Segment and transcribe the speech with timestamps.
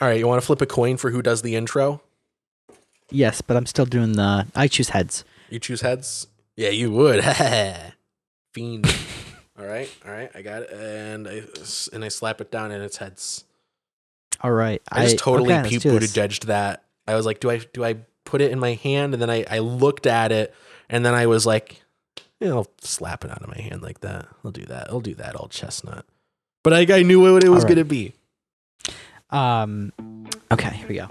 [0.00, 2.00] All right, you want to flip a coin for who does the intro?
[3.10, 4.46] Yes, but I'm still doing the.
[4.54, 5.24] I choose heads.
[5.50, 6.26] You choose heads?
[6.56, 7.22] Yeah, you would.
[8.54, 8.86] Fiend.
[9.58, 11.42] all right, all right, I got it, and I
[11.92, 13.44] and I slap it down, and it's heads.
[14.42, 14.80] All right.
[14.90, 15.98] I just totally okay, Pete do
[16.46, 16.84] that.
[17.06, 19.12] I was like, do I do I put it in my hand?
[19.12, 20.54] And then I I looked at it,
[20.88, 21.82] and then I was like,
[22.40, 24.28] yeah, I'll slap it out of my hand like that.
[24.44, 24.88] I'll do that.
[24.90, 25.38] I'll do that.
[25.38, 26.06] Old chestnut.
[26.62, 27.76] But I, I knew what it was All right.
[27.76, 28.14] gonna be.
[29.30, 29.92] Um.
[30.52, 31.06] Okay, here we go.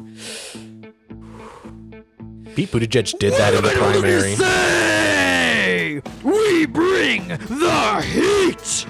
[2.56, 4.36] Pete Buttigieg did that in the primary.
[4.36, 8.86] Say, we bring the heat.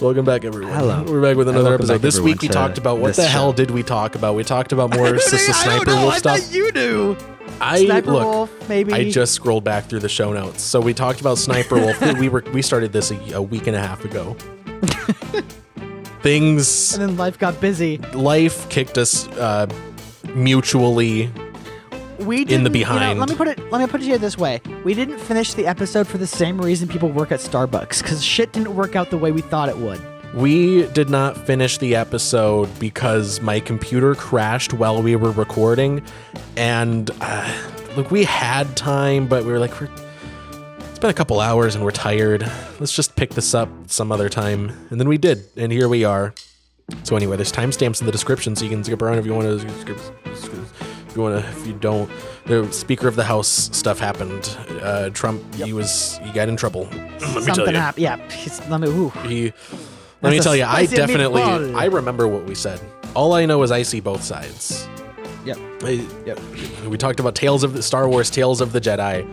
[0.00, 0.74] Welcome back, everyone.
[0.74, 1.04] Hello.
[1.04, 2.02] We're back with another episode.
[2.02, 4.36] This week we talked about what this the hell did we talk about?
[4.36, 6.38] We talked about more Sissa Sniper know, Wolf I stuff.
[6.38, 7.16] thought you knew.
[7.60, 8.24] I Sniper look.
[8.24, 8.92] Wolf, maybe.
[8.92, 10.62] I just scrolled back through the show notes.
[10.62, 12.00] So we talked about Sniper Wolf.
[12.20, 14.36] we were we started this a, a week and a half ago.
[16.26, 17.98] Things and then life got busy.
[18.12, 19.68] life kicked us uh,
[20.34, 21.30] mutually.
[22.18, 23.20] We In the didn't- you know, behind.
[23.20, 23.70] let me put it.
[23.70, 26.60] Let me put it here this way: We didn't finish the episode for the same
[26.60, 29.78] reason people work at Starbucks, because shit didn't work out the way we thought it
[29.78, 30.00] would.
[30.34, 36.02] We did not finish the episode because my computer crashed while we were recording,
[36.56, 37.56] and uh,
[37.96, 39.88] look, we had time, but we were like, we're,
[41.06, 42.42] been a couple hours and we're tired.
[42.80, 46.02] Let's just pick this up some other time, and then we did, and here we
[46.02, 46.34] are.
[47.04, 49.46] So anyway, there's timestamps in the description, so you can skip around if you want
[49.46, 49.60] to.
[49.80, 49.98] Skip,
[50.34, 50.52] skip,
[51.08, 52.10] if you want to, if you don't,
[52.46, 54.56] the Speaker of the House stuff happened.
[54.82, 56.84] Uh, Trump, he was, he got in trouble.
[56.90, 57.80] Let me tell Something you.
[57.80, 58.02] happened.
[58.02, 58.30] Yeah.
[58.30, 58.88] he's- Let me.
[58.88, 59.10] Ooh.
[59.26, 59.52] He,
[60.22, 61.76] let me That's a tell you, I definitely, meatball.
[61.76, 62.80] I remember what we said.
[63.14, 64.88] All I know is I see both sides.
[65.44, 65.58] Yep.
[65.84, 66.04] I-
[66.88, 69.24] We talked about Tales of the Star Wars, Tales of the Jedi,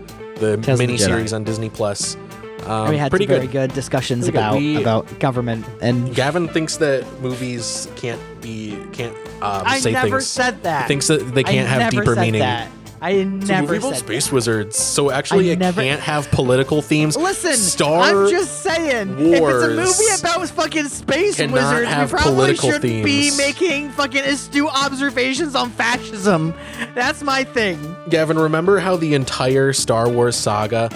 [0.43, 2.17] the Tales of the mini-series on Disney Plus.
[2.65, 3.69] Um, we had pretty some very good.
[3.69, 4.39] good, discussions Pretty good.
[4.39, 6.15] about We- about government and.
[6.15, 10.27] Gavin thinks that movies can't be can't um, I say never things.
[10.27, 10.87] said that.
[10.87, 12.39] Thinks that they can't I have never deeper said meaning.
[12.39, 12.69] That.
[13.03, 17.17] I never said space wizards, so actually I it never- can't have political themes.
[17.17, 19.17] Listen, Star I'm just saying.
[19.17, 24.23] Wars If it's a movie about fucking space wizards, we probably shouldn't be making fucking
[24.23, 26.53] astute observations on fascism.
[26.95, 27.77] That's my thing.
[28.09, 30.89] Gavin, remember how the entire Star Wars saga?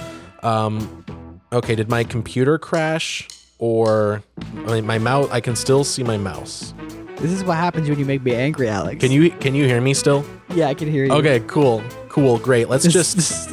[0.43, 1.03] Um,
[1.51, 3.27] okay, did my computer crash
[3.59, 4.23] or
[4.65, 5.27] I mean, my mouse?
[5.29, 6.73] I can still see my mouse.
[7.19, 8.99] This is what happens when you make me angry, Alex.
[9.01, 10.23] Can you can you hear me still?
[10.53, 11.11] Yeah, I can hear you.
[11.13, 12.69] Okay, cool, cool, great.
[12.69, 13.49] Let's This- just this-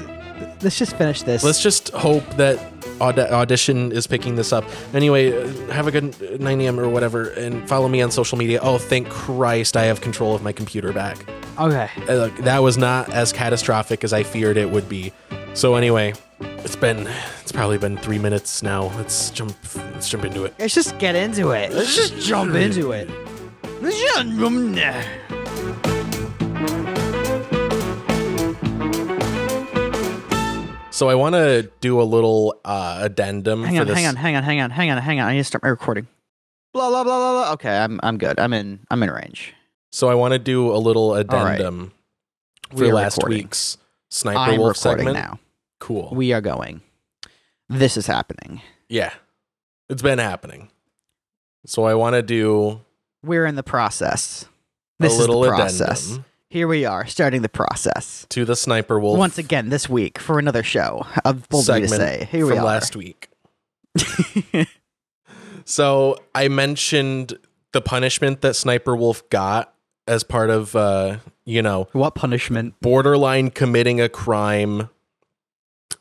[0.62, 1.42] let's just finish this.
[1.42, 2.58] let's just hope that
[3.00, 4.64] aud- audition is picking this up.
[4.92, 6.78] Anyway, uh, have a good 9 a.m.
[6.78, 8.60] or whatever, and follow me on social media.
[8.62, 11.18] Oh, thank Christ, I have control of my computer back.
[11.58, 11.88] Okay.
[12.08, 15.12] Uh, look, that was not as catastrophic as I feared it would be.
[15.54, 17.08] So anyway, it's been
[17.42, 18.90] it's probably been three minutes now.
[18.96, 19.54] Let's jump
[19.92, 20.54] let's jump into it.
[20.58, 21.72] Let's just get into it.
[21.72, 23.08] Let's just jump into it.
[23.84, 25.34] Let's just-
[30.90, 33.96] So I want to do a little uh, addendum Hang for on, this.
[33.96, 35.26] hang on, hang on, hang on, hang on, hang on.
[35.28, 36.06] I need to start my recording.
[36.72, 37.52] Blah blah blah blah blah.
[37.54, 38.38] Okay, I'm I'm good.
[38.38, 39.54] I'm in I'm in range.
[39.90, 41.90] So I want to do a little addendum
[42.72, 43.38] We for are last recording.
[43.38, 43.76] week's
[44.10, 45.16] Sniper I'm Wolf recording segment.
[45.26, 45.40] now.
[45.80, 46.10] Cool.
[46.14, 46.80] We are going.
[47.68, 48.60] This is happening.
[48.88, 49.14] yeah,
[49.88, 50.70] it's been happening.
[51.66, 52.82] So I want to do
[53.24, 54.46] We're in the process.
[54.98, 56.04] This a is the process.
[56.06, 58.26] addendum Here we are, starting the process.
[58.30, 62.28] to the Sniper Wolf Once again this week for another show of bold to say.
[62.30, 62.64] Here we from are.
[62.64, 63.28] last week.
[65.64, 67.38] So I mentioned
[67.72, 69.74] the punishment that Sniper Wolf got
[70.06, 72.78] as part of, uh, you know, what punishment?
[72.80, 74.90] borderline committing a crime.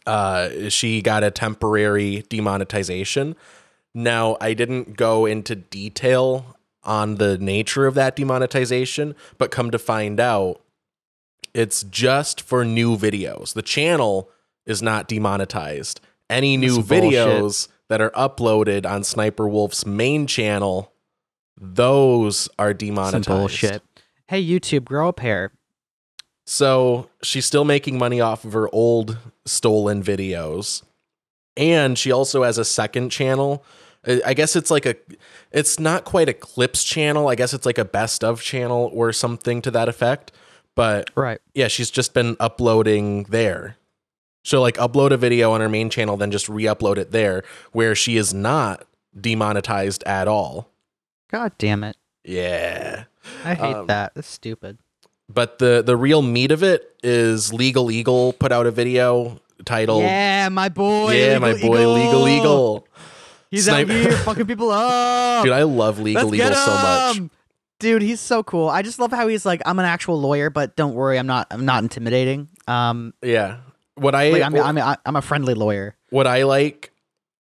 [0.06, 3.36] Uh, she got a temporary demonetization.
[3.96, 6.53] Now, I didn't go into detail
[6.84, 10.62] on the nature of that demonetization, but come to find out,
[11.54, 13.54] it's just for new videos.
[13.54, 14.30] The channel
[14.66, 16.02] is not demonetized.
[16.30, 17.14] Any new That's bullshit.
[17.14, 20.92] videos that are uploaded on Sniper Wolf's main channel,
[21.56, 23.28] those are Some demonetized.
[23.28, 23.84] bullshit.
[24.28, 25.52] Hey YouTube, grow a pair.
[26.46, 30.82] So she's still making money off of her old stolen videos.
[31.56, 33.64] And she also has a second channel.
[34.06, 34.96] I guess it's like a,
[35.52, 37.28] it's not quite a clips channel.
[37.30, 40.32] I guess it's like a best of channel or something to that effect.
[40.76, 41.40] But Right.
[41.54, 43.78] yeah, she's just been uploading there.
[44.44, 47.96] So like upload a video on her main channel, then just re-upload it there, where
[47.96, 48.86] she is not
[49.20, 50.70] demonetized at all.
[51.32, 51.96] God damn it.
[52.26, 53.06] Yeah.
[53.46, 54.14] I hate Um, that.
[54.16, 54.80] That's stupid.
[55.30, 60.02] But the the real meat of it is Legal Eagle put out a video titled
[60.04, 61.14] Yeah, my boy.
[61.16, 61.94] Yeah, my boy Eagle.
[61.94, 62.88] Legal Eagle.
[63.54, 65.44] He's Snipe- out here fucking people up.
[65.44, 66.72] Dude, I love Legal Let's get so
[67.22, 67.32] much.
[67.80, 68.68] dude, he's so cool.
[68.70, 71.48] I just love how he's like, I'm an actual lawyer, but don't worry, I'm not.
[71.52, 72.48] I'm not intimidating.
[72.68, 73.58] Um, Yeah.
[73.96, 75.96] What I like, I mean, I mean, I- I'm a friendly lawyer.
[76.10, 76.92] what I like,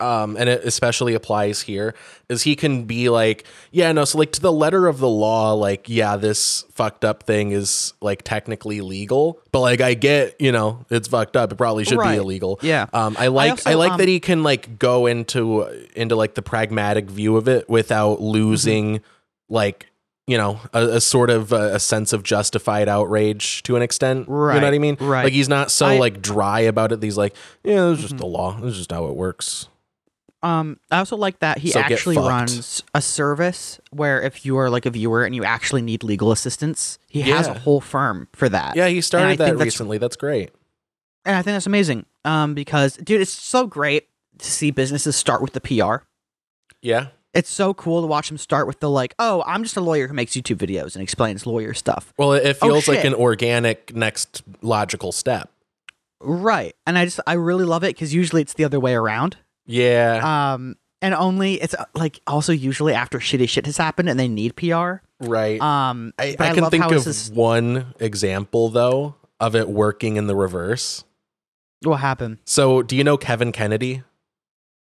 [0.03, 1.95] um, and it especially applies here,
[2.29, 5.53] is he can be like, yeah, no, so like to the letter of the law,
[5.53, 10.51] like, yeah, this fucked up thing is like technically legal, but like I get, you
[10.51, 11.51] know, it's fucked up.
[11.51, 12.13] It probably should Right.
[12.15, 12.59] be illegal.
[12.61, 12.87] Yeah.
[12.93, 15.63] Um, I like I, also, like um, that he can like go into
[15.95, 19.01] into like the pragmatic view of it without losing
[19.49, 19.87] like
[20.25, 24.25] you know a, a sort of uh, a sense of justified outrage to an extent.
[24.29, 24.97] Right you know what I mean?
[25.01, 25.23] right.
[25.25, 27.01] Like he's not so I- like dry about it.
[27.01, 28.01] that He's like, yeah, it's Mm-hmm.
[28.01, 28.57] just the law.
[28.63, 29.67] Is just how it works.
[30.43, 34.69] Um, I also like that he So actually runs a service where if you are
[34.69, 38.49] like a viewer and you actually need legal assistance, he has a whole firm for
[38.49, 38.75] that.
[38.75, 39.97] Yeah, he started that recently.
[39.97, 40.51] That's great.
[41.25, 42.05] And I think that's amazing.
[42.25, 44.09] Um, because dude, it's so great
[44.39, 46.03] to see businesses start with the PR.
[46.81, 47.07] Yeah.
[47.33, 50.07] It's so cool to watch them start with the like, oh, I'm just a lawyer
[50.07, 52.13] who makes YouTube videos and explains lawyer stuff.
[52.17, 55.49] Well, it, it Oh, feels like an organic next logical step.
[56.19, 56.75] Right.
[56.85, 59.37] And I just I really love it because usually it's the other way around.
[59.65, 60.53] Yeah.
[60.53, 64.27] Um, and only it's uh, like also usually after shitty shit has happened and they
[64.27, 64.95] need PR.
[65.19, 65.59] right.
[65.61, 70.27] Um, I, but I can think of is- one example though of it working in
[70.27, 71.03] the reverse.
[71.83, 72.37] what happened.
[72.45, 74.03] So, do you know Kevin Kennedy?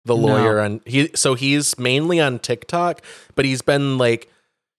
[0.05, 0.27] The No.
[0.27, 3.03] lawyer on he so he's mainly on TikTok,
[3.35, 4.29] but he's been like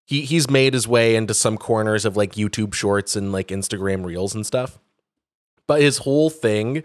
[0.05, 4.05] he he's made his way into some corners of like YouTube shorts and like Instagram
[4.05, 4.77] reels and stuff.
[5.65, 6.83] But his whole thing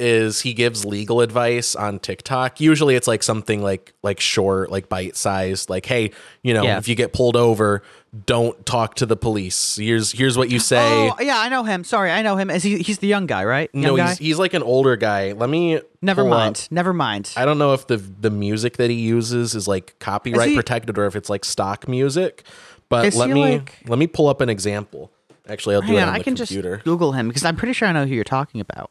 [0.00, 2.60] is he gives legal advice on TikTok.
[2.60, 6.10] Usually it's like something like like short, like bite sized, like, hey,
[6.42, 6.78] you know, Yeah.
[6.78, 7.82] if you get pulled over,
[8.26, 9.76] don't talk to the police.
[9.76, 11.10] Here's here's what you say.
[11.10, 11.84] Oh yeah, I know him.
[11.84, 12.50] Sorry, I know him.
[12.50, 12.78] Is he?
[12.78, 13.70] He's the young guy, right?
[13.72, 14.08] Young no, guy.
[14.08, 15.32] he's he's like an older guy.
[15.32, 16.68] Let me Never pull up- mind.
[16.70, 17.32] Never mind.
[17.36, 20.98] I don't know if the the music that he uses is like copyright he- protected
[20.98, 22.44] or if it's like stock music.
[22.88, 25.12] But let me like- let me pull up an example.
[25.48, 26.76] Actually, I'll do it on, on I the can computer.
[26.76, 28.90] just Google him because I'm pretty sure I know who you're talking about.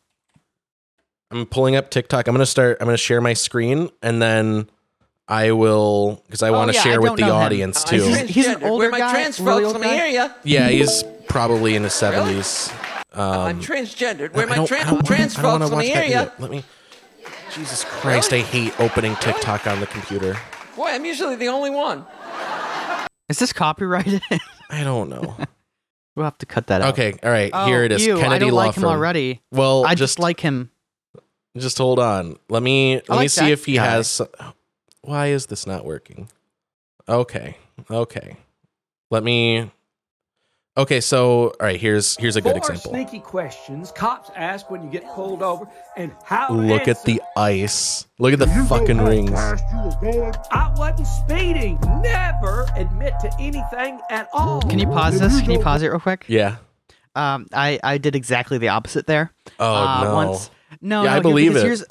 [1.31, 2.27] I'm pulling up TikTok.
[2.27, 2.77] I'm gonna start.
[2.81, 4.69] I'm gonna share my screen and then
[5.27, 7.43] I will because I want to Oh, yeah, share with the know him.
[7.45, 8.01] audience Uh, too.
[8.03, 8.69] he's- he's an transgendered.
[8.69, 9.11] older Where my guy?
[9.11, 9.95] trans folks, old let me guy?
[9.95, 10.29] hear ya.
[10.43, 12.71] yeah, he's probably in his 70s.
[13.13, 13.19] I'm
[13.57, 14.33] Um, transgendered.
[14.33, 15.91] I Where my don't- I trans, don't- trans I don't wanna folks, let watch me
[15.91, 16.23] hear ya.
[16.23, 16.31] video.
[16.39, 16.63] Let me.
[17.53, 18.31] Jesus Christ!
[18.33, 20.37] I hate opening TikTok on the computer.
[20.75, 22.05] Boy, I'm usually the only one.
[23.27, 24.21] Is this copyrighted?
[24.69, 25.35] I don't know.
[26.15, 26.93] we'll have to cut that out.
[26.93, 27.49] Okay, all right.
[27.53, 28.05] Oh, here it is.
[28.05, 28.91] ew, Kennedy I don't Law like him Firm.
[28.91, 29.41] already.
[29.51, 30.69] Well, I just just like him.
[31.57, 32.37] Just hold on.
[32.49, 33.85] Let me let me see if he guy.
[33.85, 34.21] has.
[35.01, 36.29] Why is this not working?
[37.07, 37.57] Okay,
[37.89, 38.37] okay.
[39.09, 39.71] Let me.
[40.77, 41.79] Okay, so all right.
[41.79, 42.91] Here's here's a good Four example.
[42.91, 45.67] sneaky questions cops ask when you get pulled over
[45.97, 48.05] and how to Look at the ice.
[48.19, 49.31] Look at the fucking rings.
[49.31, 51.79] I wasn't speeding.
[52.01, 54.61] Never admit to anything at all.
[54.61, 55.41] Can you pause this?
[55.41, 56.25] Can you pause it real quick?
[56.27, 56.57] Yeah.
[57.15, 59.33] Um, I I did exactly the opposite there.
[59.59, 60.15] Oh uh, no.
[60.15, 61.63] Once, no, Yeah, no, I believe it.
[61.63, 61.83] Here's,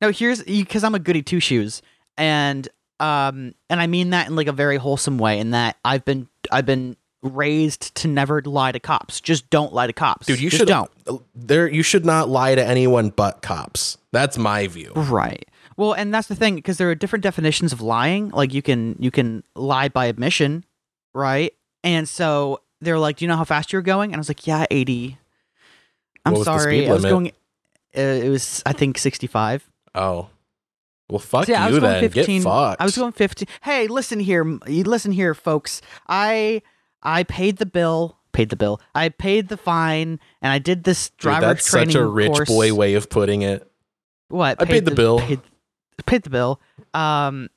[0.00, 1.82] no, here's because I'm a goody two shoes,
[2.16, 2.68] and
[3.00, 5.38] um, and I mean that in like a very wholesome way.
[5.38, 9.20] In that I've been I've been raised to never lie to cops.
[9.20, 10.90] Just don't lie to cops, Dude, you Just should don't.
[11.34, 13.98] There, you should not lie to anyone but cops.
[14.12, 14.92] That's my view.
[14.94, 15.48] Right.
[15.76, 18.28] Well, and that's the thing because there are different definitions of lying.
[18.28, 20.64] Like you can you can lie by admission,
[21.14, 21.52] right?
[21.82, 24.46] And so they're like, "Do you know how fast you're going?" And I was like,
[24.46, 25.18] "Yeah, 80."
[26.24, 26.88] I'm What was the sorry.
[26.88, 27.32] I was going
[27.96, 29.68] uh, it was I think 65.
[29.94, 30.28] Oh.
[31.10, 32.10] Well, fuck So, yeah, I you was going then.
[32.10, 32.40] 15.
[32.40, 32.80] Get fucked.
[32.80, 33.46] I was going 15.
[33.62, 34.44] Hey, listen here.
[34.66, 35.82] Listen here, folks.
[36.08, 36.62] I
[37.02, 38.80] I paid the bill, paid the bill.
[38.94, 42.48] I paid the fine and I did this Dude, that's training such a rich course.
[42.48, 43.70] boy way of putting it.
[44.28, 44.60] What?
[44.60, 45.18] I paid the bill.
[45.18, 45.40] Paid,
[46.06, 46.60] paid the bill.
[46.94, 47.50] Um,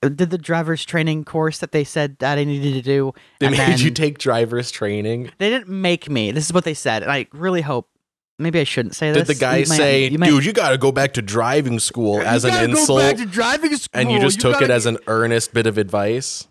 [0.00, 3.12] did the driver's training course that they said that I needed to do.
[3.38, 5.30] They and made you take driver's training.
[5.38, 6.30] They didn't make me.
[6.30, 7.88] This is what they said, and I really hope.
[8.38, 9.28] Maybe I shouldn't say this.
[9.28, 11.22] Did the guy You might- say, you might- "Dude, you got to go back to
[11.22, 14.00] driving school" as You an insult, Go back to driving school.
[14.00, 16.48] and you just took gotta it as an earnest bit of advice?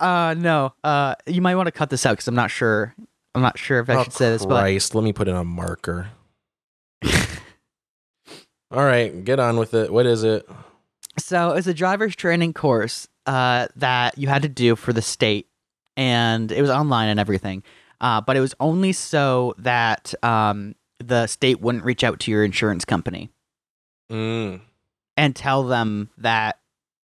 [0.00, 0.72] Uh, no.
[0.82, 2.94] Uh, you might want to cut this out because I'm not sure.
[3.34, 5.36] I'm not sure if I oh, should say this, but Christ, let me put in
[5.36, 6.08] a marker.
[8.72, 9.92] All right, get on with it.
[9.92, 10.48] What is it?
[11.18, 15.48] So it's a driver's training course uh, that you had to do for the state,
[15.96, 17.62] and it was online and everything.
[18.00, 22.44] Uh, but it was only so that um, the state wouldn't reach out to your
[22.44, 23.30] insurance company
[24.10, 24.60] Mm.
[25.16, 26.58] and tell them that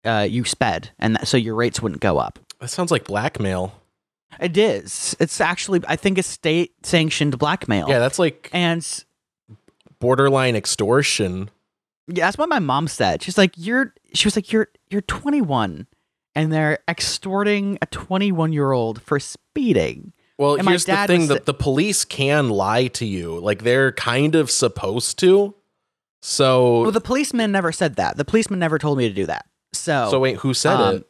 [0.04, 2.38] uh, you sped, and that, so your rates wouldn't go up.
[2.60, 3.74] That sounds like blackmail.
[4.40, 5.14] It is.
[5.20, 7.88] It's actually, I think, a state sanctioned blackmail.
[7.88, 8.84] Yeah, that's like and
[10.00, 11.50] borderline extortion.
[12.08, 13.22] Yeah, that's what my mom said.
[13.22, 15.86] She's like, "You're." She was like, "You're you're 21,
[16.34, 20.12] and they're extorting a 21 year old for speeding.
[20.42, 23.38] Well, And here's the thing: that the police can lie to you.
[23.38, 25.54] Like they're kind of supposed to.
[26.20, 28.16] So, Well, the policeman never said that.
[28.16, 29.46] The policeman never told me to do that.
[29.72, 31.06] So, so wait, who said um, it?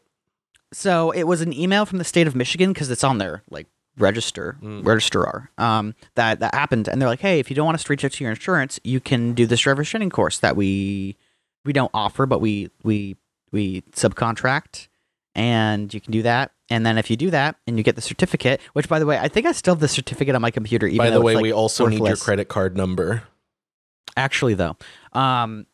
[0.73, 3.67] so it was an email from the state of Michigan because it's on their like
[3.99, 4.87] register Mm.
[4.87, 7.91] registrar um, that that happened, and they're like, hey, if you don't want us to
[7.93, 11.17] reach out to your insurance, you can do this driver training course that we
[11.65, 13.17] we don't offer, but we we
[13.51, 14.89] we subcontract,
[15.35, 16.53] and you can do that.
[16.69, 19.19] And then if you do that and you get the certificate, which by the way,
[19.19, 20.87] I think I still have the certificate on my computer.
[20.87, 23.25] Even By the way, like, we also need your credit card number.
[24.17, 24.77] Actually, though,
[25.13, 25.67] um,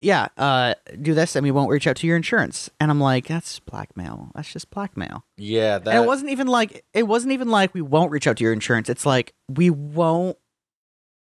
[0.00, 2.70] yeah, uh, do this and we won't reach out to your insurance.
[2.78, 4.30] And I'm like, that's blackmail.
[4.34, 5.24] That's just blackmail.
[5.36, 8.36] Yeah, that and it wasn't even like it wasn't even like we won't reach out
[8.36, 8.88] to your insurance.
[8.88, 10.36] It's like we won't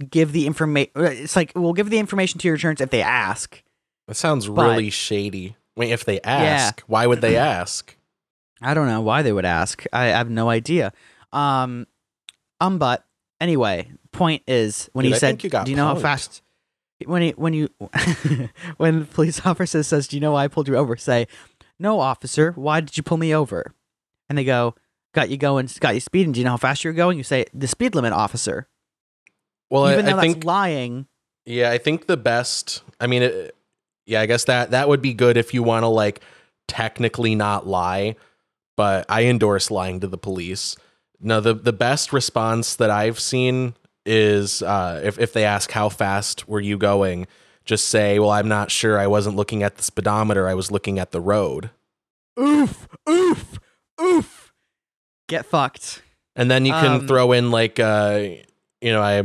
[0.09, 0.91] give the information.
[0.95, 3.61] It's like we'll give the information to your insurance if they ask.
[4.07, 5.55] that sounds but- really shady.
[5.77, 7.95] Wait, if they ask, why would they ask?
[8.61, 9.85] I don't know why they would ask.
[9.93, 10.91] I, have no idea.
[11.31, 11.85] Um,
[12.59, 13.05] um, but
[13.39, 16.41] anyway, point is when Dude, he I said, you "Do you know how fast?"
[17.05, 17.69] When he when you
[18.77, 21.27] when the police officer says, "Do you know why I pulled you over?" Say,
[21.77, 22.53] "No, officer.
[22.53, 23.75] Why did you pull me over?"
[24.29, 24.73] And they go,
[25.13, 25.69] "Got you going.
[25.79, 26.31] Got you speeding.
[26.31, 28.67] Do you know how fast you're going?" You say, "The speed limit, officer."
[29.69, 31.07] Well, Even I, though I think lying.
[31.45, 32.81] Yeah, I think the best.
[32.99, 33.55] I mean, it,
[34.07, 36.21] yeah, I guess that that would be good if you want to like
[36.67, 38.15] technically not lie,
[38.75, 40.75] but I endorse lying to the police.
[41.19, 45.89] No, the the best response that I've seen is uh, if if they ask how
[45.89, 47.27] fast were you going,
[47.65, 48.97] just say, "Well, I'm not sure.
[48.97, 50.47] I wasn't looking at the speedometer.
[50.47, 51.69] I was looking at the road."
[52.39, 53.59] Oof, oof,
[54.01, 54.53] oof.
[55.27, 56.01] Get fucked.
[56.35, 58.19] And then you can Um, throw in like, uh,
[58.79, 59.23] you know, I,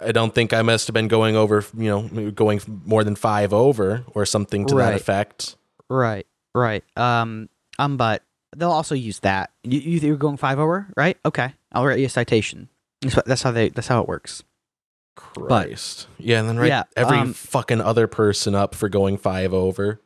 [0.00, 3.52] I don't think I must have been going over, you know, going more than five
[3.52, 5.56] over or something to that effect.
[5.88, 6.84] Right, right.
[6.96, 8.22] Um, um, but
[8.56, 9.50] they'll also use that.
[9.62, 11.16] You you you're going five over, right?
[11.24, 12.68] Okay, I'll write you a citation.
[13.02, 13.68] That's, what, that's how they.
[13.68, 14.42] That's how it works.
[15.16, 16.06] Christ.
[16.18, 20.00] yeah, and then write Yeah, every um, fucking other person up for going five over.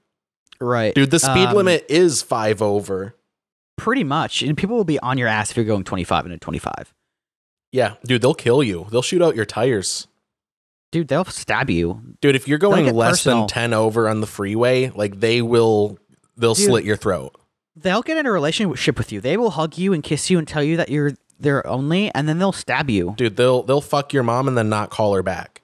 [0.61, 3.15] Right, Dude, the speed Um, limit is five over.
[3.77, 6.94] Pretty much, and people will be on your ass if you're going 25 into 25.
[7.75, 8.87] Yeah, dude, they'll kill you.
[8.93, 10.07] They'll shoot out your tires.
[10.93, 12.15] Dude, they'll stab you.
[12.21, 13.41] Dude, if you're going less personal.
[13.41, 15.99] than 10 over on the freeway, like they will
[16.37, 16.67] they'll Dude.
[16.67, 17.35] slit your throat.
[17.75, 19.21] They'll get in a relationship with you.
[19.21, 22.29] They will hug you and kiss you and tell you that you're their only, and
[22.29, 23.15] then they'll stab you.
[23.17, 25.63] Dude, they'll they'll fuck your mom and then not call her back.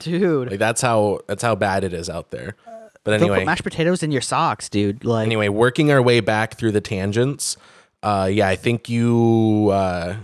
[0.00, 2.54] Dude, Like that's how that's how bad it is out there.
[3.02, 5.06] But they'll anyway, put mashed potatoes in your socks, dude.
[5.06, 7.56] Like, anyway, working our way back through the tangents.
[8.02, 10.16] Uh yeah, I think you uh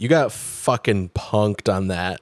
[0.00, 2.20] you got fucking punked on that.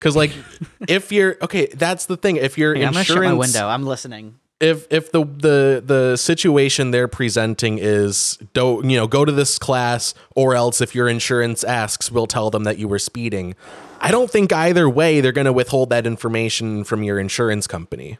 [0.00, 0.32] Cuz like
[0.88, 2.36] if you're okay, that's the thing.
[2.36, 3.68] If your Hey, I'm gonna insurance shut my window.
[3.68, 4.40] I'm listening.
[4.60, 9.58] if if the the the situation they're presenting is do you know go to this
[9.58, 13.54] class or else if your insurance asks we'll tell them that you were speeding
[14.00, 18.16] i don't think either way they're going to withhold that information from your insurance company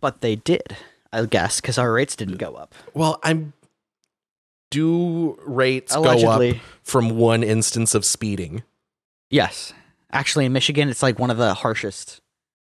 [0.00, 0.76] But they did,
[1.12, 2.74] I guess, because our rates didn't go up.
[2.94, 3.54] well i'm
[4.72, 8.62] do rates go up from one instance of speeding
[9.30, 9.72] Yes.
[10.12, 12.20] Actually, in Michigan, it's like one of the harshest.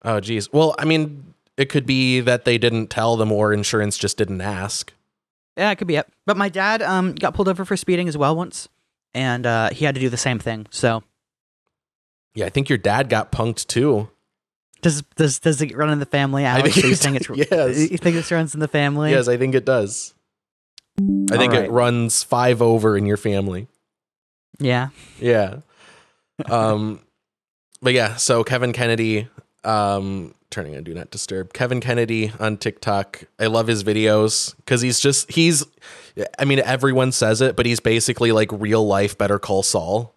[0.05, 3.97] oh geez well i mean it could be that they didn't tell them or insurance
[3.97, 4.93] just didn't ask
[5.57, 6.07] Yeah, it could be it.
[6.27, 8.69] But my dad um got pulled over for speeding as well once,
[9.15, 10.67] and uh, he had to do the same thing.
[10.71, 11.03] So
[12.35, 14.09] yeah i think your dad got punked too
[14.85, 16.45] does does does it run in the family?
[16.45, 17.91] Alex, think Are you it think it's yes.
[17.91, 19.11] You think this runs in the family?
[19.13, 20.14] Yes, I think it does.
[20.99, 23.67] I think it runs five over in your family.
[24.59, 24.91] Yeah.
[25.19, 25.61] Yeah.
[26.49, 27.01] um,
[27.83, 29.29] but yeah, so Kevin Kennedy,
[29.65, 31.53] um, turning on do not disturb.
[31.53, 33.25] Kevin Kennedy on TikTok.
[33.39, 35.65] I love his videos because he's just he's.
[36.39, 40.15] I mean, everyone says it, but he's basically like real life Better Call Saul.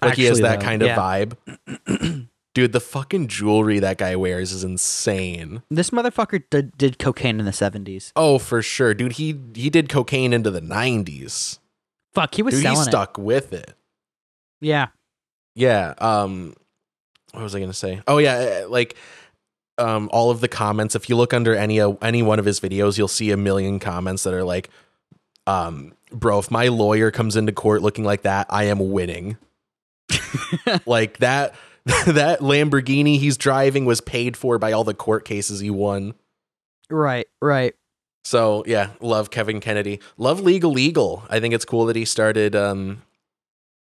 [0.00, 0.96] Like he has that though, kind of yeah.
[0.96, 2.28] vibe.
[2.58, 5.62] Dude, the fucking jewelry that guy wears is insane.
[5.70, 8.12] This motherfucker did, did cocaine in the seventies.
[8.16, 9.12] Oh, for sure, dude.
[9.12, 11.60] He he did cocaine into the nineties.
[12.14, 12.90] Fuck, he was Dude, he selling it.
[12.90, 13.74] stuck with it.
[14.60, 14.88] Yeah.
[15.54, 15.94] Yeah.
[15.98, 16.56] Um,
[17.30, 18.00] what was I gonna say?
[18.08, 18.96] Oh yeah, uh, like
[19.78, 20.96] um, all of the comments.
[20.96, 23.78] If you look under any uh, any one of his videos, you'll see a million
[23.78, 24.68] comments that are like,
[25.46, 29.36] um, "Bro, if my lawyer comes into court looking like that, I am winning."
[30.86, 31.54] like that.
[32.06, 36.14] that Lamborghini he's driving was paid for by all the court cases he won.
[36.90, 37.26] Right.
[37.40, 37.74] Right.
[38.24, 40.00] So yeah, love Kevin Kennedy.
[40.18, 41.22] Love Legal Eagle.
[41.30, 42.54] I think it's cool that he started.
[42.54, 43.02] Um,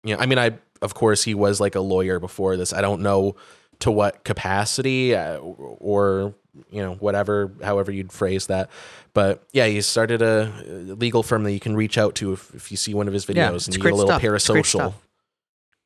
[0.03, 2.71] you know, I mean, I of course he was like a lawyer before this.
[2.71, 3.35] I don't know
[3.79, 6.35] to what capacity uh, or
[6.71, 8.67] you know whatever however you'd phrase that
[9.13, 12.71] but yeah he started a legal firm that you can reach out to if, if
[12.71, 14.21] you see one of his videos Yeah, and you get a little stuff.
[14.23, 14.93] Parasocial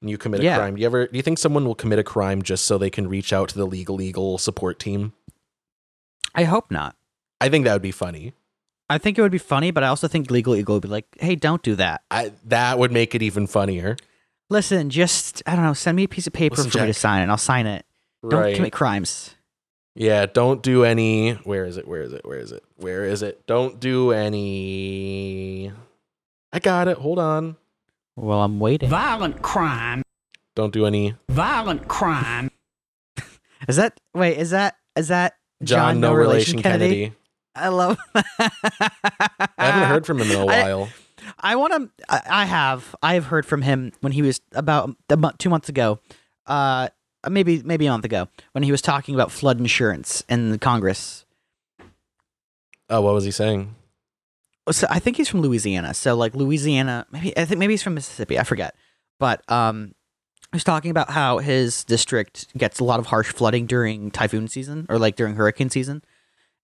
[0.02, 0.58] you commit a Yeah.
[0.58, 2.90] crime do you ever do you think someone will commit a crime just so they
[2.90, 5.14] can reach out to the Legal Eagle support team
[6.34, 6.96] I hope not.
[7.40, 8.34] i think that would be funny
[8.90, 11.06] I think it would be funny, but I also think Legal Eagle would be like,
[11.18, 12.02] "Hey, don't do that.
[12.12, 13.96] I, that would make it even funnier
[14.50, 16.94] Listen, just I don't know, send me a piece of paper Listen, for me to
[16.94, 17.86] sign, and I'll sign it.
[18.28, 19.36] Don't commit crimes."
[19.96, 21.32] Yeah, don't do any.
[21.46, 21.88] Where is it?
[21.88, 22.26] Where is it?
[22.26, 22.64] Where is it?
[22.76, 23.46] Where is it?
[23.48, 25.72] Don't do any.
[26.52, 26.98] I got it.
[26.98, 27.56] Hold on.
[28.22, 28.88] Well, I'm waiting.
[28.88, 30.04] Violent crime.
[30.56, 31.16] Don't do any.
[31.30, 32.52] Violent crime.
[33.68, 34.38] Is that wait?
[34.38, 37.14] Is that is that John, no, relation, Kennedy.
[37.56, 37.98] I love.
[38.16, 38.52] I
[39.58, 40.90] haven't heard from him in a while.
[41.40, 42.04] I want to.
[42.10, 42.96] I, I have.
[43.02, 46.00] I have heard from him when he was about month, two months ago,
[46.46, 46.90] uh,
[47.28, 51.26] maybe maybe a month ago, when he was talking about flood insurance in the Congress.
[52.90, 53.76] oh, what was he saying?
[54.72, 55.94] So I think he's from Louisiana.
[55.94, 58.40] So like Louisiana, maybe I think maybe he's from Mississippi.
[58.40, 58.76] I forget.
[59.20, 59.94] But um,
[60.52, 64.48] he was talking about how his district gets a lot of harsh flooding during typhoon
[64.48, 66.04] season or like during hurricane season,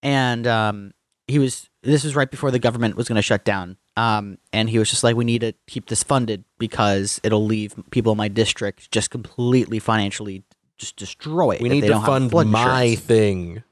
[0.01, 0.93] and um,
[1.27, 3.77] he was this was right before the government was going to shut down.
[3.95, 7.73] Um, and he was just like, we need to keep this funded because it'll leave
[7.89, 10.43] people in my district just completely financially
[10.77, 11.61] just destroy it.
[11.61, 12.99] We need they to don't fund my insurance.
[13.01, 13.63] thing.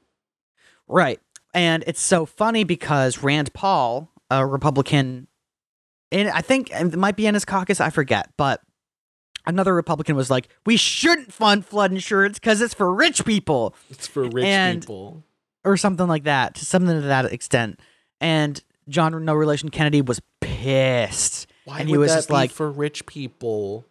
[0.88, 1.20] Right.
[1.54, 5.26] And it's so funny because Rand Paul, a Republican,
[6.12, 8.60] and I think it might be in his caucus, I forget, but
[9.46, 14.06] another Republican was like, we shouldn't fund flood insurance because it's for rich people It's
[14.06, 15.22] for rich And- people.
[15.64, 17.80] or something like that, to something to that extent.
[18.20, 21.46] And John No Relation Kennedy was pissed.
[21.64, 23.84] Why and would he was that just be like, for rich people?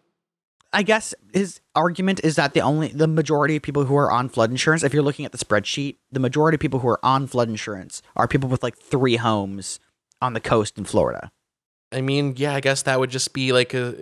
[0.72, 4.28] I guess his argument is that the only the majority of people who are on
[4.28, 7.26] flood insurance, if you're looking at the spreadsheet, the majority of people who are on
[7.26, 9.78] flood insurance are people with like three homes
[10.22, 11.30] on the coast in Florida.
[11.92, 13.94] I mean, yeah, I guess that would just be like a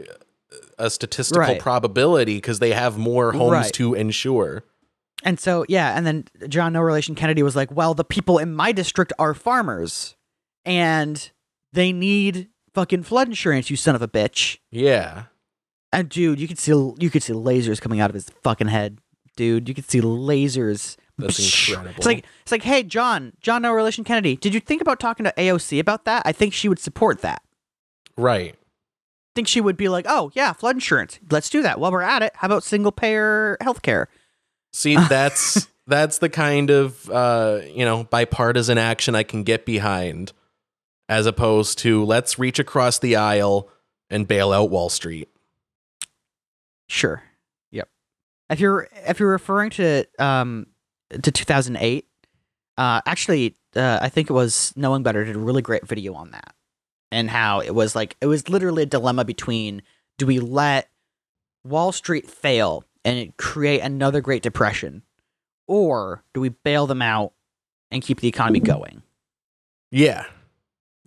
[0.78, 1.60] a statistical Right.
[1.60, 3.72] probability because they have more homes Right.
[3.74, 4.62] to insure.
[5.24, 8.54] And so yeah, and then John No Relation Kennedy was like, "Well, the people in
[8.54, 10.14] my district are farmers,
[10.64, 11.30] and
[11.72, 15.24] they need fucking flood insurance, you son of a bitch." Yeah.
[15.92, 18.98] And dude, you could see you could see lasers coming out of his fucking head,
[19.36, 19.68] dude.
[19.68, 20.96] You could see lasers.
[21.18, 21.94] That's incredible.
[21.96, 24.36] It's like it's like, hey, John, John, no relation, Kennedy.
[24.36, 26.22] Did you think about talking to AOC about that?
[26.24, 27.42] I think she would support that.
[28.16, 28.54] Right.
[28.54, 31.18] I think she would be like, oh yeah, flood insurance.
[31.30, 31.78] Let's do that.
[31.78, 34.06] While we're at it, how about single payer healthcare?
[34.72, 40.32] See, that's that's the kind of uh, you know bipartisan action I can get behind,
[41.08, 43.68] as opposed to let's reach across the aisle
[44.10, 45.28] and bail out Wall Street.
[46.88, 47.22] Sure.
[47.70, 47.88] Yep.
[48.50, 50.66] If you're if you're referring to um
[51.10, 52.06] to 2008,
[52.76, 56.30] uh actually uh, I think it was Knowing Better did a really great video on
[56.30, 56.54] that
[57.10, 59.82] and how it was like it was literally a dilemma between
[60.18, 60.88] do we let
[61.64, 65.02] Wall Street fail and create another Great Depression,
[65.66, 67.32] or do we bail them out
[67.90, 69.02] and keep the economy going?
[69.90, 70.24] Yeah,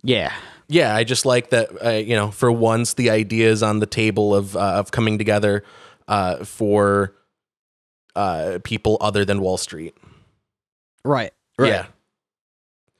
[0.02, 0.32] Yeah.
[0.68, 0.94] yeah.
[0.94, 1.70] I just like that.
[1.84, 5.64] Uh, you know, for once, the ideas on the table of uh, of coming together
[6.06, 7.14] uh, for
[8.18, 9.94] uh, people other than Wall Street.
[11.04, 11.32] Right.
[11.70, 11.86] Yeah.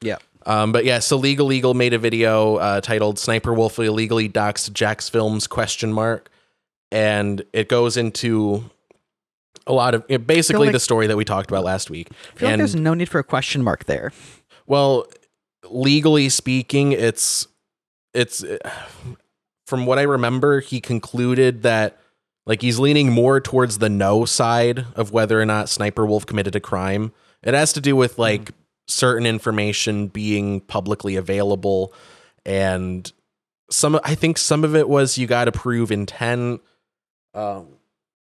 [0.01, 0.17] Yeah.
[0.47, 4.71] Um, but yeah, so Legal Eagle made a video uh, titled "Sniper Wolf illegally doxed
[4.71, 6.31] JacksFilms?" question mark,
[6.91, 8.71] and it goes into
[9.67, 12.09] a lot of it, basically like- the story that we talked about last week.
[12.11, 14.13] I feel like there's no need for a question mark there.
[14.67, 15.07] well,
[15.69, 17.47] legally speaking, it's
[18.15, 18.43] it's
[19.67, 21.99] from what I remember, he concluded that
[22.49, 26.57] like he's leaning more towards the no side of whether or not Sniper Wolf committed
[26.57, 27.13] a crime.
[27.45, 28.51] It has to do with like
[28.89, 31.93] certain information being publicly available
[32.47, 33.13] and
[33.71, 36.63] some I think some of it was you got to prove intent
[37.35, 37.69] um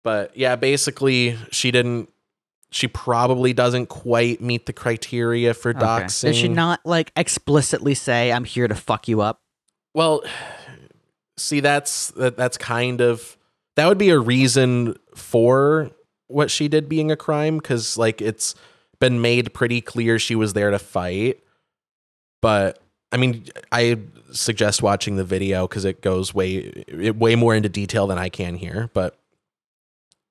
[0.03, 2.09] but yeah, basically she didn't
[2.69, 5.79] she probably doesn't quite meet the criteria for Okay.
[5.79, 6.21] doxing.
[6.23, 9.41] Did she not like explicitly say, "I'm here to fuck you up"?
[9.93, 10.23] Well,
[11.37, 13.37] see, that's that, that's kind of
[13.75, 15.91] that would be a reason for
[16.27, 18.55] what she did being a crime because like it's
[18.99, 21.43] been made pretty clear she was there to fight.
[22.41, 22.79] But
[23.11, 23.99] I mean, I
[24.31, 26.55] suggest watching the video because it goes way
[26.87, 28.89] it, way more into detail than I can here.
[28.93, 29.17] But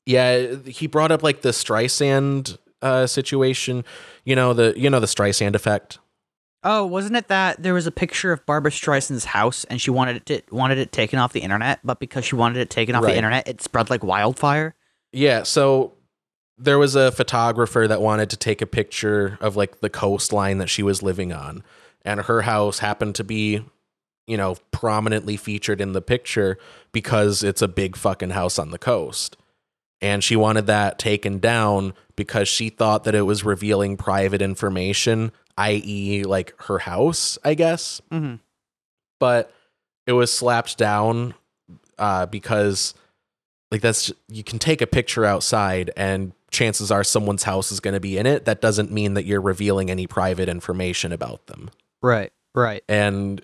[0.06, 3.84] yeah, he brought up like the Streisand uh, situation.
[4.24, 5.98] You know the you know the Streisand effect.
[6.64, 10.16] Oh, wasn't it that there was a picture of Barbara Streisand's house and she wanted
[10.16, 13.02] it to, wanted it taken off the internet, but because she wanted it taken off
[13.02, 13.12] Right.
[13.12, 14.74] the internet, it spread like wildfire.
[15.12, 15.94] Yeah, so
[16.58, 20.68] there was a photographer that wanted to take a picture of like the coastline that
[20.68, 21.64] she was living on
[22.04, 23.64] and her house happened to be
[24.28, 26.58] you know prominently featured in the picture
[26.92, 29.36] because it's a big fucking house on the coast
[30.00, 35.32] and she wanted that taken down because she thought that it was revealing private information
[35.58, 36.24] i.e.
[36.24, 38.38] like her house i guess Mhm.
[39.20, 39.52] but
[40.06, 41.34] it was slapped down
[41.98, 42.94] uh, because
[43.70, 47.94] like that's you can take a picture outside and chances are someone's house is going
[47.94, 51.70] to be in it that doesn't mean that you're revealing any private information about them
[52.02, 52.32] Right.
[52.54, 52.82] Right.
[52.88, 53.40] and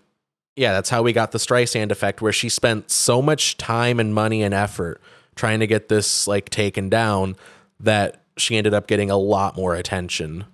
[0.57, 4.13] yeah that's how we got the streisand effect where she spent so much time and
[4.15, 5.01] money and effort
[5.37, 7.37] trying to get this like taken down
[7.81, 10.45] that she ended up getting a lot more attention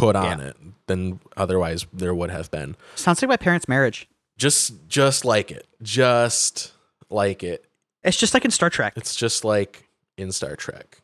[0.00, 0.46] put on Yeah.
[0.48, 2.76] it than otherwise there would have been.
[2.96, 4.08] Sounds like my parents' marriage.
[4.36, 5.66] just just like it.
[5.82, 6.72] Just
[7.10, 7.64] like it.
[8.02, 8.94] It's just like in Star Trek.
[8.96, 9.86] it's just like
[10.16, 11.00] in star trek.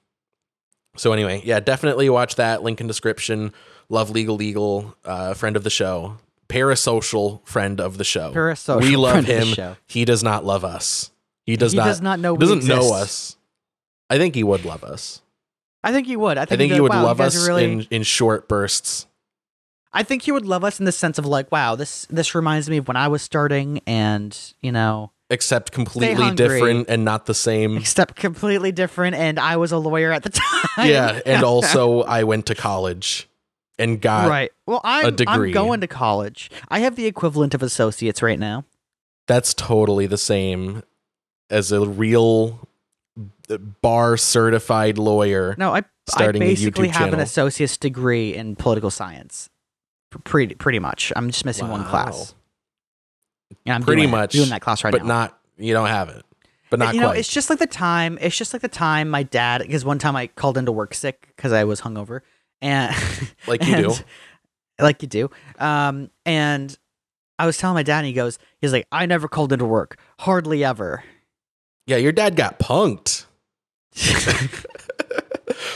[0.96, 2.62] So anyway yeah definitely watch that.
[2.62, 3.52] Link in description.
[3.88, 6.16] Love Legal Eagle uh, friend of the show.
[6.48, 8.32] Parasocial friend of the show.
[8.32, 9.76] Parasocial we love friend of the him.
[9.87, 11.11] he does not love us.
[11.44, 12.94] He does He not does not know doesn't know exist.
[12.94, 13.37] us.
[14.11, 15.20] I think he would love us
[15.87, 16.37] I think he would.
[16.37, 17.64] I i think, think he'd he would wow, love us really.
[17.64, 19.07] in in short bursts
[19.96, 22.68] I think he would love us in the sense of like, wow, this this reminds
[22.68, 27.33] me of when I was starting, and you know, except completely different and not the
[27.33, 29.16] same except completely different.
[29.16, 30.87] And I was a lawyer at the time.
[30.87, 33.27] yeah and also i went to college
[33.79, 34.53] and got right.
[34.66, 35.49] Well, I'm degree.
[35.49, 36.51] I'm going to college.
[36.68, 38.64] I have the equivalent of associates right now.
[39.27, 40.83] that's totally the same
[41.49, 42.68] as a real
[43.80, 45.54] bar certified lawyer.
[45.59, 45.82] No, I
[46.16, 49.48] I basically have an associate's degree in political science.
[50.24, 51.12] Pretty pretty much.
[51.16, 52.35] I'm just missing one class.
[53.64, 55.04] And I'm Pretty doing much, doing that class right but now.
[55.04, 56.24] But not you don't have it.
[56.70, 57.18] But not you know, quite.
[57.18, 58.18] it's just like the time.
[58.20, 59.62] It's just like the time my dad.
[59.62, 62.20] Because one time I called into work sick because I was hungover,
[62.61, 62.94] and
[63.46, 63.94] Like you do.
[64.80, 65.30] like you do.
[65.59, 66.76] Um, and
[67.38, 69.98] I was telling my dad, and he goes, he's like, I never called into work,
[70.20, 71.04] hardly ever.
[71.87, 73.26] yeah, your dad got punked.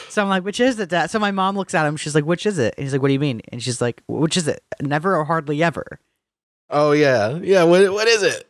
[0.08, 1.10] So I'm like, which is it, Dad?
[1.10, 1.96] So my mom looks at him.
[1.96, 2.74] She's like, which is it?
[2.76, 3.42] And he's like, what do you mean?
[3.52, 4.62] And she's like, which is it?
[4.80, 6.00] Never or hardly ever.
[6.68, 7.38] Oh yeah.
[7.38, 8.48] Yeah, what what is it?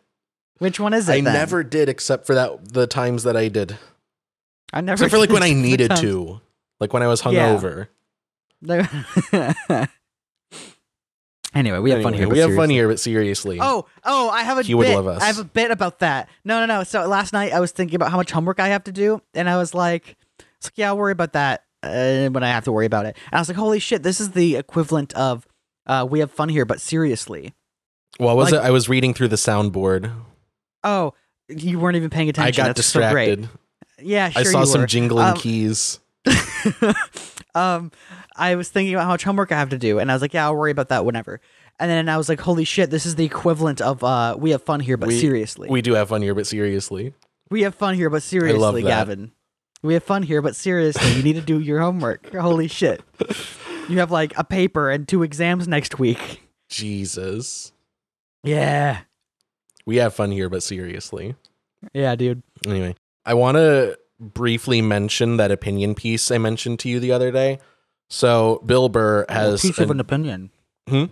[0.58, 1.12] Which one is it?
[1.12, 1.34] I then?
[1.34, 3.78] never did except for that the times that I did.
[4.72, 4.94] I never.
[4.94, 6.40] Except for like when I needed to.
[6.80, 7.88] Like when I was hungover.
[8.62, 9.86] Yeah.
[11.54, 11.58] Hungover.
[11.58, 12.28] anyway, we have fun Anyway, here.
[12.28, 13.58] but We have fun here, but seriously.
[13.60, 15.22] Oh, oh, I have a He would love us.
[15.22, 16.28] I have a bit about that.
[16.44, 16.84] No, no, no.
[16.84, 19.48] So last night I was thinking about how much homework I have to do, and
[19.48, 20.16] I was like,
[20.58, 23.16] it's like yeah, I'll worry about that uh, when I have to worry about it.
[23.30, 25.46] And I was like, holy shit, this is the equivalent of
[25.86, 27.54] uh, we have fun here, but seriously.
[28.18, 28.66] Well, what was like- it?
[28.66, 30.12] I was reading through the soundboard.
[30.84, 31.14] Oh,
[31.48, 32.62] you weren't even paying attention.
[32.62, 33.36] I got That's so great.
[33.40, 33.58] distracted.
[34.02, 34.86] Yeah, sure I saw you some were.
[34.86, 35.98] jingling Um, keys.
[37.54, 37.90] um,
[38.36, 40.34] I was thinking about how much homework I have to do, and I was like,
[40.34, 41.40] yeah, I'll worry about that whenever.
[41.78, 44.62] And then I was like, holy shit, this is the equivalent of uh, we have
[44.62, 45.68] fun here, but We- seriously.
[45.70, 47.14] We do have fun here, but seriously.
[47.50, 48.88] We have fun here, but seriously, that.
[48.88, 49.32] Gavin.
[49.82, 52.32] We have fun here, but seriously, you need to do your homework.
[52.34, 53.02] Holy shit.
[53.88, 56.42] You have like a paper and two exams next week.
[56.68, 57.72] Jesus.
[58.44, 59.00] Yeah.
[59.86, 61.34] We have fun here, but seriously.
[61.92, 62.42] Yeah, dude.
[62.66, 67.32] Anyway, I want to briefly mention that opinion piece I mentioned to you the other
[67.32, 67.58] day.
[68.10, 70.50] So Bill Burr has a piece of an- an opinion.
[70.88, 71.04] Hmm?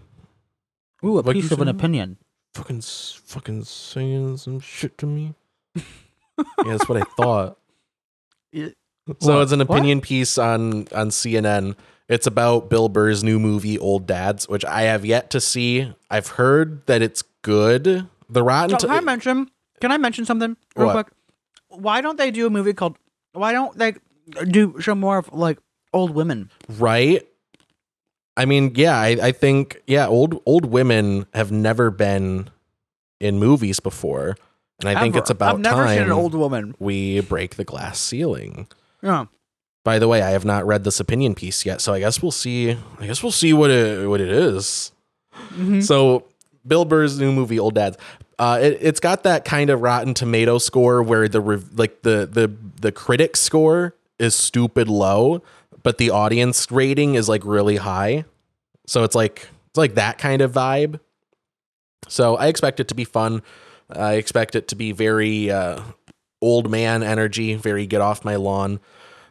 [1.04, 2.18] Ooh, a What'd piece of an opinion.
[2.54, 5.34] fucking fucking saying some shit to me.
[5.76, 5.82] yeah,
[6.66, 7.58] that's what I thought.
[8.50, 8.68] Yeah.
[9.20, 9.42] So What?
[9.42, 9.70] it's an What?
[9.70, 11.76] opinion piece on on CNN.
[12.08, 15.92] It's about Bill Burr's new movie Old Dads, which I have yet to see.
[16.10, 18.06] I've heard that it's good.
[18.30, 19.50] The Rotten So, can I mention?
[19.82, 20.92] Can I mention something real What?
[20.94, 21.06] quick?
[21.68, 22.96] Why don't they do a movie called?
[23.32, 23.94] Why don't they
[24.48, 25.58] do show more of like
[25.92, 26.50] old women?
[26.78, 27.26] right?
[28.36, 32.50] I mean, yeah, I, I think yeah, old old women have never been
[33.20, 34.36] in movies before,
[34.80, 36.74] and I think it's about I've never time seen an old woman.
[36.78, 38.68] we break the glass ceiling.
[39.02, 39.26] Yeah.
[39.84, 42.30] By the way, I have not read this opinion piece yet, so I guess we'll
[42.30, 42.76] see.
[43.00, 44.92] I guess we'll see what it what it is.
[45.54, 45.82] Mhm.
[45.82, 46.24] So,
[46.66, 47.96] Bill Burr's new movie, Old Dads,
[48.38, 52.28] uh, it, it's got that kind of Rotten Tomato score where the rev- like the
[52.30, 55.42] the the critic score is stupid low,
[55.88, 58.26] but the audience rating is like really high.
[58.86, 61.00] So it's like it's like that kind of vibe.
[62.08, 63.40] So I expect it to be fun.
[63.88, 65.80] I expect it to be very uh,
[66.42, 68.80] old man energy, very get off my lawn.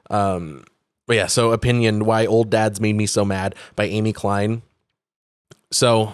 [0.09, 0.63] Um,
[1.05, 4.63] but yeah, so opinion why old dads made me so mad by Amy Klein.
[5.71, 6.11] So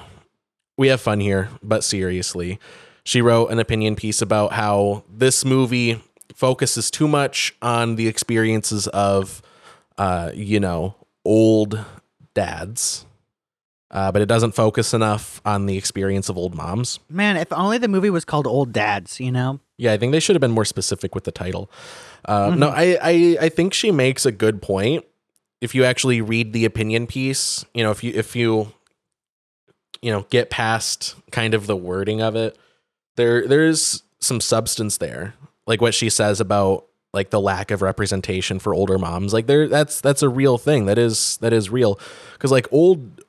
[0.77, 2.59] we have fun here, but seriously,
[3.05, 6.03] she wrote an opinion piece about how this movie
[6.35, 9.41] focuses too much on the experiences of
[9.97, 11.83] uh, you know, old
[12.33, 13.05] dads.
[13.91, 16.99] Uh, but it doesn't focus enough on the experience of old moms.
[17.09, 19.59] Man, if only the movie was called Old Dads, you know?
[19.77, 21.69] Yeah, I think they should have been more specific with the title.
[22.25, 25.05] Uh, No, I, I I think she makes a good point.
[25.61, 28.73] If you actually read the opinion piece, you know, if you if you
[30.01, 32.57] you know get past kind of the wording of it,
[33.15, 35.35] there there's some substance there,
[35.67, 39.33] like what she says about like the lack of representation for older moms.
[39.33, 40.85] Like there, that's that's a real thing.
[40.87, 41.99] That is that is real
[42.33, 43.21] because like old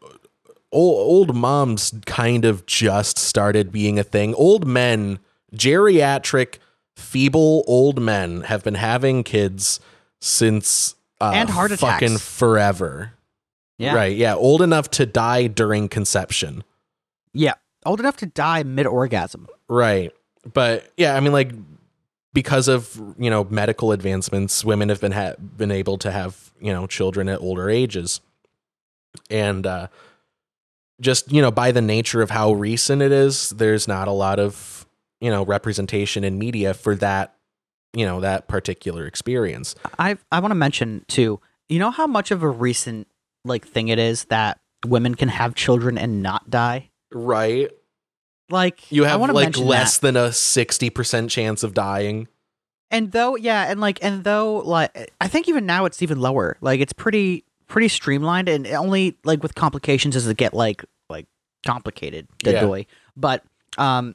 [0.72, 4.34] old, old moms kind of just started being a thing.
[4.34, 5.18] Old men,
[5.54, 6.58] geriatric,
[6.96, 9.80] feeble old men have been having kids
[10.20, 12.00] since uh, And heart attacks.
[12.00, 13.12] fucking forever.
[13.78, 13.94] Yeah.
[13.94, 14.16] Right.
[14.16, 14.34] Yeah.
[14.36, 16.62] Old enough to die during conception.
[17.32, 17.54] Yeah.
[17.84, 19.48] Old enough to die mid orgasm.
[19.68, 20.12] Right.
[20.52, 21.52] But yeah, I mean, like
[22.34, 26.72] because of you know medical advancements, women have been ha- been able to have you
[26.72, 28.20] know children at older ages,
[29.30, 29.86] and uh,
[31.00, 34.38] just you know by the nature of how recent it is, there's not a lot
[34.38, 34.86] of
[35.20, 37.36] you know representation in media for that
[37.94, 39.74] you know that particular experience.
[39.98, 41.40] I I want to mention too.
[41.68, 43.06] You know how much of a recent
[43.44, 46.90] like thing it is that women can have children and not die.
[47.12, 47.70] Right.
[48.50, 50.06] Like You have like less that.
[50.06, 52.28] than a sixty percent chance of dying.
[52.90, 56.56] And though yeah, and like and though like I think even now it's even lower.
[56.60, 61.26] Like it's pretty pretty streamlined and only like with complications as it get like like
[61.66, 62.60] complicated the Yeah.
[62.60, 62.86] doy.
[63.16, 63.42] But
[63.78, 64.14] um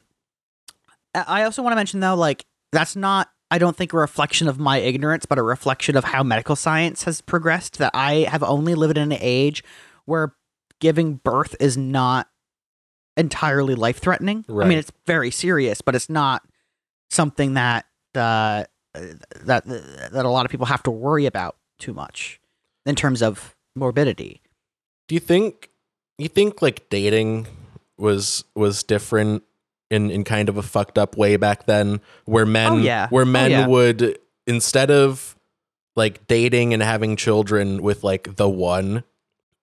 [1.15, 4.59] I also want to mention though like that's not I don't think a reflection of
[4.59, 7.79] my ignorance, but a reflection of how medical science has progressed.
[7.79, 9.63] That I have only lived in an age
[10.05, 10.35] where
[10.79, 12.28] giving birth is not
[13.17, 14.45] entirely life threatening.
[14.49, 16.43] I mean, it's very serious, but it's not
[17.09, 22.39] something that uh, that that a lot of people have to worry about too much
[22.85, 24.41] in terms of morbidity.
[25.07, 25.69] Do you think
[26.17, 27.47] you think like dating
[27.97, 29.43] was was different
[29.89, 33.07] in in kind of a fucked up way back then where men Oh, yeah.
[33.09, 33.67] where Oh, men yeah.
[33.67, 35.35] would instead of
[35.95, 39.03] like dating and having children with like the one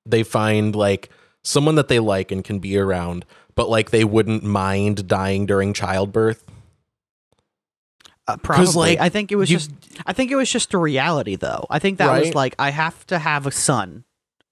[0.05, 1.09] they find like
[1.47, 5.73] someone that they like and can be around but like they wouldn't mind dying during
[5.73, 6.45] childbirth
[8.29, 9.71] Uh, probably, like, I think it was you- just.
[10.05, 11.65] I think it was just a reality, though.
[11.71, 14.03] I think that was like I have to have a son.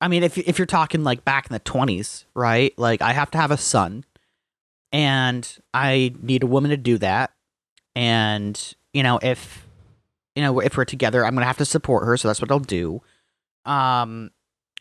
[0.00, 2.72] I mean, if if you're talking like back in the twenties, right?
[2.78, 4.04] Like I have to have a son,
[4.92, 7.32] and I need a woman to do that.
[7.96, 8.54] And
[8.92, 9.66] you know, if
[10.36, 12.16] you know if we're together, I'm gonna have to support her.
[12.16, 13.02] So that's what I'll do.
[13.64, 14.30] Um,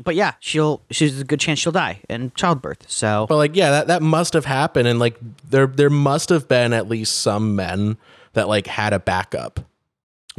[0.03, 0.81] but yeah, she'll.
[0.91, 2.89] She's a good chance she'll die in childbirth.
[2.89, 5.17] So But like, yeah, that, that must have happened, and like
[5.49, 7.97] there there must have been at least some men
[8.33, 9.59] that like had a backup.
[9.59, 9.65] You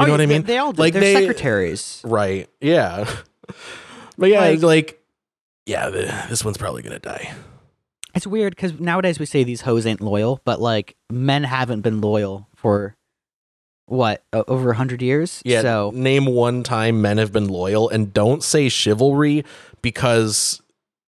[0.01, 0.43] Oh, know what I mean?
[0.43, 0.81] They all did.
[0.81, 2.01] Like They're they- secretaries.
[2.05, 2.49] Right.
[2.61, 3.09] Yeah.
[4.19, 5.03] but yeah, Like- like,
[5.67, 7.33] yeah, the, this one's probably gonna die.
[8.14, 12.01] It's weird because nowadays we say these hoes ain't loyal, but like men haven't been
[12.01, 12.97] loyal for
[13.87, 15.42] what over a hundred years.
[15.44, 15.62] Yeah.
[15.62, 19.44] So name one time men have been loyal, and don't say chivalry
[19.83, 20.61] because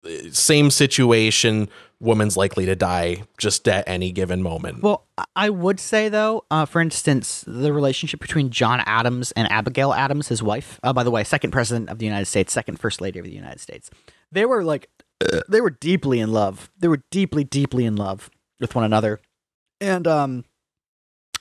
[0.06, 4.84] uh, same situation, woman's likely to die just at any given moment.
[4.84, 9.50] well, I- I would say though, uh, for instance, the relationship between John Adams and
[9.52, 10.80] Abigail Adams, his wife.
[10.84, 13.32] Uh, by the way, second president of the United States, second first lady of the
[13.34, 13.90] United States.
[14.32, 14.90] They were like,
[15.50, 16.70] they were deeply in love.
[16.78, 19.20] They were deeply, deeply in love with one another,
[19.82, 20.44] and um,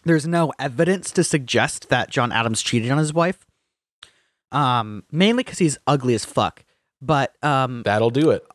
[0.07, 3.45] there's no evidence to suggest that John Adams cheated on his wife.
[4.53, 6.65] Um, mainly because he's ugly as fuck.
[7.03, 8.47] But um, That'll do it.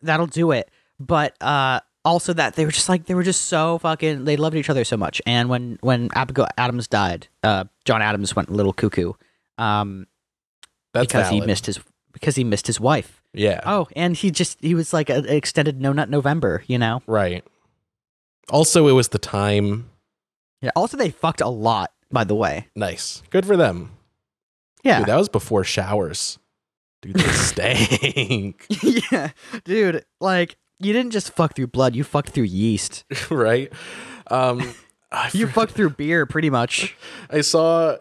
[0.00, 0.70] that'll do it.
[0.98, 4.56] But uh, also that they were just like they were just so fucking they loved
[4.56, 5.20] each other so much.
[5.26, 9.12] And when when Abigail Adams died, uh, John Adams went a little cuckoo.
[9.58, 10.06] Um,
[10.94, 11.80] That's because he missed his
[12.12, 13.22] because he missed his wife.
[13.34, 13.60] Yeah.
[13.64, 17.02] Oh, and he just he was like an extended no nut November, you know.
[17.06, 17.44] Right.
[18.48, 19.88] Also, it was the time.
[20.62, 20.70] Yeah.
[20.74, 22.68] Also, they fucked a lot, by the way.
[22.74, 23.22] Nice.
[23.30, 23.90] Good for them.
[24.82, 25.00] Yeah.
[25.00, 26.38] Dude, that was before showers.
[27.02, 28.66] Dude, they stank.
[29.12, 29.30] yeah,
[29.64, 30.04] dude.
[30.20, 33.04] Like you didn't just fuck through blood; you fucked through yeast.
[33.30, 33.72] right?
[34.28, 34.74] Um,
[35.34, 36.96] You fucked through beer, pretty much.
[37.28, 37.96] I saw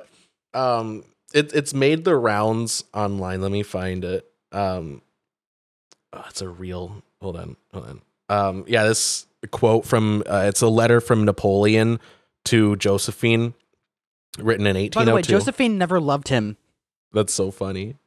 [0.54, 3.42] um it it's made the rounds online.
[3.42, 4.26] Let me find it.
[4.52, 5.02] Um
[6.14, 8.02] oh, it's a real hold on, hold on.
[8.30, 12.00] Um yeah, this quote from uh, it's a letter from Napoleon
[12.46, 13.54] to Josephine
[14.40, 15.00] written in 1802.
[15.00, 15.16] By the 1802.
[15.16, 16.58] way, Josephine never loved him.
[17.14, 17.98] That's so funny.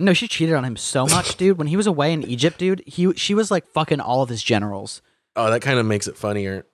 [0.00, 1.58] No, she cheated on him so much, dude.
[1.58, 4.42] When he was away in Egypt, dude, he she was like fucking all of his
[4.42, 5.02] generals.
[5.36, 6.66] Oh, that kind of makes it funnier.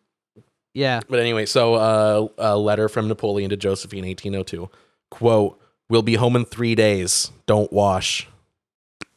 [0.75, 1.01] Yeah.
[1.09, 4.69] But anyway, so uh, a letter from Napoleon to Josephine, 1802.
[5.11, 7.33] Quote, We'll be home in three days.
[7.47, 8.29] Don't wash.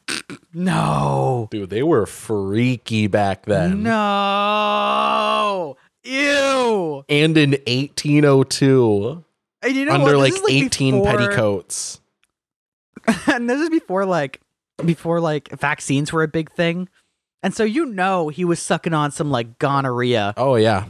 [0.56, 1.48] No.
[1.50, 3.82] Dude, they were freaky back then.
[3.82, 5.76] No.
[6.04, 7.04] Ew.
[7.08, 9.24] And in 1802,
[9.62, 12.00] And you know under like, is, 18 before- petticoats.
[13.26, 14.40] and this is before like
[14.84, 16.88] before like vaccines were a big thing.
[17.42, 20.32] And so you know he was sucking on some like gonorrhea.
[20.36, 20.86] Oh, yeah.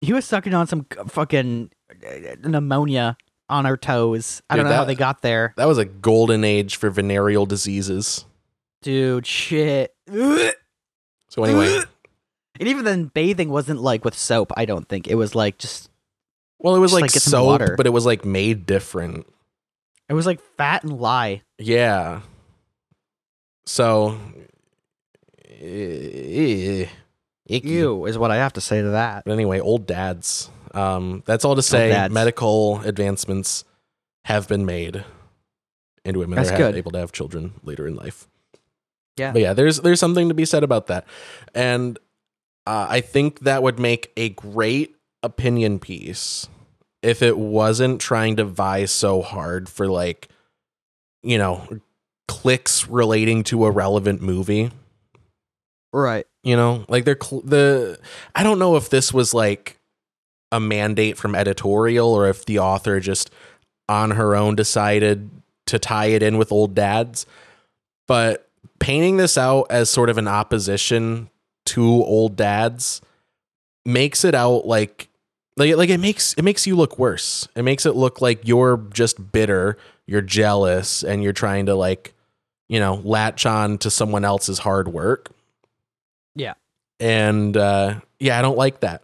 [0.00, 3.16] He was sucking on some fucking uh, pneumonia
[3.48, 4.40] on her toes.
[4.48, 5.52] I Dude, don't know how they got there.
[5.56, 8.24] That was a golden age for venereal diseases.
[8.82, 9.94] Dude, shit.
[10.08, 11.80] So, anyway,
[12.62, 15.06] even then bathing wasn't like with soap, I don't think.
[15.08, 15.90] It was like just
[16.58, 19.26] well, it was Just, like, like, soap, but it was like made different.
[20.08, 21.42] it was like fat and lye.
[21.58, 22.22] Yeah.
[23.66, 24.18] So,
[25.60, 26.86] eh,
[27.46, 27.68] icky.
[27.68, 29.24] Ew is what I have to say to that.
[29.24, 30.50] But anyway, old dads.
[30.72, 32.08] Um, that's all to say.
[32.10, 33.64] Medical advancements
[34.24, 35.04] have been made,
[36.04, 36.76] and women That's are good.
[36.76, 38.28] able to have children later in life.
[39.16, 39.32] Yeah.
[39.32, 41.06] but yeah, there's there's something to be said about that,
[41.54, 41.98] and
[42.66, 46.48] uh, I think that would make a great opinion piece
[47.02, 50.28] if it wasn't trying to vie so hard for like,
[51.22, 51.66] you know,
[52.28, 54.70] clicks relating to a relevant movie
[55.92, 56.26] Right.
[56.42, 57.98] you know like they're cl- the
[58.34, 59.78] i don't know if this was like
[60.52, 63.30] a mandate from editorial or if the author just
[63.88, 65.30] on her own decided
[65.66, 67.24] to tie it in with old dads
[68.08, 68.48] but
[68.78, 71.30] painting this out as sort of an opposition
[71.66, 73.00] to old dads
[73.84, 75.08] makes it out like
[75.56, 78.78] like, like it makes it makes you look worse it makes it look like you're
[78.92, 79.76] just bitter
[80.06, 82.12] you're jealous and you're trying to like
[82.68, 85.30] you know latch on to someone else's hard work
[86.34, 86.54] Yeah.
[87.00, 89.02] and uh yeah i don't like that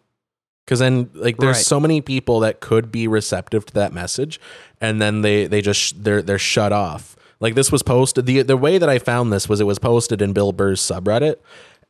[0.67, 1.65] because then like there's Right.
[1.67, 4.41] so many people that could be receptive to that message
[4.81, 8.57] and then they they just they're they're shut off like this was posted the the
[8.57, 11.37] way that i found this was it was posted in bill burr's subreddit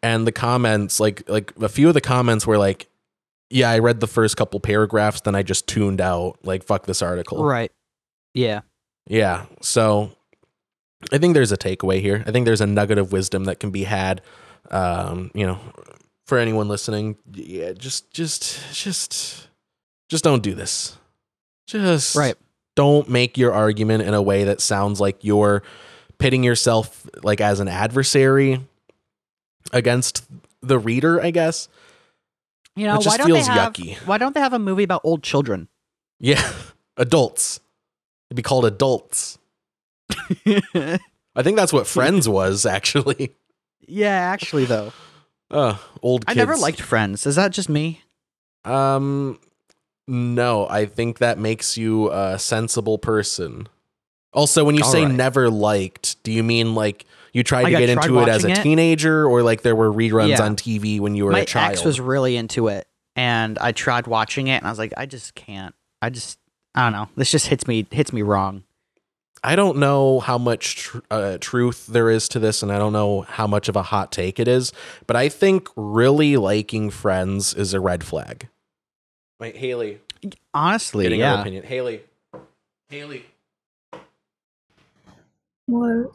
[0.02, 2.88] and the comments like like a few of the comments were like
[3.50, 7.02] yeah i read the first couple paragraphs then i just tuned out like fuck this
[7.02, 7.70] article Right.
[8.34, 8.60] Yeah.
[9.06, 9.44] yeah.
[9.60, 10.10] So
[11.12, 12.24] I think there's a takeaway here.
[12.26, 14.22] I think there's a nugget of wisdom that can be had.
[14.70, 15.58] Um, you know,
[16.26, 19.48] for anyone listening, yeah, just just just
[20.08, 20.96] just don't do this.
[21.66, 22.36] Just Right.
[22.74, 25.62] don't make your argument in a way that sounds like you're
[26.18, 28.66] pitting yourself like as an adversary
[29.72, 30.24] against
[30.62, 31.68] the reader, I guess.
[32.76, 33.96] You know, It just why don't feels they have yucky.
[34.06, 35.68] why don't they have a movie about old children?
[36.20, 36.42] Yeah.
[36.96, 37.60] Adults.
[38.30, 39.38] It'd be called adults.
[40.46, 43.34] I think that's what Friends was actually.
[43.86, 44.92] yeah, actually though.
[45.50, 47.26] Uh, old I never liked Friends.
[47.26, 48.00] Is that just me?
[48.64, 49.38] Um,
[50.08, 53.68] no, I think that makes you a sensible person.
[54.32, 55.12] Also, when you All say right.
[55.14, 58.44] never liked, do you mean like you tried Like to get tried into it as
[58.44, 58.62] a it?
[58.62, 60.42] teenager, or like there were reruns Yeah.
[60.42, 61.68] on TV when you were My a child?
[61.68, 64.92] My ex was really into it, and I tried watching it, and I was like,
[64.96, 65.74] I just can't.
[66.00, 66.38] I just,
[66.74, 67.08] I don't know.
[67.16, 68.64] This just hits me, hits me wrong.
[69.44, 72.92] I don't know how much tr- uh, truth there is to this, and I don't
[72.92, 74.72] know how much of a hot take it is,
[75.08, 78.48] but I think really liking Friends is a red flag.
[79.40, 79.98] Wait, Haley,
[80.54, 81.40] Honestly, getting yeah.
[81.40, 81.64] opinion.
[81.64, 82.02] Haley,
[82.88, 83.24] Haley,
[85.66, 86.12] What?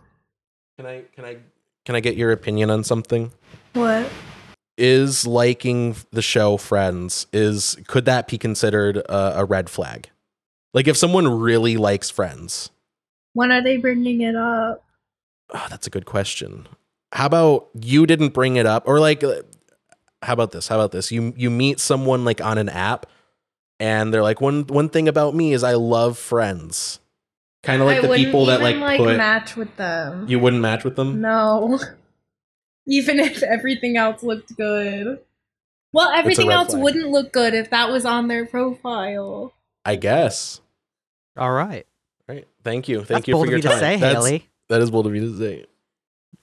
[0.77, 1.37] Can I can I
[1.85, 3.31] can I get your opinion on something?
[3.73, 4.09] What?
[4.77, 10.09] Is liking the show Friends is could that be considered a, a red flag?
[10.73, 12.69] Like if someone really likes Friends,
[13.33, 14.83] When are they bringing it up?
[15.53, 16.67] Oh, that's a good question.
[17.13, 19.23] How about you didn't bring it up, or like,
[20.21, 20.67] how about this?
[20.67, 21.11] How about this?
[21.11, 23.07] You you meet someone like on an app,
[23.79, 26.99] and they're like, one one thing about me is I love Friends.
[27.67, 29.17] Kind of like I the wouldn't people that like, like put.
[29.17, 30.25] match with them.
[30.29, 31.19] you wouldn't match with them.
[31.19, 31.77] No.
[32.87, 35.19] Even if everything else looked good.
[35.91, 36.81] Well, everything else flag.
[36.81, 39.51] wouldn't look good if that was on their profile.
[39.83, 40.61] I guess.
[41.35, 41.85] All right.
[42.29, 42.47] Right.
[42.63, 42.99] Thank you.
[42.99, 43.79] Thank That's you bold for of your you to time.
[43.79, 44.47] say, That's- Haley.
[44.69, 45.65] That is bold of you to say.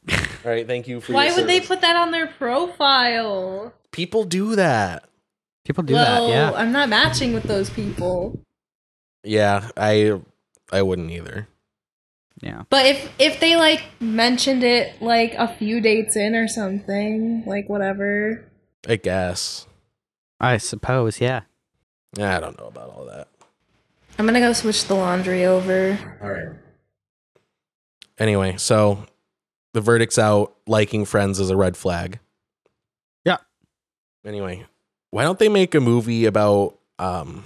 [0.44, 0.66] All right.
[0.66, 1.14] Thank you for.
[1.14, 3.72] Why your would they put that on their profile?
[3.92, 5.08] People do that.
[5.64, 6.34] People do well, that.
[6.34, 6.52] Yeah.
[6.52, 8.38] I'm not matching with those people.
[9.22, 10.20] Yeah, I
[10.74, 11.46] I wouldn't either.
[12.40, 12.64] Yeah.
[12.68, 17.68] But if if they like mentioned it like a few dates in or something, like
[17.68, 18.44] whatever.
[18.88, 19.66] I guess.
[20.40, 21.20] I suppose.
[21.20, 21.42] Yeah.
[22.18, 23.28] I don't know about all that.
[24.18, 25.96] I'm gonna go switch the laundry over.
[26.20, 26.48] All right.
[28.18, 29.06] Anyway, so
[29.74, 30.56] the verdict's out.
[30.66, 32.18] Liking Friends is a red flag.
[33.24, 33.38] Yeah.
[34.26, 34.66] Anyway,
[35.12, 37.44] why don't they make a movie about um,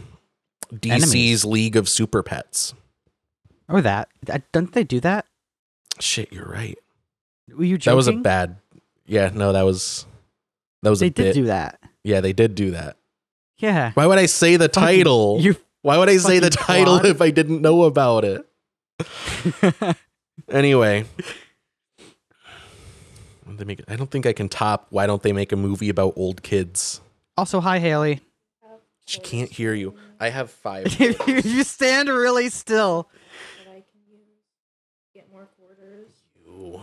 [0.72, 1.44] DC's Enemies.
[1.44, 2.72] League of Super Pets?
[3.68, 4.08] Or that.
[4.30, 5.26] I- Don't they do that?
[6.00, 6.78] Shit, you're right.
[7.54, 7.92] Were you joking?
[7.92, 8.56] That was a bad.
[9.06, 10.06] Yeah, no, that was
[10.82, 11.34] that was They a did bit.
[11.34, 11.80] do that.
[12.04, 12.96] Yeah, they did do that.
[13.58, 13.90] Yeah.
[13.94, 15.38] Why would I say the Fucking- title?
[15.40, 15.56] You.
[15.82, 17.04] Why would I say the title twat.
[17.10, 18.46] if I didn't know about it?
[20.48, 21.04] Anyway,
[23.46, 23.82] they make.
[23.88, 24.86] I don't think I can top.
[24.90, 27.00] Why don't they make a movie about old kids?
[27.36, 28.20] also, hi Haley.
[29.06, 29.94] She can't hear you.
[30.20, 30.86] I have five.
[31.28, 33.08] you stand really still,
[36.48, 36.80] Ooh,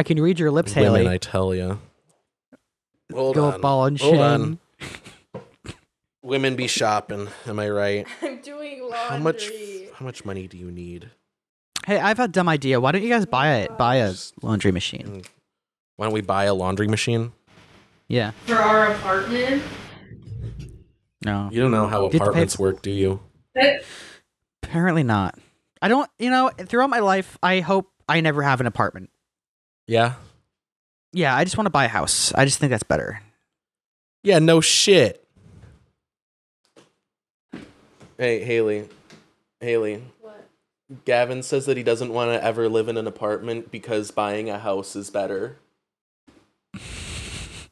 [0.00, 1.08] I can read your lips, Women, Haley.
[1.08, 1.78] I tell you.
[3.12, 3.60] Hold Go on.
[3.60, 4.22] ball and Hold chain.
[4.22, 4.58] on.
[6.22, 7.28] Women be shopping.
[7.46, 8.06] Am I right?
[8.22, 8.96] I'm doing laundry.
[8.96, 9.50] How much?
[9.96, 11.10] How much money do you need?
[11.84, 12.80] Hey, I've had a dumb idea.
[12.80, 13.76] Why don't you guys buy it?
[13.76, 15.06] Buy a laundry machine.
[15.06, 15.26] Mm.
[15.96, 17.32] Why don't we buy a laundry machine?
[18.08, 18.30] Yeah.
[18.46, 19.62] For our apartment?
[21.26, 21.50] No.
[21.52, 23.20] You don't know how You have pay apartments work, do you?
[23.54, 23.82] That,
[24.62, 25.38] Apparently not.
[25.82, 26.10] I don't.
[26.18, 29.10] You know, throughout my life, I hope I never have an apartment.
[29.86, 30.14] Yeah.
[31.12, 32.32] Yeah, I just want to buy a house.
[32.34, 33.20] I just think that's better.
[34.22, 34.38] Yeah.
[34.38, 35.26] No shit.
[38.18, 38.88] Hey, Haley.
[39.60, 40.02] Haley.
[40.20, 40.46] what?
[41.04, 44.58] Gavin says that he doesn't want to ever live in an apartment because buying a
[44.58, 45.56] house is better.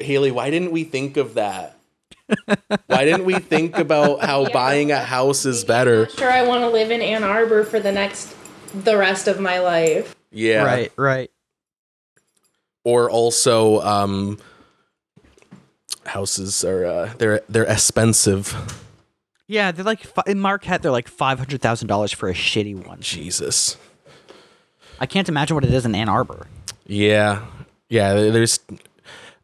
[0.00, 1.76] Haley, why didn't we think of that?
[2.86, 6.08] Why didn't we think about how Yeah, buying a house is I'm better?
[6.10, 8.34] sure I want to live in Ann Arbor for the next,
[8.74, 10.14] the rest of my life.
[10.30, 10.62] Yeah.
[10.64, 10.92] Right.
[10.96, 11.30] Right.
[12.88, 14.38] Or also, um,
[16.06, 18.54] houses are uh, they're they're expensive.
[19.46, 20.80] Yeah, they're like in Marquette.
[20.80, 23.00] They're like five hundred thousand dollars for a shitty one.
[23.00, 23.76] Jesus.
[25.00, 26.46] I can't imagine what it is in Ann Arbor.
[26.86, 27.44] Yeah,
[27.90, 28.14] yeah.
[28.14, 28.58] There's,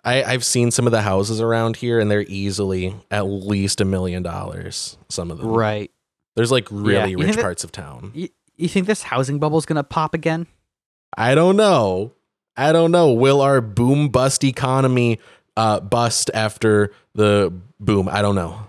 [0.05, 3.85] I I've seen some of the houses around here, and they're easily at least a
[3.85, 4.97] million dollars.
[5.11, 5.49] Some of them.
[5.49, 5.91] Right.
[6.35, 8.11] There's like really You rich that- parts of town.
[8.15, 10.47] You, you think this housing bubble's gonna pop again?
[11.17, 12.13] I don't know.
[12.57, 13.13] I don't know.
[13.13, 15.19] Will our boom bust economy
[15.57, 18.09] uh, bust after the boom?
[18.09, 18.67] I don't know.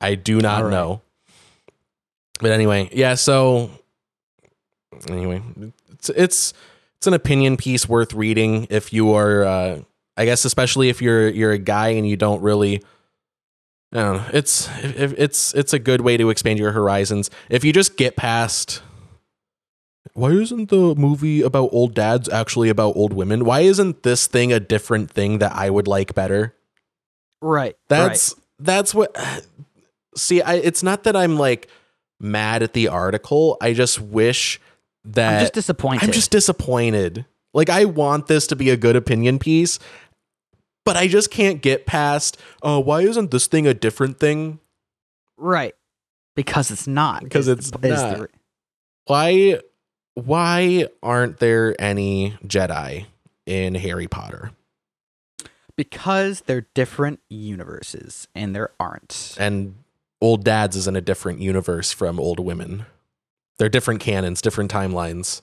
[0.00, 0.70] I do not right.
[0.70, 1.00] know.
[2.40, 3.14] But anyway, yeah.
[3.14, 3.70] So
[5.08, 5.42] anyway,
[5.92, 6.54] it's it's
[6.98, 9.44] it's an opinion piece worth reading if you are.
[9.44, 9.80] Uh,
[10.16, 12.82] I guess especially if you're you're a guy and you don't really.
[13.90, 14.24] I don't know.
[14.34, 17.30] It's it's it's a good way to expand your horizons.
[17.48, 18.82] If you just get past
[20.14, 23.44] why isn't the movie about old dads actually about old women?
[23.44, 26.54] Why isn't this thing a different thing that I would like better?
[27.40, 27.76] Right.
[27.88, 29.16] That's that's what
[30.16, 31.68] See, I it's not that I'm like
[32.20, 33.56] mad at the article.
[33.60, 34.60] I just wish
[35.04, 36.04] that I'm just disappointed.
[36.04, 37.24] I'm just disappointed.
[37.54, 39.78] Like I want this to be a good opinion piece,
[40.84, 44.60] but I just can't get past, oh, why isn't this thing a different thing?
[45.40, 45.74] right
[46.34, 47.22] because it's not.
[47.24, 47.80] Because is it's not.
[47.82, 48.28] the-
[49.06, 49.60] Why
[50.24, 53.06] why aren't there any Jedi
[53.46, 54.52] in Harry Potter?
[55.78, 59.36] because they're different universes, and there aren't.
[59.38, 59.76] And
[60.20, 62.84] old dads is in a different universe from old women.
[63.58, 65.40] They're different canons, different timelines.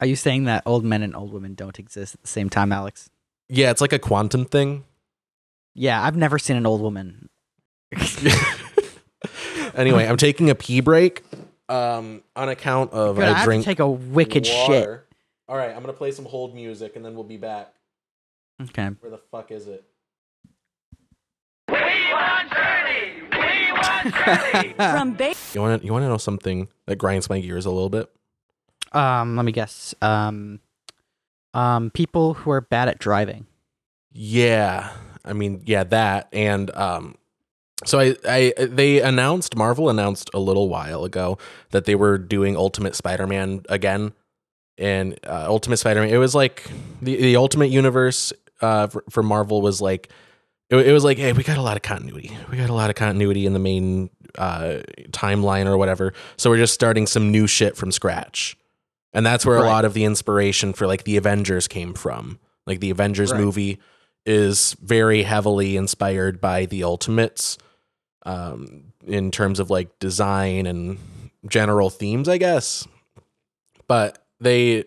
[0.00, 2.70] Are you saying that old men and old women don't exist at the same time,
[2.70, 3.10] Alex?
[3.48, 4.84] Yeah, it's like a quantum thing.
[5.74, 7.28] Yeah, I've never seen an old woman.
[9.74, 11.24] anyway, I'm taking a pee break
[11.68, 14.68] um, on account of Good, I, I have drink to take a wicked shit.
[14.68, 15.04] water.
[15.48, 17.72] All right, I'm gonna play some hold music and then we'll be back.
[18.62, 18.88] Okay.
[19.00, 19.84] Where the fuck is it?
[21.68, 23.22] We want Shirley.
[23.32, 24.74] We want Shirley.
[24.76, 25.34] From Bay.
[25.54, 28.10] You want to you want to know something that grinds my gears a little bit?
[28.92, 29.94] Um, let me guess.
[30.00, 30.60] Um,
[31.52, 33.46] um, people who are bad at driving.
[34.12, 34.90] Yeah,
[35.24, 37.16] I mean, yeah, that and um,
[37.84, 41.38] so I, I they announced Marvel announced a little while ago
[41.70, 44.12] that they were doing Ultimate Spider-Man again,
[44.78, 46.10] and uh, Ultimate Spider-Man.
[46.10, 46.64] It was like
[47.02, 50.08] the the Ultimate Universe uh for, for Marvel was like.
[50.70, 52.34] It, it was like, hey, we got a lot of continuity.
[52.50, 54.08] We got a lot of continuity in the main
[54.38, 54.78] uh,
[55.10, 56.14] timeline or whatever.
[56.38, 58.56] So we're just starting some new shit from scratch,
[59.12, 62.38] and that's where a lot of the inspiration for like the Avengers came from.
[62.66, 63.40] Like the Avengers Right.
[63.42, 63.78] movie
[64.24, 67.58] is very heavily inspired by the Ultimates
[68.24, 70.98] um, in terms of like design and
[71.46, 72.86] general themes, I guess.
[73.86, 74.84] But they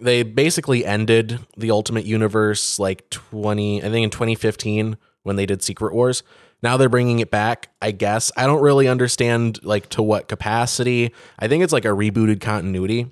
[0.00, 5.62] they basically ended the Ultimate Universe like 20 I think in 2015 when they did
[5.62, 6.22] Secret Wars.
[6.62, 8.32] Now they're bringing it back, I guess.
[8.36, 11.12] I don't really understand like to what capacity.
[11.38, 13.06] I think it's like a rebooted continuity.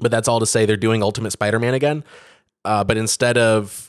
[0.00, 2.04] But that's all to say they're doing Ultimate Spider-Man again.
[2.64, 3.87] Uh, but instead of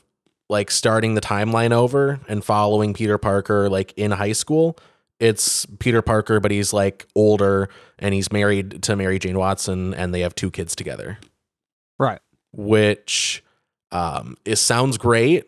[0.50, 4.78] like starting the timeline over and following Peter Parker like in high school,
[5.20, 7.70] it's Peter Parker, but he's like older
[8.00, 11.20] and he's married to Mary Jane Watson and they have two kids together.
[11.98, 12.20] Right.
[12.52, 13.44] Which
[13.92, 15.46] um it sounds great.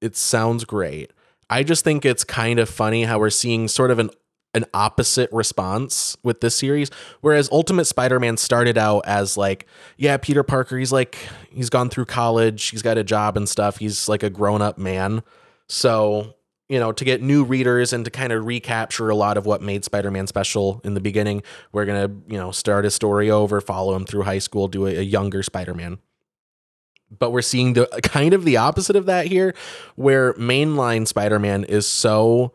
[0.00, 1.12] It sounds great.
[1.50, 4.10] I just think it's kind of funny how we're seeing sort of an
[4.58, 6.90] an opposite response with this series.
[7.22, 11.16] Whereas ultimate spider-man started out as like yeah peter parker he's like
[11.50, 15.22] he's gone through college he's got a job and stuff he's like a grown-up man.
[15.68, 16.34] So
[16.68, 19.62] you know to get new readers and to kind of recapture a lot of what
[19.62, 21.42] made spider-man special in the beginning
[21.72, 24.96] we're gonna you know start a story over follow him through high school do a,
[24.96, 25.98] a younger spider-man.
[27.10, 29.54] But we're seeing the kind of the opposite of that here
[29.96, 32.52] where mainline spider-man is so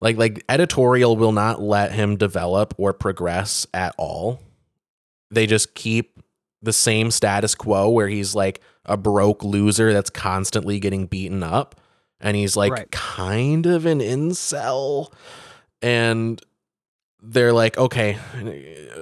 [0.00, 4.40] like like editorial will not let him develop or progress at all.
[5.30, 6.20] They just keep
[6.62, 11.80] the same status quo where he's like a broke loser that's constantly getting beaten up
[12.20, 12.90] and he's like Right.
[12.90, 15.12] kind of an incel
[15.82, 16.40] and
[17.22, 18.18] they're like okay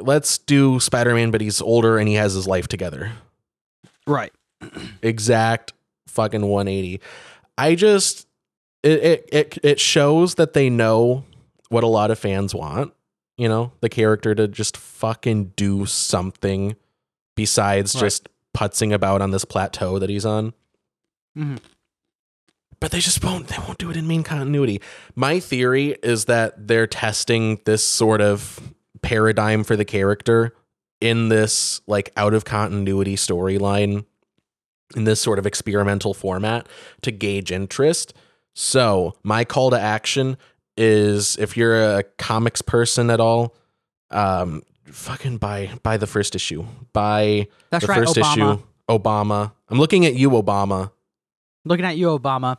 [0.03, 3.12] let's do Spider-Man but he's older and he has his life together
[4.07, 4.32] Right.
[5.03, 5.72] exact
[6.09, 7.01] fucking 180.
[7.57, 8.26] I just
[8.87, 11.24] it it it, it shows that they know
[11.68, 12.93] what a lot of fans want,
[13.37, 16.76] you know, the character to just fucking do something
[17.34, 18.01] besides Right.
[18.03, 20.55] just putzing about on this plateau that he's on.
[21.37, 21.59] Mhm.
[22.80, 24.80] But they just won't they won't do it in main continuity.
[25.14, 28.61] My theory is that they're testing this sort of
[29.03, 30.55] paradigm for the character
[31.01, 34.05] in this like out of continuity storyline
[34.95, 36.68] in this sort of experimental format
[37.03, 38.14] to gauge interest.
[38.59, 40.38] So, my call to action
[40.78, 43.54] is if you're a comics person at all,
[44.11, 46.64] um fucking buy buy the first issue.
[46.94, 48.54] Buy That's the right, first Obama.
[48.54, 48.62] issue.
[48.88, 49.52] Obama.
[49.68, 50.90] I'm looking at you, Obama.
[51.66, 52.57] Looking at you, Obama.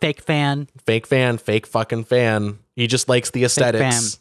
[0.00, 0.68] Fake fan.
[0.86, 2.58] Fake fan, fake fucking fan.
[2.74, 4.18] He just likes the aesthetics.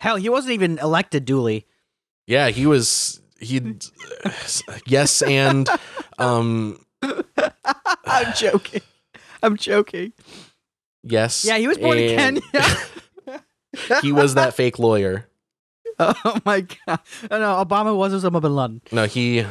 [0.00, 1.64] Hell, he wasn't even elected duly.
[2.26, 3.76] Yeah, he was he
[4.86, 5.68] yes and
[6.18, 6.84] um
[8.04, 8.82] I'm joking.
[9.44, 10.12] I'm joking.
[11.06, 11.44] Yes.
[11.44, 12.42] Yeah, he was born in Kenya.
[14.02, 15.26] he was that fake lawyer.
[15.98, 16.98] oh my god.
[17.30, 19.44] Oh, no, Obama was Osama bin Laden No, he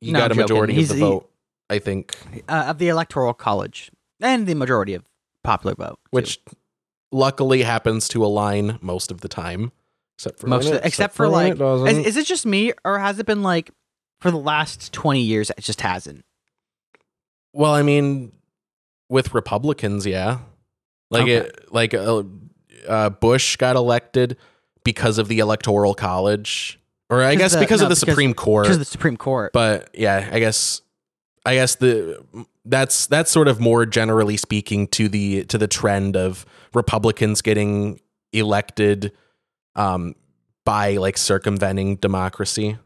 [0.00, 0.42] he No, got a I'm joking.
[0.42, 1.30] majority He's- of he- the vote,
[1.68, 2.16] I think,
[2.48, 5.04] uh, of the Electoral College and the majority of
[5.44, 5.96] popular vote.
[6.04, 6.08] too.
[6.10, 6.40] which
[7.12, 9.70] luckily happens to align most of the time,
[10.18, 12.98] except for most of, it- except for when like is, is it just me or
[12.98, 13.70] has it been like
[14.20, 16.24] for the last 20 years it just hasn't
[17.52, 18.32] well, I mean,
[19.08, 20.38] with Republicans, yeah,
[21.10, 21.36] like Okay.
[21.36, 22.22] it, like uh,
[22.88, 24.36] uh, Bush got elected
[24.84, 26.78] because of the Electoral College,
[27.10, 28.64] or I guess the- because no, of the because- Supreme Court.
[28.64, 29.52] because of the Supreme Court.
[29.52, 30.82] but yeah, I guess
[31.44, 32.24] I guess the
[32.64, 36.44] that's that's sort of more generally speaking to the to the trend of
[36.74, 38.00] Republicans getting
[38.32, 39.12] elected
[39.76, 40.14] um
[40.64, 42.76] by like circumventing democracy.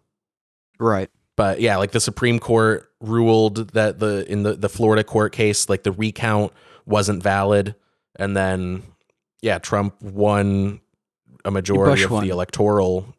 [0.78, 1.08] right.
[1.36, 5.70] But yeah, like the Supreme Court ruled that the in the the Florida court case
[5.70, 6.52] like the recount
[6.84, 7.74] wasn't valid
[8.16, 8.82] and then
[9.42, 10.80] yeah, Trump won
[11.44, 12.24] a majority Bush of won.
[12.24, 13.14] the electoral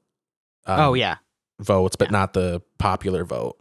[0.65, 1.17] um, oh yeah.
[1.59, 2.11] votes, but Yeah.
[2.11, 3.57] not the popular vote.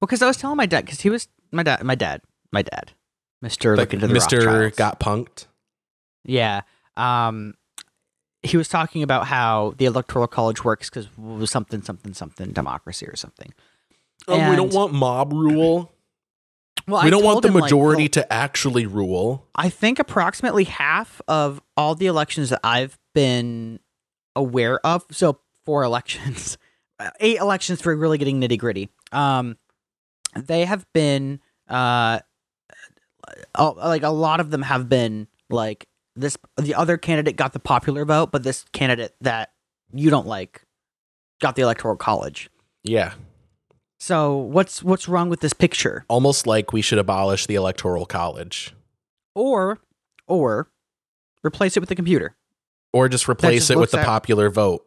[0.00, 2.20] Well, because I was telling my dad because he was my dad, my dad,
[2.52, 2.92] my dad,
[3.40, 3.76] Mister.
[3.76, 4.74] Like Look into the Mr.
[4.76, 5.46] Got punked.
[6.24, 6.62] Yeah.
[6.96, 7.54] Um,
[8.42, 13.06] he was talking about how the electoral college works because was something, something, something democracy
[13.06, 13.52] or something.
[14.28, 15.90] Oh, we don't want mob rule.
[16.86, 19.46] Well, we I don't want the him, like, majority to actually rule.
[19.54, 23.80] I think approximately half of all the elections that I've been
[24.36, 26.58] aware of, so four elections,
[27.20, 28.90] eight elections for really getting nitty gritty.
[29.12, 29.56] Um,
[30.36, 32.20] they have been, uh,
[33.56, 36.36] like a lot of them have been like this.
[36.56, 39.52] The other candidate got the popular vote, but this candidate that
[39.92, 40.62] you don't like
[41.40, 42.50] got the electoral college.
[42.82, 43.14] Yeah.
[44.04, 46.04] So what's what's wrong with this picture?
[46.08, 48.74] Almost like we should abolish the electoral college.
[49.34, 49.78] Or,
[50.26, 50.68] or
[51.42, 52.36] replace it with a computer.
[52.92, 54.86] Or just replace just it with the popular vote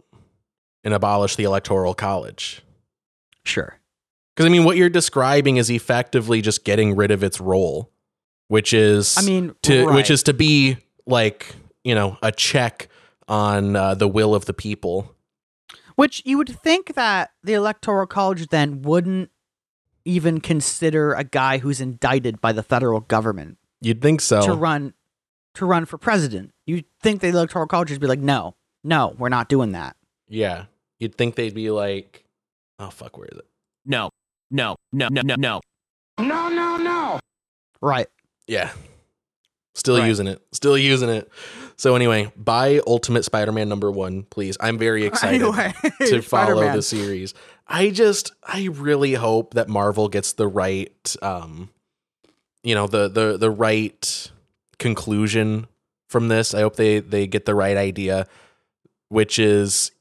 [0.84, 2.61] and abolish the electoral college.
[3.43, 3.80] Sure.
[4.36, 7.89] Because I mean, what you're describing is effectively just getting rid of its role,
[8.49, 9.95] which is I mean, to right.
[9.95, 12.88] which is to be like you know a check
[13.28, 15.15] on uh, the will of the people.
[15.98, 19.30] Which you would think that the Electoral College then wouldn't
[20.06, 24.41] even consider a guy who's indicted by the federal government You'd think so.
[24.41, 24.93] to run
[25.56, 26.54] to run for president.
[26.66, 29.98] You'd think the Electoral College would be like, no, no, we're not doing that.
[30.30, 30.66] yeah,
[31.00, 32.24] you'd think they'd be like,
[32.80, 33.45] oh fuck, where is it?
[33.86, 34.10] No,
[34.50, 35.62] no, no, no, no, no.
[36.20, 37.20] No, no, no.
[37.82, 38.08] Right.
[38.48, 38.72] Yeah.
[39.76, 40.08] Still Right.
[40.08, 40.41] using it.
[40.54, 41.30] Still using it.
[41.78, 44.57] So anyway, buy Ultimate Spider-Man number one, please.
[44.59, 45.73] I'm very excited Anyway,
[46.07, 46.75] to follow Spider-Man.
[46.75, 47.34] the series.
[47.67, 51.69] I just I really hope that Marvel gets the right um
[52.63, 54.32] you know, the the the right
[54.80, 55.67] conclusion
[56.09, 56.53] from this.
[56.53, 58.28] I hope they they get the right idea,
[59.09, 59.91] which is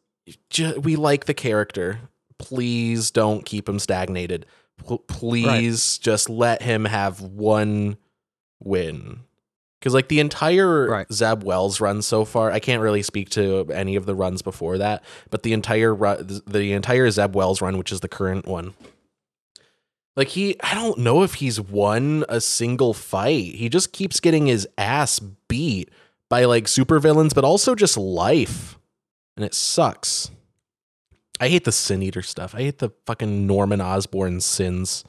[0.51, 2.01] ju- we like the character.
[2.39, 4.47] Please don't keep him stagnated.
[4.89, 7.97] P- please just let him have one
[8.63, 9.21] win.
[9.79, 11.13] Because like the entire Right.
[11.13, 14.79] Zeb Wells run so far, I can't really speak to any of the runs before
[14.79, 18.75] that, but the entire ru- the entire Zeb Wells run, which is the current one,
[20.17, 23.55] like he, I don't know if he's won a single fight.
[23.55, 25.91] He just keeps getting his ass beat
[26.31, 28.79] by like supervillains, but also just life,
[29.37, 30.31] and it sucks.
[31.39, 32.55] I hate the Sin Eater stuff.
[32.55, 35.05] I hate the fucking Norman Osborn sins.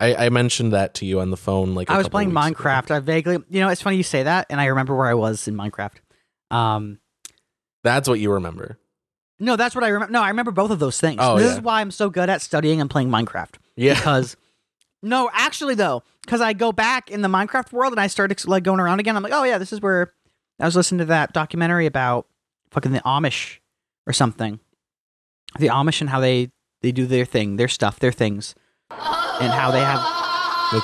[0.00, 1.74] I, I mentioned that to you on the phone.
[1.74, 2.90] Like I I was playing Minecraft.
[2.90, 5.46] I vaguely, you know, it's funny you say that, and I remember where I was
[5.46, 5.96] in Minecraft.
[6.50, 6.98] Um,
[7.84, 8.78] That's what you remember.
[9.40, 10.12] no, that's what I remember.
[10.12, 11.18] No, I remember both of those things.
[11.22, 11.54] Oh, this yeah.
[11.54, 13.54] is why I'm so good at studying and playing Minecraft.
[13.76, 13.94] Yeah.
[13.94, 14.36] Because,
[15.02, 18.62] no, actually though, because I go back in the Minecraft world and I start like
[18.62, 19.16] going around again.
[19.16, 20.12] I'm like, oh yeah, this is where
[20.60, 22.26] I was listening to that documentary about
[22.70, 23.58] fucking the Amish
[24.06, 24.60] or something.
[25.58, 26.50] The Amish and how they
[26.82, 28.54] they do their thing, their stuff, their things,
[28.90, 30.00] and how they have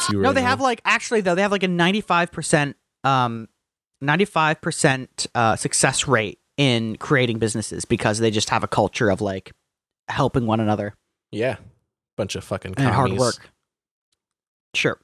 [0.10, 0.20] you.
[0.20, 0.48] No, right they now.
[0.48, 3.48] have like actually though they have like a ninety five percent um
[4.00, 9.10] ninety five percent uh success rate in creating businesses because they just have a culture
[9.10, 9.52] of like
[10.08, 10.94] helping one another
[11.32, 11.56] yeah,
[12.16, 13.50] bunch of fucking and hard work.
[14.74, 14.98] Sure.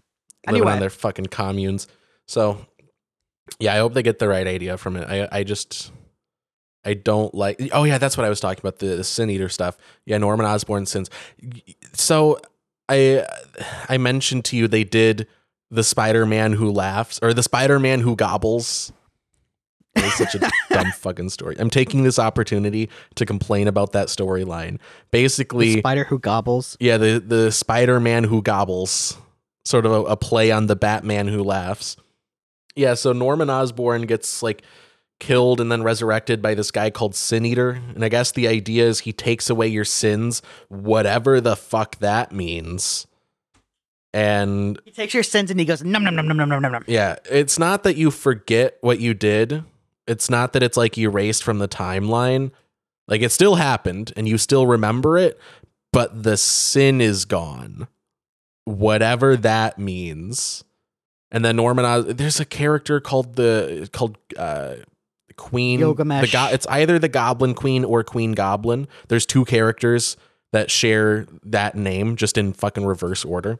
[0.46, 1.88] living Anyway, on their fucking communes.
[2.26, 2.58] So,
[3.58, 5.08] yeah, I hope they get the right idea from it.
[5.08, 5.92] I I just
[6.84, 7.60] I don't like.
[7.72, 9.76] Oh yeah, that's what I was talking about the, the Sin Eater stuff.
[10.04, 11.10] Yeah, Norman Osborn sins.
[11.92, 12.40] So
[12.88, 13.26] I
[13.88, 15.26] I mentioned to you they did
[15.70, 18.92] the Spider Man who laughs or the Spider Man who gobbles.
[19.96, 20.38] It's such a
[20.70, 21.56] dumb fucking story.
[21.58, 24.78] I'm taking this opportunity to complain about that storyline.
[25.10, 26.76] Basically, the spider who gobbles.
[26.80, 29.16] yeah, the the Spider Man who gobbles,
[29.64, 31.96] sort of a, a play on the Batman who laughs.
[32.74, 34.62] Yeah, so Norman Osborn gets like
[35.18, 38.86] killed and then resurrected by this guy called Sin Eater, and I guess the idea
[38.86, 43.06] is he takes away your sins, whatever the fuck that means.
[44.12, 46.84] And He takes your sins and he goes num num num num num num num.
[46.86, 49.64] yeah, it's not that you forget what you did.
[50.06, 52.50] It's not that it's like erased from the timeline.
[53.08, 55.38] Like it still happened and you still remember it,
[55.92, 57.88] but the sin is gone.
[58.64, 60.64] Whatever that means.
[61.30, 64.76] And then Norman there's a character called the called uh
[65.36, 66.30] Queen Gilgamesh.
[66.30, 68.88] The go- it's either the Goblin Queen or Queen Goblin.
[69.08, 70.16] There's two characters
[70.52, 73.58] that share that name just in fucking reverse order.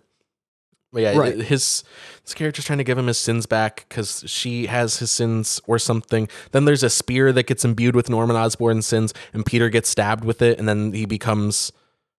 [0.93, 1.37] But yeah, Right.
[1.37, 1.85] his
[2.25, 5.79] this character's trying to give him his sins back because she has his sins or
[5.79, 6.29] something.
[6.53, 10.25] Then there's a spear that gets imbued with Norman Osborn's sins, and Peter gets stabbed
[10.25, 11.73] with it, and then he becomes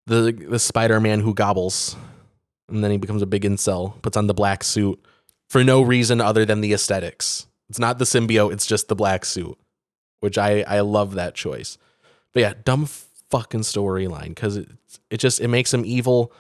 [0.06, 1.96] the the Spider Man who gobbles,
[2.70, 5.00] and then he becomes a big incel, puts on the black suit
[5.50, 7.47] for no reason other than the aesthetics.
[7.70, 9.58] It's not the symbiote; it's just the black suit,
[10.20, 11.78] which I I love that choice.
[12.34, 12.88] But yeah, dumb
[13.30, 14.70] fucking storyline because it
[15.10, 16.32] it just it makes him evil.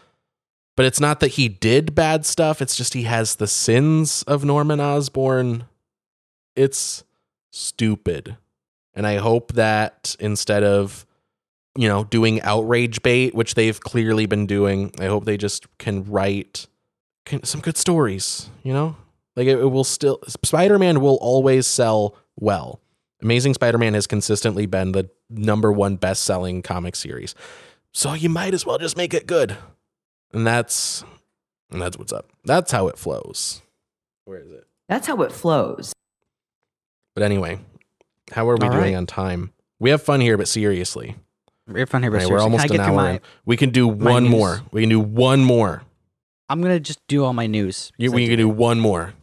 [0.76, 4.46] But it's not that he did bad stuff it's just he has the sins of
[4.46, 5.66] norman osborn.
[6.56, 7.04] It's
[7.52, 8.38] stupid.
[8.94, 11.06] And i hope that instead of
[11.78, 16.04] you know doing outrage bait which they've clearly been doing i hope they just can
[16.06, 16.66] write
[17.44, 18.96] some good stories you know
[19.38, 22.82] like it, it will still spider-man will always sell well
[23.22, 27.34] amazing spider-man has consistently been the number one best-selling comic series
[27.94, 29.56] so you might as well just make it good
[30.34, 31.04] and that's
[31.72, 32.30] and that's what's up.
[32.46, 33.62] That's how it flows.
[34.24, 34.66] Where is it?
[34.88, 35.92] That's how it flows.
[37.14, 37.60] But anyway,
[38.32, 38.96] how are we All doing right.
[38.96, 39.52] on time?
[39.80, 41.16] We have fun here, but seriously,
[41.68, 43.20] We're fun here, but Right, we're almost can an hour my- in.
[43.46, 44.32] We can do one news?
[44.32, 44.62] more.
[44.72, 45.84] We can do one more.
[46.48, 47.92] I'm gonna just do all my news.
[47.98, 49.14] You, 'cause I we can do one more.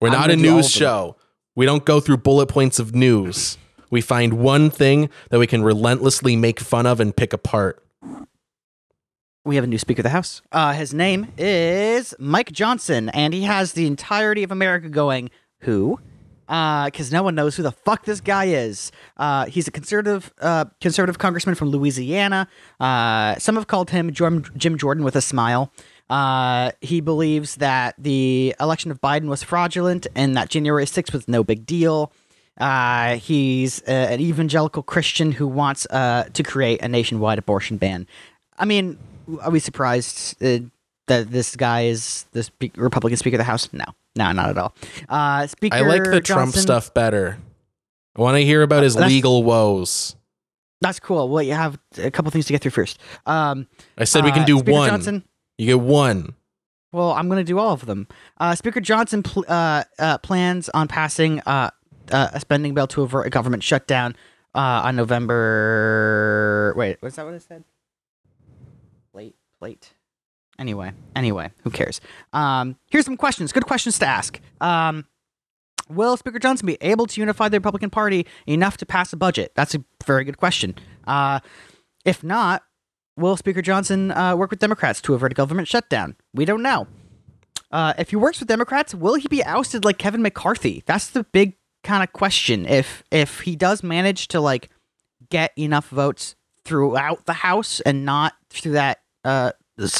[0.00, 1.16] We're not a news show.
[1.54, 3.58] We don't go through bullet points of news.
[3.90, 7.84] We find one thing that we can relentlessly make fun of and pick apart.
[9.44, 10.42] we have a new Speaker of the House.
[10.52, 15.30] Uh, his name is Mike Johnson, and he has the entirety of America going,
[15.60, 15.98] who?
[16.46, 18.90] Because no one knows who the fuck this guy is.
[19.16, 22.48] Uh, he's a conservative, uh, conservative congressman from Louisiana.
[22.78, 25.72] Uh, some have called him Jim, Jim Jordan with a smile.
[26.10, 31.28] Uh, he believes that the election of Biden was fraudulent and that January 6th was
[31.28, 32.12] no big deal.
[32.58, 38.06] Uh, he's uh, an evangelical Christian who wants uh, to create a nationwide abortion ban.
[38.58, 38.98] I mean,
[39.40, 40.58] are we surprised uh,
[41.06, 43.72] that this guy is the spe- Republican Speaker of the House?
[43.72, 43.84] No,
[44.16, 44.74] no, not at all.
[45.08, 47.38] Uh, Speaker I like the Trump stuff better.
[48.16, 50.16] I want to hear about his legal woes.
[50.80, 51.28] That's cool.
[51.28, 52.98] Well, you have a couple things to get through first.
[53.26, 54.88] Um, I said we can do Speaker one.
[54.88, 55.24] Johnson,
[55.60, 56.36] You get one.
[56.90, 58.08] Well, I'm going to do all of them.
[58.38, 61.68] Uh, Speaker Johnson pl- uh, uh, plans on passing uh,
[62.10, 64.16] uh, a spending bill to avert a government shutdown
[64.54, 66.72] uh, on November.
[66.78, 67.64] Wait, was that what it said?
[69.12, 69.92] Late, late.
[70.58, 72.00] Anyway, anyway, who cares?
[72.32, 73.52] Um, here's some questions.
[73.52, 74.40] Good questions to ask.
[74.62, 75.04] Um,
[75.90, 79.52] will Speaker Johnson be able to unify the Republican Party enough to pass a budget?
[79.56, 80.74] That's a very good question.
[82.06, 82.62] If not,
[83.16, 86.16] will Speaker Johnson uh, work with Democrats to avert a government shutdown?
[86.34, 86.86] We don't know.
[87.70, 90.82] Uh, if he works with Democrats, will he be ousted like Kevin McCarthy?
[90.86, 92.66] That's the big kind of question.
[92.66, 94.70] If if he does manage to like
[95.30, 96.34] get enough votes
[96.64, 99.52] throughout the House and not through that uh,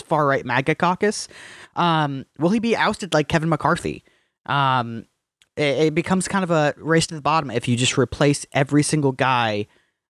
[0.05, 1.29] far right MAGA caucus,
[1.77, 4.03] um, will he be ousted like Kevin McCarthy?
[4.47, 5.07] Um,
[5.57, 8.83] it, it becomes kind of a race to the bottom if you just replace every
[8.83, 9.67] single guy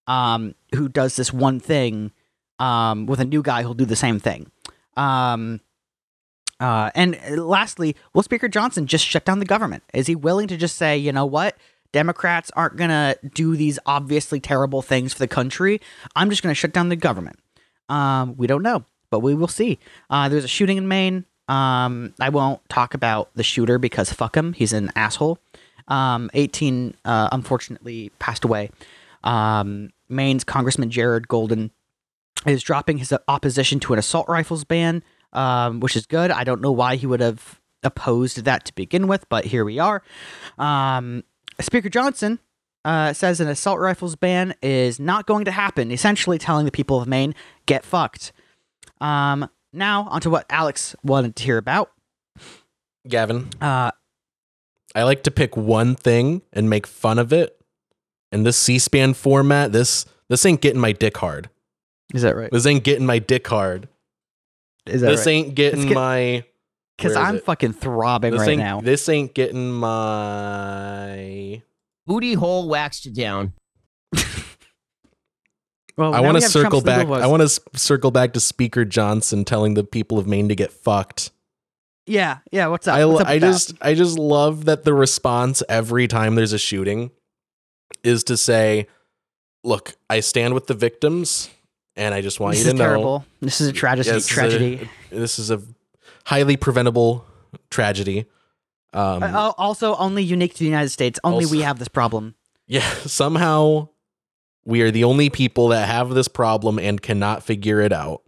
[0.06, 2.12] um, who does this one thing
[2.60, 4.50] um, with a new guy who'll do the same thing.
[4.96, 5.60] Um,
[6.60, 9.82] uh, and lastly, will Speaker Johnson just shut down the government?
[9.94, 11.56] Is he willing to just say, you know what?
[11.92, 15.80] Democrats aren't going to do these obviously terrible things for the country.
[16.14, 17.38] I'm just going to shut down the government.
[17.88, 19.78] Um, we don't know, but we will see.
[20.08, 21.24] Uh, there's a shooting in Maine.
[21.48, 24.52] Um, I won't talk about the shooter because fuck him.
[24.52, 25.38] He's an asshole.
[25.88, 28.70] Um, 18, uh, unfortunately, passed away.
[29.24, 31.72] Um, Maine's Congressman Jared Golden
[32.46, 36.30] is dropping his opposition to an assault rifles ban, um, which is good.
[36.30, 39.78] I don't know why he would have opposed that to begin with, but here we
[39.78, 40.02] are.
[40.58, 41.24] Um,
[41.60, 42.38] Speaker Johnson
[42.84, 47.00] uh, says an assault rifles ban is not going to happen, essentially telling the people
[47.00, 47.34] of Maine,
[47.66, 48.32] get fucked.
[49.00, 51.92] Um, now, onto what Alex wanted to hear about.
[53.08, 53.90] Gavin, Uh,
[54.94, 57.56] I like to pick one thing and make fun of it.
[58.32, 61.50] In this C-SPAN format, this this ain't getting my dick hard.
[62.14, 62.50] Is that right?
[62.50, 63.88] This ain't getting my dick hard.
[64.86, 65.32] Is that This right?
[65.32, 66.44] ain't getting get- my
[66.96, 67.44] Because I'm it?
[67.44, 68.80] fucking throbbing this right ain't now.
[68.80, 71.62] this ain't getting my
[72.06, 73.52] Booty hole waxed down.
[75.96, 77.06] Well, I want to circle back.
[77.06, 80.72] I want to circle back to Speaker Johnson telling the people of Maine to get
[80.72, 81.30] fucked.
[82.06, 82.68] Yeah, yeah.
[82.68, 82.96] What's up?
[82.96, 83.46] I, What's up I with that?
[83.52, 87.10] just I just love that the response every time there's a shooting
[88.02, 88.86] is to say,
[89.62, 91.50] "Look, I stand with the victims,
[92.00, 93.24] and I just want this you to know terrible.
[93.40, 94.08] This is a tragedy.
[94.08, 94.90] Yes, this is a- tragedy.
[95.10, 95.62] this is a
[96.24, 97.24] highly preventable
[97.70, 98.26] tragedy."
[98.92, 101.20] Um, Uh, also, only unique to the United States.
[101.22, 102.34] Only Also- we have this problem.
[102.66, 103.88] yeah, somehow
[104.64, 108.22] we are the only people that have this problem and cannot figure it out.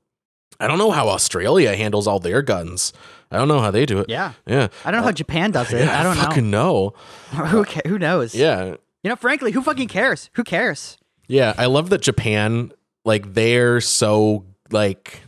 [0.61, 2.93] I don't know how Australia handles all their guns.
[3.33, 4.07] I don't know how they do it.
[4.09, 4.68] Yeah, Yeah.
[4.85, 5.81] I don't know Uh, how Japan does it.
[5.81, 6.95] Yeah, I don't fucking know.
[7.33, 7.45] know.
[7.47, 8.35] who ca- who knows?
[8.35, 8.77] Yeah.
[9.03, 10.31] you know, frankly, who fucking cares?
[10.35, 10.97] Who cares?
[11.27, 12.73] Yeah, I love that Japan
[13.05, 15.21] like they're so like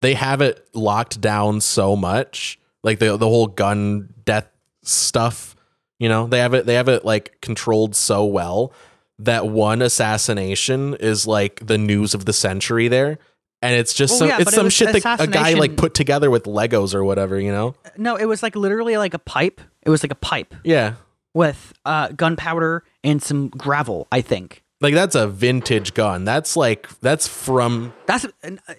[0.00, 2.58] they have it locked down so much.
[2.82, 4.48] Like the the whole gun death
[4.82, 5.54] stuff,
[5.98, 8.72] you know, they have it they have it like controlled so well
[9.18, 13.18] that one assassination is like the news of the century there.
[13.64, 15.76] And it's just Well, some yeah, it's but it some shit that a guy like
[15.76, 17.76] put together with Legos or whatever, you know?
[17.96, 19.60] No, it was like literally like a pipe.
[19.82, 20.94] It was like a pipe Yeah.
[21.34, 24.08] with uh, gunpowder and some gravel.
[24.10, 26.24] I think Like that's a vintage gun.
[26.24, 28.26] That's like that's from that's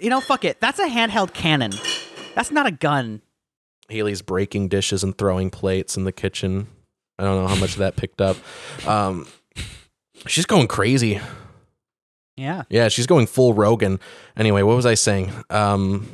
[0.01, 0.59] you know, fuck it.
[0.59, 1.71] That's a handheld cannon.
[2.35, 3.21] That's not a gun.
[3.87, 6.67] Haley's breaking dishes and throwing plates in the kitchen.
[7.17, 8.35] I don't know how much that picked up.
[8.85, 9.27] Um,
[10.27, 11.21] she's going crazy.
[12.35, 12.63] Yeah.
[12.69, 13.99] Yeah, she's going full Rogan.
[14.35, 15.31] Anyway, what was I saying?
[15.49, 16.09] Um,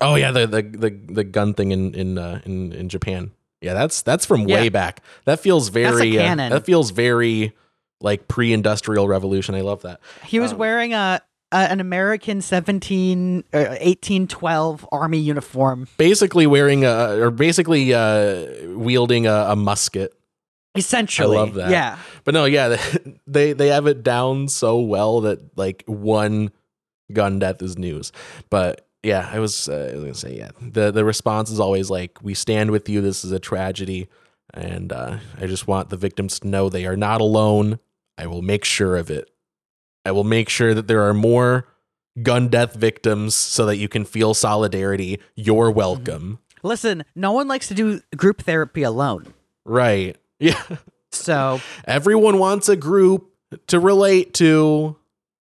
[0.00, 3.32] oh yeah, the the the, the gun thing in in, uh, in in Japan.
[3.60, 5.02] Yeah, that's that's from way back.
[5.24, 6.50] That feels very uh, cannon.
[6.52, 7.52] that feels very
[8.00, 9.54] like pre-industrial revolution.
[9.54, 10.00] I love that.
[10.24, 11.20] He was Um, wearing a,
[11.52, 15.88] an American 17 uh, 1812 army uniform.
[15.96, 18.46] Basically wearing a or basically uh,
[18.76, 20.12] wielding a, a musket.
[20.74, 21.36] Essentially.
[21.36, 21.70] I love that.
[21.70, 21.98] Yeah.
[22.24, 22.76] But no, yeah,
[23.26, 26.50] they they have it down so well that like one
[27.12, 28.12] gun death is news.
[28.50, 30.50] But yeah, I was, uh, I was gonna say yeah.
[30.60, 33.00] The the response is always like, "We stand with you.
[33.00, 34.08] This is a tragedy,
[34.54, 37.78] and uh, I just want the victims to know they are not alone.
[38.18, 39.30] I will make sure of it.
[40.04, 41.68] I will make sure that there are more
[42.22, 45.20] gun death victims so that you can feel solidarity.
[45.36, 45.78] You're mm-hmm.
[45.78, 46.38] welcome.
[46.64, 49.32] Listen, no one likes to do group therapy alone.
[49.64, 50.16] Right?
[50.40, 50.62] Yeah.
[51.10, 53.32] So, Everyone wants a group
[53.66, 54.94] to relate to,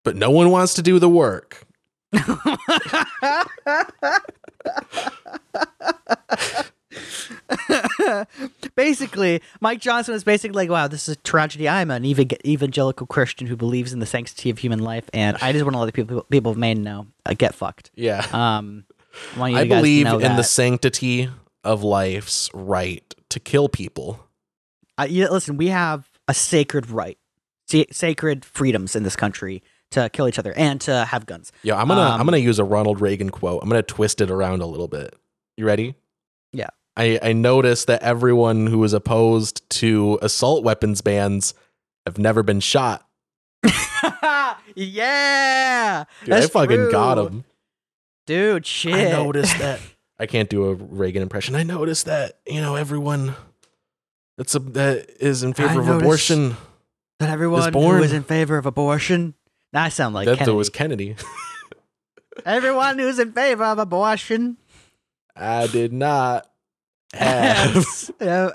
[0.04, 1.66] but no one wants to do the work.
[8.76, 11.68] basically, Mike Johnson was basically like, "Wow, this is a tragedy.
[11.68, 15.52] I'm an evan- evangelical Christian who believes in the sanctity of human life, and I
[15.52, 18.24] just want to let the people people of Maine know, uh, get fucked." Yeah.
[18.32, 18.84] Um,
[19.36, 21.28] I, I believe in the sanctity
[21.64, 24.20] of life's right to kill people.
[24.98, 27.18] Uh, yeah, listen, we have a sacred right,
[27.90, 31.52] sacred freedoms in this country to kill each other and to have guns.
[31.62, 33.62] Yeah, I'm gonna I'm Um, gonna use a Ronald Reagan quote.
[33.62, 35.14] I'm gonna twist it around a little bit.
[35.56, 35.94] You ready?
[36.52, 36.68] Yeah.
[36.96, 41.52] I, I noticed that everyone who is opposed to assault weapons bans
[42.06, 43.06] have never been shot.
[44.74, 47.44] yeah, Dude, I fucking got him.
[48.26, 48.64] dude.
[48.66, 49.80] Shit, I noticed that.
[50.18, 51.54] I can't do a Reagan impression.
[51.54, 53.34] I noticed that you know everyone
[54.38, 56.56] that's a, that is in favor I of abortion.
[57.18, 57.98] that everyone born.
[57.98, 59.34] who is in favor of abortion.
[59.72, 60.56] Now I sound like that Kennedy.
[60.56, 61.16] was Kennedy.
[62.46, 64.56] everyone who's in favor of abortion.
[65.36, 66.48] I did not
[67.14, 68.52] an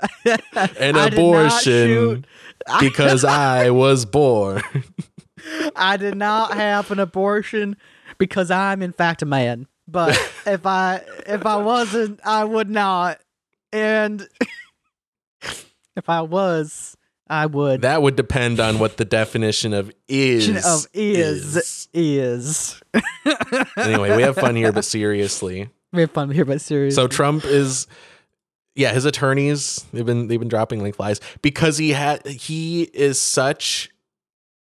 [0.96, 2.24] I abortion
[2.80, 4.62] because I was born.
[5.76, 7.76] I did not have an abortion
[8.18, 9.66] because I'm in fact a man.
[9.88, 10.10] But
[10.46, 13.20] if I if I wasn't, I would not.
[13.72, 14.28] And
[15.96, 16.96] if I was,
[17.28, 17.80] I would.
[17.80, 22.80] That would depend on what the definition of is of is is.
[23.76, 25.68] Anyway, we have fun here, but seriously.
[25.92, 26.94] We have fun here, but seriously.
[26.94, 27.86] So Trump is
[28.74, 33.20] yeah, his attorneys they've been they've been dropping like flies because he had he is
[33.20, 33.90] such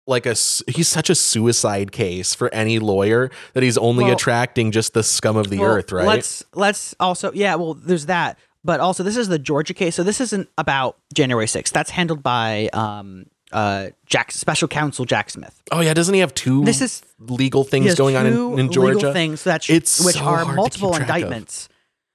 [0.06, 0.30] like a
[0.68, 5.02] he's such a suicide case for any lawyer that he's only Well- attracting just the
[5.02, 6.06] scum of the Well, earth, right?
[6.06, 7.54] Let's let's also yeah.
[7.54, 11.46] Well, there's that, but also this is the Georgia case, so this isn't about January
[11.46, 11.70] 6th.
[11.70, 15.62] That's handled by um uh Jack Special Counsel Jack Smith.
[15.70, 18.68] oh yeah, doesn't he have two This is legal things going on in, in legal
[18.70, 19.12] Georgia?
[19.12, 21.14] things that It's which so are multiple track of.
[21.14, 21.68] indictments.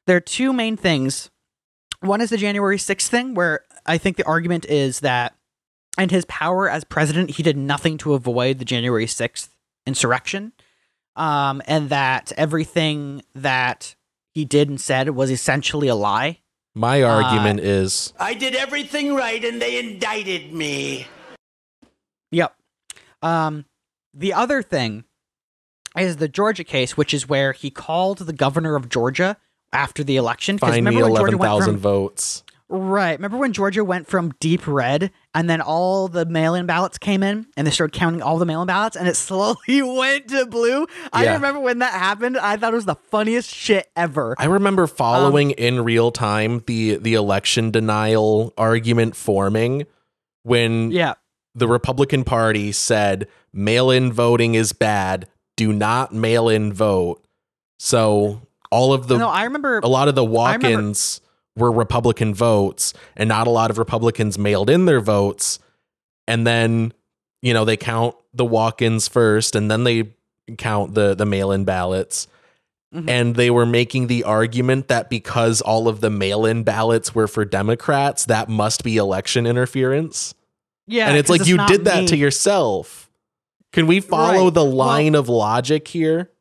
[0.07, 1.29] There are two main things.
[2.01, 5.35] One is the January 6th thing, where I think the argument is that
[5.97, 9.49] in his power as president, he did nothing to avoid the January 6th
[9.85, 10.53] insurrection.
[11.15, 13.95] Um, and that everything that
[14.35, 16.41] he did and said was essentially a lie.
[16.75, 21.07] My Uh, argument is I did everything right and they indicted me.
[22.31, 22.55] Yep.
[23.23, 23.65] Um,
[24.13, 25.05] the other thing
[25.97, 29.37] is the Georgia case, which is where he called the governor of Georgia
[29.73, 30.57] after the election.
[30.57, 32.43] find me remember when Georgia went from- votes.
[32.69, 33.13] Right.
[33.13, 37.23] Remember when Georgia went from deep red and then all the mail in ballots came
[37.23, 40.45] in and they started counting all the mail in ballots and it slowly went to
[40.47, 40.85] blue?
[41.13, 41.35] I Yeah.
[41.35, 42.37] remember when that happened.
[42.37, 44.35] I thought it was the funniest shit ever.
[44.37, 49.85] I remember following um, in real time the the election denial argument forming
[50.43, 51.13] when yeah.
[51.55, 57.23] the Republican Party said mail-in voting is bad, do not mail-in vote.
[57.79, 58.41] So
[58.71, 59.79] all of the no, I remember.
[59.79, 61.21] a lot of the walk-ins
[61.55, 65.59] were Republican votes and not a lot of Republicans mailed in their votes.
[66.27, 66.93] And then,
[67.41, 70.11] you know, they count the walk-ins first and then they
[70.57, 72.27] count the the mail-in ballots.
[72.95, 73.09] Mhm.
[73.09, 77.43] And they were making the argument that because all of the mail-in ballots were for
[77.43, 80.33] Democrats, that must be election interference.
[80.89, 81.09] yeah.
[81.09, 82.07] and it's like you did that me.
[82.07, 83.09] to yourself.
[83.73, 84.53] Can we follow Right.
[84.53, 86.31] the Well- line of logic here?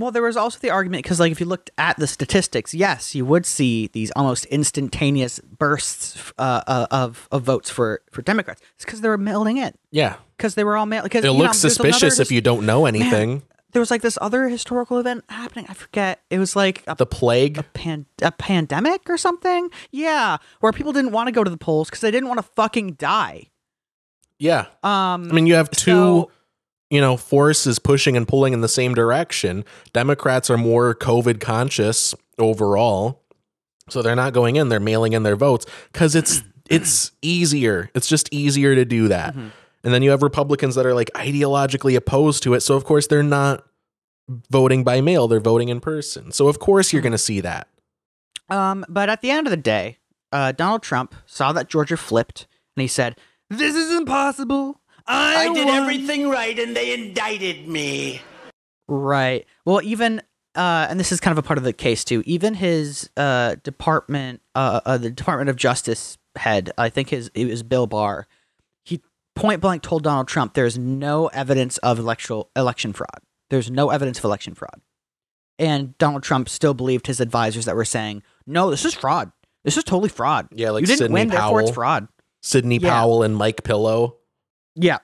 [0.00, 3.14] Well, there was also the argument because, like, if you looked at the statistics, yes,
[3.14, 8.60] you would see these almost instantaneous bursts uh, uh, of of votes for for Democrats.
[8.76, 10.16] It's because they were mailing in Yeah.
[10.36, 11.02] because they were all mail.
[11.02, 13.42] Because It looks suspicious if you don't know anything.
[13.72, 15.66] There was like this other historical event happening.
[15.68, 16.20] I forget.
[16.28, 17.56] It was like a, the plague.
[17.58, 19.70] a pan a pandemic or something.
[19.92, 22.48] Yeah, where people didn't want to go to the polls because they didn't want to
[22.56, 23.50] fucking die.
[24.38, 24.66] Yeah.
[24.82, 26.30] Um, I mean, you have two, so-
[26.90, 29.64] you know, forces pushing and pulling in the same direction.
[29.92, 33.22] Democrats are more COVID conscious overall.
[33.88, 37.90] So they're not going in, they're mailing in their votes cuz it's it's easier.
[37.94, 39.34] It's just easier to do that.
[39.34, 39.50] Mhm.
[39.82, 42.60] And then you have Republicans that are like ideologically opposed to it.
[42.60, 43.64] So of course they're not
[44.50, 46.30] voting by mail, they're voting in person.
[46.32, 47.66] So of course you're going to see that.
[48.48, 49.98] Um, but at the end of the day,
[50.32, 53.16] uh, Donald Trump saw that Georgia flipped, and he said,
[53.48, 54.79] "This is impossible.
[55.10, 58.22] I, I did won." everything right and they indicted me.
[58.88, 59.46] Right.
[59.64, 60.22] Well, even
[60.54, 62.22] uh, and this is kind of a part of the case too.
[62.26, 67.46] Even his uh, department, uh, uh, the Department of Justice head, I think his it
[67.46, 68.26] was Bill Barr.
[68.84, 69.00] He
[69.36, 73.20] point blank told Donald Trump, "There's no evidence of electoral election fraud.
[73.50, 74.80] There's no evidence of election fraud."
[75.58, 79.30] And Donald Trump still believed his advisors that were saying, "No, this is fraud.
[79.62, 80.48] This is totally fraud.
[80.52, 81.74] Yeah, like you didn't Sidney win, therefore it's Powell.
[81.74, 82.08] fraud."
[82.42, 82.90] Sidney Yeah.
[82.90, 84.16] Powell and Mike Pillow.
[84.80, 84.98] Yeah.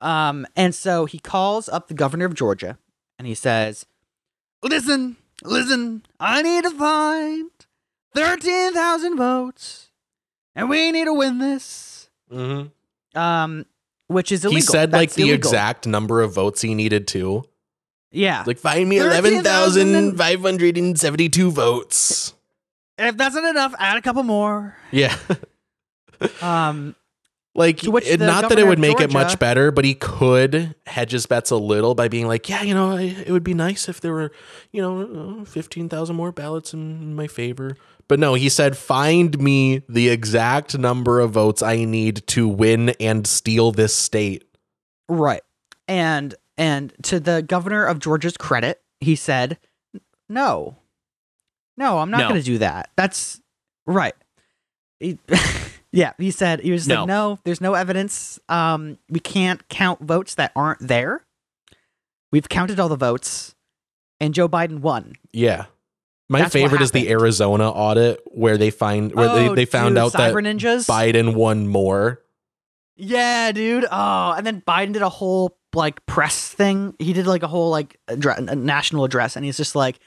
[0.00, 2.78] Um, and so he calls up the governor of Georgia
[3.18, 3.84] and he says,
[4.62, 7.50] Listen, listen, I need to find
[8.14, 9.90] 13,000 votes.
[10.54, 12.10] and we need to win this.
[12.32, 12.70] Mhm.
[13.14, 13.64] Um,
[14.08, 14.56] which is illegal.
[14.56, 15.36] He said like the illegal.
[15.36, 17.44] exact number of votes he needed to.
[18.10, 18.44] Yeah.
[18.46, 22.32] Like find me 13,000 eleven thousand five hundred and seventy two votes.
[22.98, 24.76] If that's not enough, add a couple more.
[24.90, 25.16] Yeah.
[26.42, 26.96] Um,
[27.58, 29.94] Like, To which it- not that it would of make it much better, but he
[29.94, 33.42] could hedge his bets a little by being like, yeah, you know, I, it would
[33.44, 34.30] be nice if there were,
[34.70, 37.76] you know, uh, 15,000 more ballots in my favor.
[38.06, 42.90] But no, he said, find me the exact number of votes I need to win
[43.00, 44.44] and steal this state.
[45.08, 45.42] right.
[45.88, 49.58] And and to the governor of Georgia's credit, he said,
[50.28, 50.76] "No,
[51.78, 52.28] no, I'm not No.
[52.28, 52.90] going to do that.
[52.96, 53.40] That's
[53.86, 54.14] right."
[55.00, 55.18] He-
[55.92, 57.00] yeah, he said he was No.
[57.00, 58.38] like, "No, there's no evidence.
[58.48, 61.24] Um, we can't count votes that aren't there.
[62.30, 63.54] We've counted all the votes,
[64.20, 65.66] and Joe Biden won." Yeah.
[66.30, 67.08] My That's favorite is the.
[67.10, 70.86] Arizona audit where they find where they, Oh, they found dude, out that Ninjas.
[70.86, 72.20] Biden won more.
[72.96, 73.86] Yeah, dude.
[73.90, 76.94] Oh, and then Biden did a whole like press thing.
[76.98, 80.00] He did like a whole like address, a national address, and he's just like,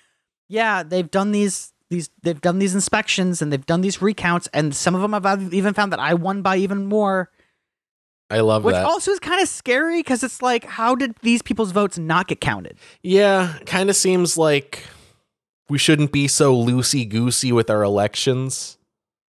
[0.47, 4.75] "Yeah, they've done these these they've done these inspections and they've done these recounts, and
[4.75, 7.29] some of them have even found that I won by even more."
[8.31, 8.85] I love Which that.
[8.85, 12.39] also is kind of scary because it's like, how did these people's votes not get
[12.39, 12.77] counted?
[13.03, 14.85] Yeah, kind of seems like
[15.69, 18.77] we shouldn't be so loosey goosey with our elections.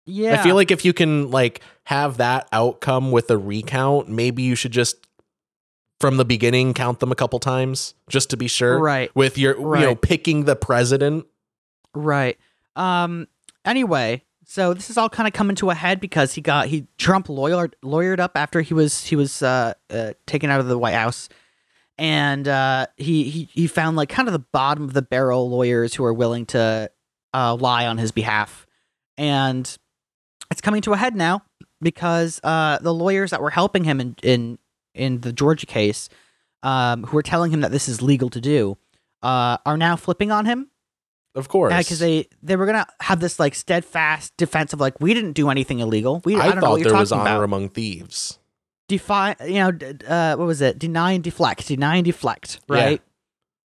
[0.06, 4.43] Yeah, I feel like if you can like have that outcome with a recount, maybe
[4.43, 5.08] you should just
[5.99, 8.78] from the beginning count them a couple times just to be sure.
[8.78, 9.10] Right.
[9.16, 11.26] With your you know picking the president.
[11.94, 12.38] Right.
[12.76, 13.28] Um.
[13.66, 16.88] Anyway, so this is all kind of coming to a head because he got he
[16.98, 20.78] Trump lawyered lawyered up after he was he was uh, uh taken out of the
[20.78, 21.30] White House,
[21.98, 25.94] and uh he he he found like kind of the bottom of the barrel lawyers
[25.96, 26.89] who are willing to
[27.34, 28.68] uh lie on his behalf,
[29.18, 29.78] and
[30.52, 31.44] it's coming to a head now
[31.82, 34.60] because uh the lawyers that were helping him in in
[34.94, 36.10] in the Georgia case,
[36.62, 38.78] um, who were telling him that this is legal to do,
[39.24, 40.70] uh, are now flipping on him
[41.36, 41.74] Of course.
[41.76, 45.50] because they they were gonna have this like steadfast defense of like we didn't do
[45.50, 46.22] anything illegal.
[46.26, 47.44] We I, I, don't know thought you're there was honor about.
[47.44, 48.38] among thieves.
[48.88, 50.78] Defy, you know, d- uh, what was it?
[50.78, 52.76] Deny and deflect, deny and deflect, Yeah.
[52.76, 53.02] right?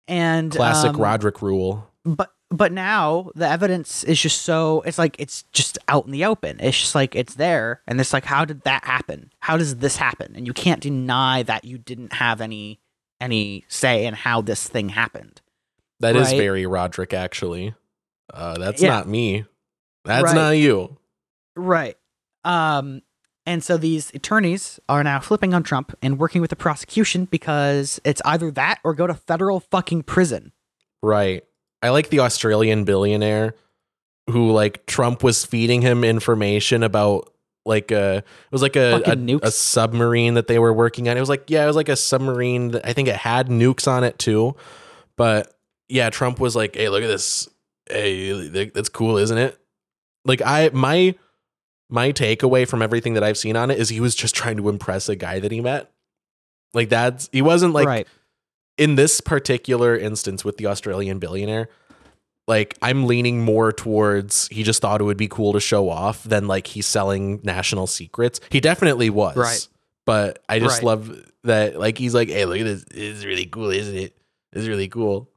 [0.08, 1.90] And Classic um, Roderick rule.
[2.04, 6.24] But but now the evidence is just so it's like it's just out in the
[6.26, 6.58] open.
[6.60, 9.32] It's just like it's there, and it's like how did that happen?
[9.40, 10.34] How does this happen?
[10.36, 12.80] And you can't deny that you didn't have any
[13.20, 15.40] any say in how this thing happened.
[16.00, 16.38] That is right.
[16.38, 17.74] very Roderick actually.
[18.32, 18.90] Uh that's Yeah.
[18.90, 19.44] not me.
[20.04, 20.34] That's Right.
[20.34, 20.96] not you.
[21.56, 21.96] Right.
[22.44, 23.02] Um,
[23.46, 28.00] and so these attorneys are now flipping on Trump and working with the prosecution because
[28.04, 30.52] it's either that or go to federal fucking prison.
[31.02, 31.44] Right.
[31.82, 33.54] I like the Australian billionaire
[34.30, 37.30] who like Trump was feeding him information about
[37.66, 41.16] like a it was like a a, a submarine that they were working on.
[41.16, 43.86] It was like yeah, it was like a submarine that I think it had nukes
[43.86, 44.56] on it too.
[45.16, 45.53] But
[45.88, 47.48] yeah, Trump was like, "Hey, look at this.
[47.88, 49.58] Hey, that's cool, isn't it?"
[50.24, 51.14] Like I my
[51.90, 54.68] my takeaway from everything that I've seen on it is he was just trying to
[54.68, 55.90] impress a guy that he met.
[56.72, 58.08] Like that's he wasn't like right.
[58.78, 61.68] in this particular instance with the Australian billionaire,
[62.48, 66.24] like I'm leaning more towards he just thought it would be cool to show off
[66.24, 68.40] than like he's selling national secrets.
[68.50, 69.36] He definitely was.
[69.36, 69.68] Right.
[70.06, 70.84] But I just Right.
[70.86, 72.84] love that like he's like, hey, look at this.
[72.90, 74.16] It's really cool, isn't it?
[74.52, 75.28] It's really cool.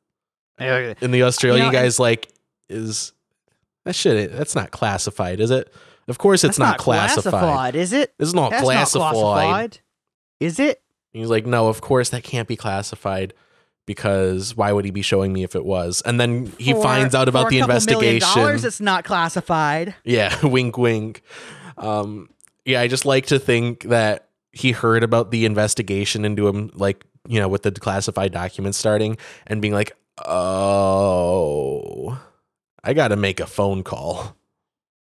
[0.59, 2.27] And the Australian You know, guy's like,
[2.69, 3.13] is
[3.85, 5.71] that shit that's not classified, is it?
[6.07, 7.75] Of course it's That's not, classified.
[7.75, 8.13] is it?
[8.17, 9.01] It's not That's classified.
[9.01, 9.79] not classified.
[10.39, 10.81] Is it?
[11.11, 13.33] He's like, no, of course that can't be classified
[13.85, 16.01] because why would he be showing me if it was?
[16.05, 18.19] And then he For- finds out about a the couple investigation.
[18.35, 19.95] dollars, it's not classified.
[20.03, 21.23] yeah, wink, wink.
[21.77, 22.29] Um,
[22.65, 27.03] yeah, I just like to think that he heard about the investigation into him, like
[27.27, 29.91] you know, with the classified documents starting, and being like,
[30.25, 32.19] oh,
[32.83, 34.35] I got to make a phone call.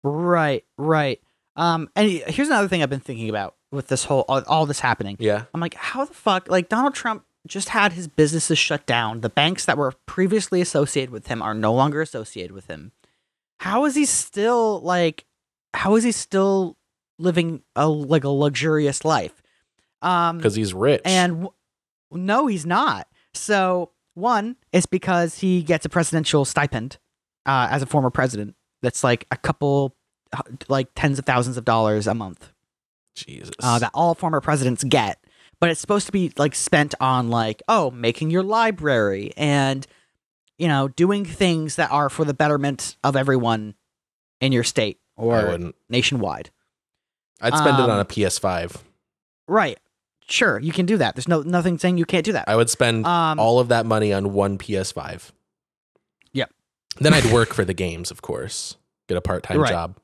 [0.03, 1.21] Right, right.
[1.57, 4.81] Um, and here's another thing I've been thinking about with this whole all, all this
[4.81, 5.17] happening.
[5.19, 6.49] Yeah, I'm like, how the fuck?
[6.51, 9.21] Like Donald Trump just had his businesses shut down.
[9.21, 12.93] The banks that were previously associated with him are no longer associated with him.
[13.61, 15.25] How is he still like?
[15.75, 16.77] How is he still
[17.19, 19.43] living a like a luxurious life?
[20.03, 21.01] Um, because he's rich.
[21.05, 21.53] and w-
[22.13, 23.09] no, he's not.
[23.33, 26.99] So one, is because he gets a presidential stipend
[27.47, 28.55] uh, as a former president.
[28.83, 29.95] That's like a couple,
[30.33, 32.53] uh, like tens of thousands of dollars a month
[33.15, 35.19] Jesus, uh, that all former presidents get.
[35.61, 39.87] But it's supposed to be like spent on like oh, making your library and
[40.59, 43.75] you know doing things that are for the betterment of everyone
[44.41, 45.59] in your state or
[45.89, 46.51] nationwide.
[47.41, 48.83] I'd spend it on Um, a PS5.
[49.49, 49.79] Right.
[50.29, 51.15] Sure, you can do that.
[51.15, 52.49] There's no nothing saying you can't do that.
[52.49, 55.31] I would spend Um, all of that money on one PS5.
[56.33, 56.47] yeah
[56.99, 58.77] Then I'd work for the games, of course.
[59.09, 59.71] Get a part time Right.
[59.71, 59.97] job.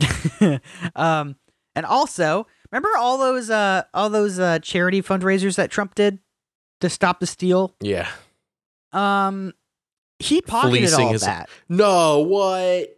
[0.96, 1.36] um,
[1.76, 6.18] and also, remember all those uh all those uh charity fundraisers that Trump did
[6.80, 7.74] to stop the steal?
[7.80, 8.08] Yeah.
[8.92, 9.52] Um,
[10.18, 11.50] he pocketed Fleecing all his- that.
[11.68, 12.96] No, what?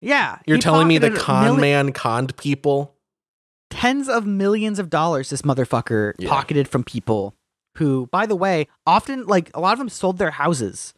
[0.00, 2.95] Yeah, You're telling me the con man conned people?
[3.76, 6.28] Tens of millions of dollars this motherfucker Yeah.
[6.28, 7.34] pocketed from people
[7.76, 10.94] who, by the way, often like a lot of them sold their houses.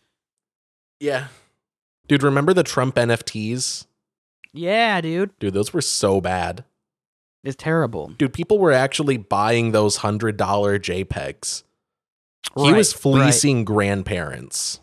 [1.00, 1.28] Yeah.
[2.06, 3.86] Dude, remember the Trump NFTs?
[4.52, 6.64] Yeah, dude, Dude, those were so bad.
[7.44, 8.08] it's terrible.
[8.18, 10.36] Dude, people were actually buying those $100
[10.80, 11.62] JPEGs.
[12.56, 13.00] He Right, was right.
[13.02, 14.80] fleecing grandparents.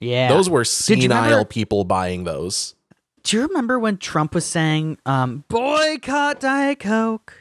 [0.00, 2.76] Yeah, Those were senile people buying those.
[3.22, 7.34] Do you remember when Trump was saying, um, boycott Diet Coke?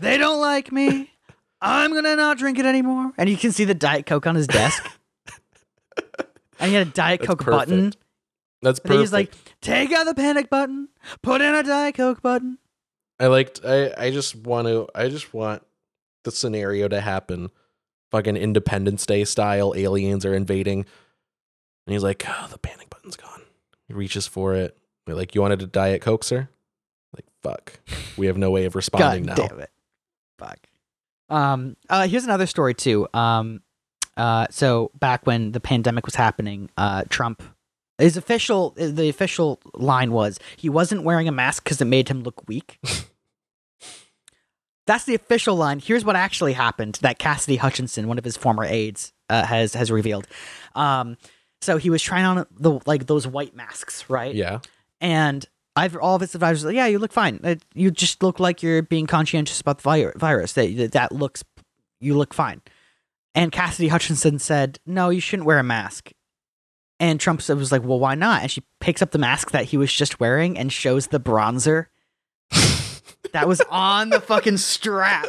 [0.00, 1.10] They don't like me.
[1.60, 3.12] I'm going to not drink it anymore.
[3.16, 4.84] And you can see the Diet Coke on his desk.
[6.60, 7.90] and he had a Diet That's Coke button.
[7.90, 7.96] perfect.
[8.62, 10.88] That's And he's like, take out the panic button,
[11.22, 12.58] put in a Diet Coke button.
[13.20, 15.62] I liked I I just want to I just want
[16.24, 17.50] the scenario to happen.
[18.10, 20.86] Fucking Independence Day style aliens are invading.
[21.86, 23.42] And he's like, "Oh, the panic button's gone."
[23.86, 24.76] He reaches for it.
[25.06, 26.48] They're like, "You wanted a diet coke, sir?"
[27.14, 27.80] Like, "Fuck.
[28.16, 29.70] We have no way of responding God now." damn it.
[30.38, 30.58] Fuck.
[31.28, 33.08] Um, uh, here's another story too.
[33.14, 33.62] Um,
[34.16, 37.42] uh, so back when the pandemic was happening, uh, Trump,
[37.98, 42.22] his official, the official line was he wasn't wearing a mask because it made him
[42.22, 42.78] look weak.
[44.86, 45.78] That's the official line.
[45.80, 49.90] Here's what actually happened that Cassidy Hutchinson, one of his former aides, uh, has has
[49.90, 50.26] revealed.
[50.74, 51.16] Um,
[51.62, 54.34] so he was trying on the like those white masks, right?
[54.34, 54.60] Yeah.
[55.04, 55.44] And
[55.76, 57.38] I've all of his advisors, like, yeah, you look fine.
[57.44, 60.54] Uh, You just look like you're being conscientious about the virus.
[60.54, 61.44] That that- that looks,
[62.00, 62.62] you look fine.
[63.34, 66.10] And Cassidy Hutchinson said, no, you shouldn't wear a mask.
[67.00, 68.42] And Trump was like, well, why not?
[68.42, 71.86] And she picks up the mask that he was just wearing and shows the bronzer
[73.32, 75.26] that was on the fucking strap.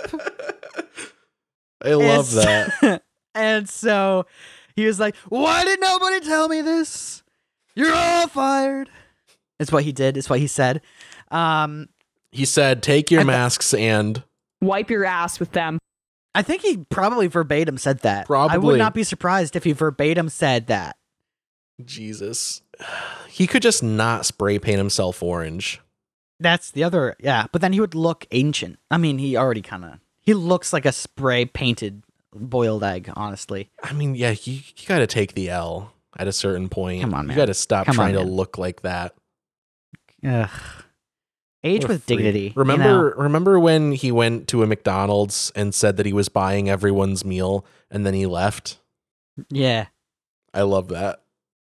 [1.84, 3.03] I love And that.
[3.36, 4.26] and so
[4.76, 7.23] he was like, Why did nobody tell me this?
[7.76, 8.89] You're all fired.
[9.60, 10.18] It's what he did.
[10.18, 10.82] It's what he said.
[11.32, 11.89] Um,
[12.32, 14.24] He said, "Take your I thought- masks and
[14.62, 15.80] Wipe your ass with them.
[16.34, 18.30] I think he probably verbatim said that.
[18.30, 20.97] I would not be surprised if he verbatim said that.
[21.84, 22.62] Jesus.
[23.30, 25.82] He could just not spray paint himself orange.
[26.39, 27.45] That's the other, yeah.
[27.51, 28.80] But then he would look ancient.
[28.91, 32.03] I mean, he already kind of he looks like a spray painted
[32.34, 33.10] boiled egg.
[33.16, 37.01] Honestly, I mean, yeah, you, you got to take the L at a certain point.
[37.01, 39.16] Come on, You got to stop Come on, trying to look like that.
[40.26, 40.49] Ugh.
[41.63, 42.47] age with dignity.
[42.47, 43.23] you Remember, know?
[43.23, 47.65] remember when he went to a McDonald's and said that he was buying everyone's meal
[47.91, 48.80] and then he left?
[49.49, 49.88] Yeah,
[50.53, 51.21] I love that.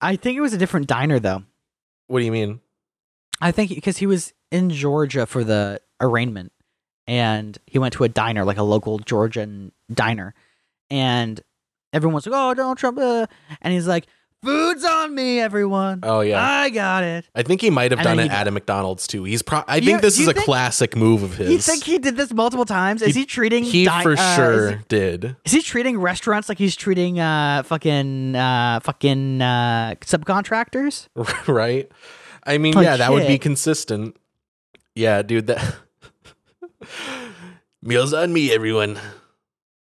[0.00, 1.42] I think it was a different diner though.
[2.06, 2.60] What do you mean?
[3.40, 6.52] I think because he was in Georgia for the arraignment,
[7.06, 10.34] and he went to a diner, like a local Georgian diner,
[10.90, 11.40] and
[11.92, 13.26] everyone's like, "Oh, Donald Trump," uh,"
[13.60, 14.06] and he's like,
[14.44, 16.00] "Food's on me, everyone.
[16.02, 18.36] Oh yeah, I got it." I think he might have and done then it he-
[18.36, 19.24] at a McDonald's too.
[19.24, 19.62] He's pro.
[19.66, 21.50] I You- think this is a think- classic move of his.
[21.50, 23.02] You think he did this multiple times?
[23.02, 23.64] Is He- treating?
[23.64, 25.36] He di- for uh, is sure he- did.
[25.44, 31.08] Is he treating restaurants like he's treating uh fucking uh fucking uh subcontractors?
[31.48, 31.90] right?
[32.46, 33.40] I mean, Like yeah, that would be shit.
[33.42, 34.16] consistent.
[34.94, 35.76] Yeah, dude, that
[37.82, 38.98] meals on me, everyone.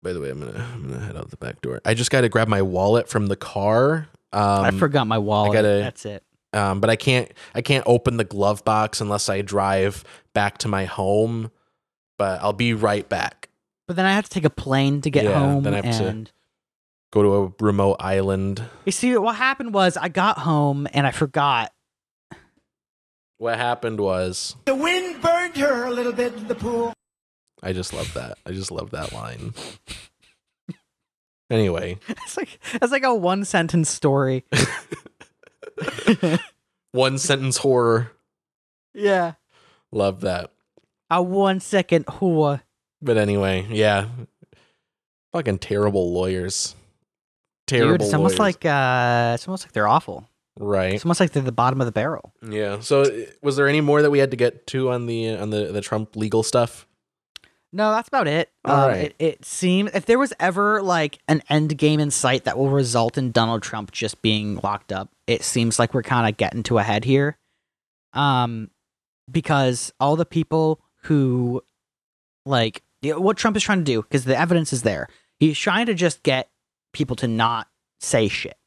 [0.03, 1.80] By the way, I'm gonna I'm gonna head out the back door.
[1.85, 4.07] I just got to grab my wallet from the car.
[4.33, 5.53] Um, I forgot my wallet.
[5.53, 6.23] gotta- That's it.
[6.53, 10.03] um, but I can't I can't open the glove box unless I drive
[10.33, 11.51] back to my home.
[12.17, 13.49] But I'll be right back.
[13.87, 15.97] But then I have to take a plane to get Yeah, home, then I have
[15.97, 16.31] to- and
[17.11, 18.63] Go to a remote island.
[18.85, 21.73] you see what happened was I got home and I forgot.
[23.37, 26.93] What happened was The wind burned her a little bit in the pool.
[27.63, 28.37] I just love that.
[28.45, 29.53] I just love that line.
[31.52, 34.45] Anyway, It's like it's like a one sentence story.
[36.91, 38.11] one sentence horror.
[38.94, 39.34] yeah,
[39.91, 40.52] Love that.
[41.10, 42.61] a one second whore.
[43.02, 44.07] But anyway, yeah.
[45.34, 46.76] Fucking terrible lawyers.
[47.68, 48.56] Terrible Dude, it's almost lawyers.
[48.56, 50.28] like uh, it's almost like they're awful.
[50.60, 50.94] right.
[50.94, 52.34] It's almost like they're the bottom of the barrel.
[52.48, 52.80] Yeah.
[52.82, 53.10] So uh,
[53.41, 55.82] was there any more that we had to get to on the on the the
[55.82, 56.88] Trump legal stuff?
[57.73, 58.52] No, that's about it.
[58.65, 58.98] All um, right.
[59.06, 62.69] it, it seems if there was ever like an end game in sight that will
[62.69, 66.64] result in Donald Trump just being locked up, it seems like we're kind of getting
[66.64, 67.38] to a head here.
[68.14, 68.69] Um,
[69.30, 71.64] because all the people who
[72.45, 75.07] like what Trump is trying to do because the evidence is there.
[75.39, 76.49] He's trying to just get
[76.93, 77.68] people to not
[78.02, 78.57] say shit.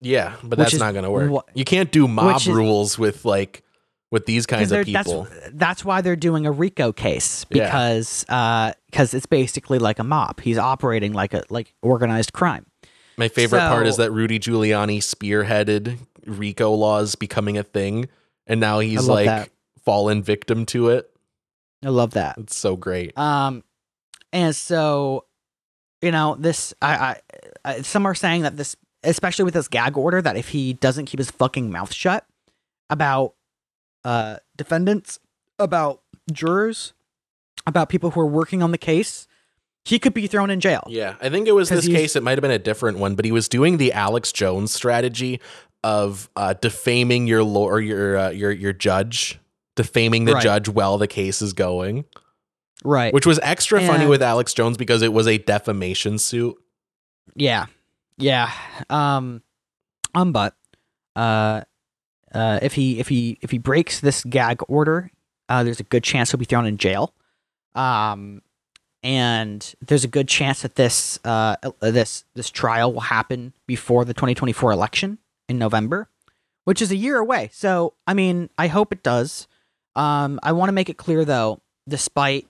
[0.00, 1.30] Yeah, but that's is not going to work.
[1.30, 3.63] what- you can't do mob is- rules with like
[4.14, 5.26] with these kinds of they're- that's- people.
[5.52, 7.64] That's, why they're doing a RICO case Yeah.
[7.64, 10.40] because because it's basically like a mob.
[10.40, 12.64] He's operating like a like organized crime.
[13.16, 18.08] My favorite part is that Rudy Giuliani spearheaded RICO laws becoming a thing,
[18.46, 19.50] and now he's like that.
[19.84, 21.10] fallen victim to it.
[21.84, 22.38] I love that.
[22.38, 23.18] It's so great.
[23.18, 23.64] Um,
[24.32, 25.24] and so,
[26.02, 27.20] you know, this I, I,
[27.64, 31.06] I some are saying that this, especially with this gag order, that if he doesn't
[31.06, 32.24] keep his fucking mouth shut
[32.90, 33.34] about
[34.04, 35.18] uh defendants,
[35.58, 36.02] about
[36.32, 36.92] jurors,
[37.66, 39.26] about people who are working on the case,
[39.84, 40.84] he could be thrown in jail.
[40.88, 42.16] Yeah, I think it was this case.
[42.16, 45.40] It might have been a different one, but he was doing the Alex Jones strategy
[45.82, 49.38] of uh, defaming your law or your uh, your your judge,
[49.76, 50.42] defaming the Right.
[50.42, 52.04] judge while the case is going,
[52.82, 53.12] Right.
[53.12, 56.56] which was extra funny with Alex Jones because it was a defamation suit.
[57.34, 57.66] Yeah.
[58.16, 58.50] Yeah.
[58.88, 59.42] Um
[60.14, 60.56] um but
[61.16, 61.62] uh
[62.34, 65.10] uh if he if he if he breaks this gag order,
[65.48, 67.14] uh there's a good chance he'll be thrown in jail.
[67.74, 68.42] Um
[69.02, 74.04] and there's a good chance that this uh uh, this this trial will happen before
[74.04, 76.08] the 2024 election in November,
[76.64, 77.50] which is a year away.
[77.52, 79.46] So, I mean, I hope it does.
[79.94, 82.46] Um I want to make it clear though, despite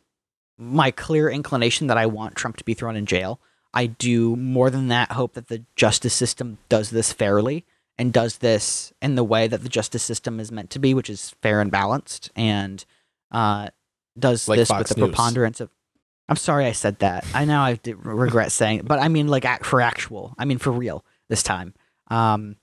[0.56, 3.40] my clear inclination that I want Trump to be thrown in jail,
[3.74, 7.64] I do more than that hope that the justice system does this fairly
[7.98, 11.08] and does this in the way that the justice system is meant to be, which
[11.10, 12.84] is fair and balanced, and
[13.30, 13.68] uh,
[14.18, 15.10] does Like this Fox with the News.
[15.10, 15.70] preponderance of.
[16.28, 17.26] I'm sorry I said that.
[17.34, 20.34] I know I regret saying it, but I mean like act for actual.
[20.38, 21.74] I mean for real this time.
[22.08, 22.56] Um,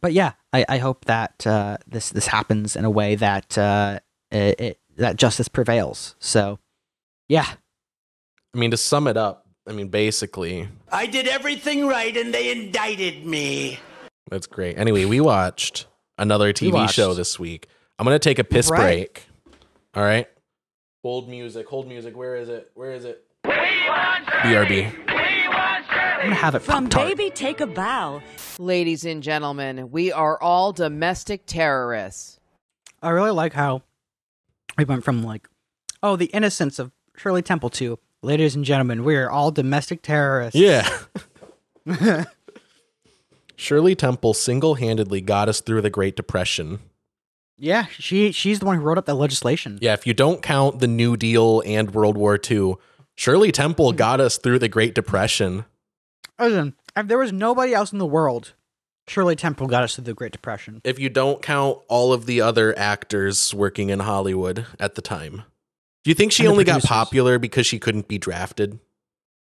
[0.00, 4.00] but yeah, I, I hope that uh, this this happens in a way that uh,
[4.30, 6.16] it, it that justice prevails.
[6.18, 6.58] So,
[7.28, 7.46] yeah,
[8.54, 12.50] I mean, to sum it up, I mean, basically, I did everything right and they
[12.50, 13.78] indicted me.
[14.30, 14.78] That's great.
[14.78, 15.86] Anyway, we watched
[16.18, 16.94] another TV watched.
[16.94, 17.68] show this week.
[17.98, 18.80] I'm gonna take a piss Right.
[18.80, 19.26] break.
[19.94, 20.28] All right.
[21.02, 21.66] Hold music.
[21.68, 22.16] Hold music.
[22.16, 22.70] Where is it?
[22.74, 23.24] Where is it?
[23.44, 24.92] BRB.
[25.08, 27.08] I'm gonna have it From Pop Tart.
[27.16, 28.22] baby, take a bow.
[28.58, 32.40] Ladies and gentlemen, we are all domestic terrorists.
[33.02, 33.82] I really like how
[34.76, 35.48] we went from like,
[36.02, 40.58] oh, the innocence of Shirley Temple to, ladies and gentlemen, we are all domestic terrorists.
[40.58, 40.88] Yeah.
[43.56, 46.80] Shirley Temple single-handedly got us through the Great Depression.
[47.56, 47.86] yeah.
[47.86, 49.78] She she's the one who wrote up that legislation.
[49.80, 52.74] Yeah, if you don't count the New Deal and World War II,
[53.16, 53.96] Shirley Temple hmm.
[53.96, 55.64] got us through the Great Depression.
[56.38, 58.52] Listen, if there was nobody else in the world,
[59.08, 60.80] Shirley Temple got us through the Great Depression.
[60.84, 65.44] If you don't count all of the other actors working in Hollywood at the time.
[66.04, 68.78] Do you think she And only got popular because she couldn't be drafted?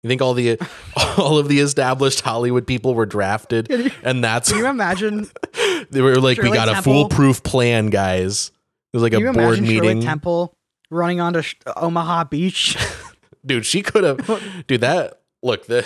[0.03, 0.59] You think all the
[1.19, 5.31] all of the established Hollywood people were drafted you- and that's Can you imagine?
[5.91, 8.51] they were like we Shirley got a foolproof plan, guys.
[8.93, 9.83] It was like Can a board meeting.
[9.83, 10.57] Shirley Temple
[10.91, 12.77] running onto Sh- Omaha Beach?
[13.47, 15.85] dude she could have dude that look the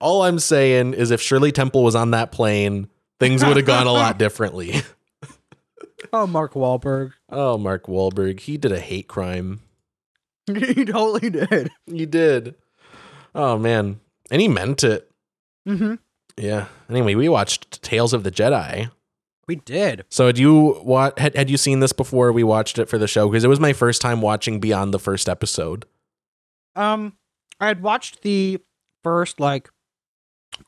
[0.00, 3.86] all i'm saying is if shirley temple was on that plane things would have gone
[3.86, 4.82] a lot differently
[6.12, 7.12] oh, Mark Wahlberg.
[7.30, 9.60] oh mark Wahlberg, he did a hate crime
[10.46, 11.70] he totally did.
[11.86, 12.54] he did
[13.34, 14.00] oh man.
[14.30, 15.10] And he meant it.
[15.66, 15.94] Hmm
[16.38, 16.66] yeah.
[16.88, 18.90] Anyway we watched tales of the jedi.
[19.48, 20.04] We did.
[20.08, 23.08] so had you what had, had you seen this before we watched it for the
[23.08, 23.28] show?
[23.28, 25.84] Because it was my first time watching beyond the first episode.
[26.74, 27.14] Um,
[27.60, 28.60] I had watched the
[29.02, 29.68] first like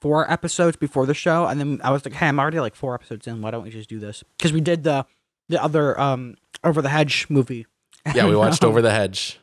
[0.01, 2.95] four episodes before the show, and then I was like, "Hey, I'm already like four
[2.95, 3.41] episodes in.
[3.41, 5.07] Why don't we just do this?" Because we did the
[5.49, 7.67] the other um over the hedge movie.
[8.15, 9.39] yeah we watched Um, over the hedge.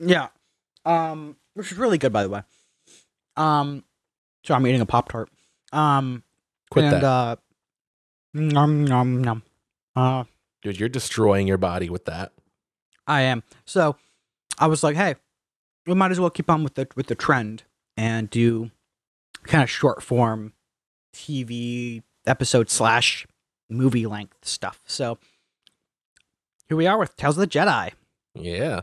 [0.00, 0.28] Yeah,
[0.84, 2.42] um, which is really good, by the way.
[3.36, 3.84] Um,
[4.44, 5.28] so I'm eating a pop tart.
[5.72, 6.22] Um,
[6.70, 7.36] quit and that uh,
[8.34, 9.42] nom nom nom.
[9.96, 10.24] Uh,
[10.62, 12.32] dude you're destroying your body with that
[13.06, 13.42] I am.
[13.64, 13.96] So
[14.58, 15.14] I was like, hey,
[15.86, 17.64] we might as well keep on with the with the trend
[17.96, 18.70] and do
[19.44, 20.52] kind of short form
[21.14, 23.26] TV episode slash
[23.68, 24.80] movie length stuff.
[24.86, 25.18] So
[26.68, 27.92] here we are with Tales of the Jedi.
[28.34, 28.80] Yeah.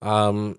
[0.00, 0.58] Um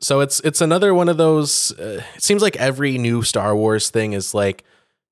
[0.00, 3.90] so it's it's another one of those uh, it seems like every new Star Wars
[3.90, 4.64] thing is like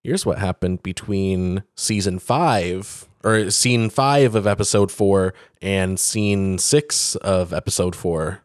[0.04, 7.16] here's what happened between season 5 or scene 5 of episode 4 and scene 6
[7.16, 8.40] of episode 4.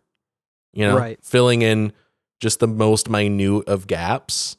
[0.74, 1.20] You know, Right.
[1.24, 1.94] filling in
[2.40, 4.58] just the most minute of gaps.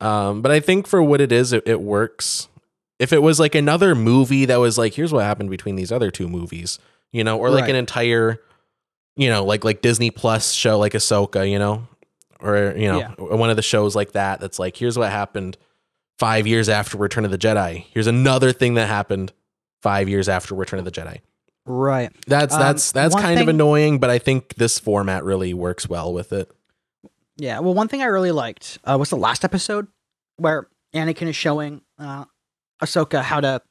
[0.00, 2.48] Um but I think for what it is it, it works.
[2.98, 6.10] If it was like another movie that was like here's what happened between these other
[6.10, 6.78] two movies,
[7.12, 7.70] you know, or like Right.
[7.70, 8.40] an entire
[9.16, 11.86] you know, like like Disney Plus show like Ahsoka, you know,
[12.40, 13.10] or you know, Yeah.
[13.18, 14.40] one of the shows like that.
[14.40, 15.56] That's like, here's what happened
[16.18, 17.84] five years after Return of the Jedi.
[17.92, 19.32] Here's another thing that happened
[19.82, 21.20] five years after Return of the Jedi.
[21.66, 22.10] Right.
[22.26, 25.88] That's Um, that's that's one kind of annoying, but I think this format really works
[25.88, 26.50] well with it.
[27.36, 27.60] Yeah.
[27.60, 29.88] Well, one thing I really liked uh, was the last episode
[30.36, 32.26] where Anakin is showing uh,
[32.82, 33.62] Ahsoka how to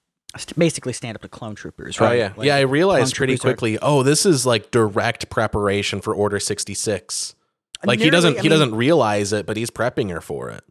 [0.55, 1.99] basically stand up to clone troopers.
[1.99, 2.09] Right.
[2.09, 2.55] Oh yeah, Like, yeah.
[2.55, 3.79] I realized pretty troopers are- quickly.
[3.81, 7.35] Oh, this is like direct preparation for Order sixty six.
[7.85, 10.63] Like he doesn't I he mean- doesn't realize it, but he's prepping her for it.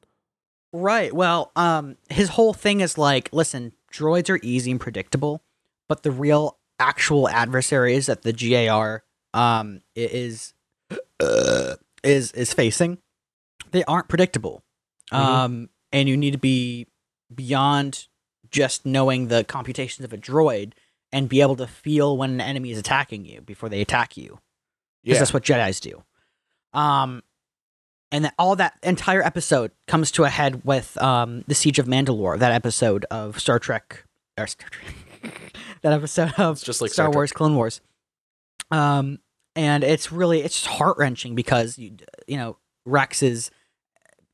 [0.72, 1.12] Right.
[1.12, 5.42] Well, um, his whole thing is like, listen, droids are easy and predictable,
[5.88, 10.54] but the real actual adversaries that the GAR um is
[11.20, 12.98] uh, is is facing,
[13.70, 14.64] they aren't predictable.
[15.12, 15.16] Mhm.
[15.18, 16.86] Um, and you need to be
[17.34, 18.08] beyond
[18.52, 20.72] just knowing the computations of a droid
[21.10, 24.38] and be able to feel when an enemy is attacking you before they attack you
[25.02, 26.02] because Yeah, that's what Jedi's do.
[26.72, 27.22] Um,
[28.10, 31.86] and that all that entire episode comes to a head with um the Siege of
[31.86, 34.04] Mandalore, that episode of Star Trek,
[34.38, 35.52] or Star Trek,
[35.82, 37.80] that episode of It's just like Star Star Wars, Clone Wars.
[38.70, 39.18] Um,
[39.56, 41.96] and it's really it's heart wrenching because you
[42.26, 43.50] you know Rex is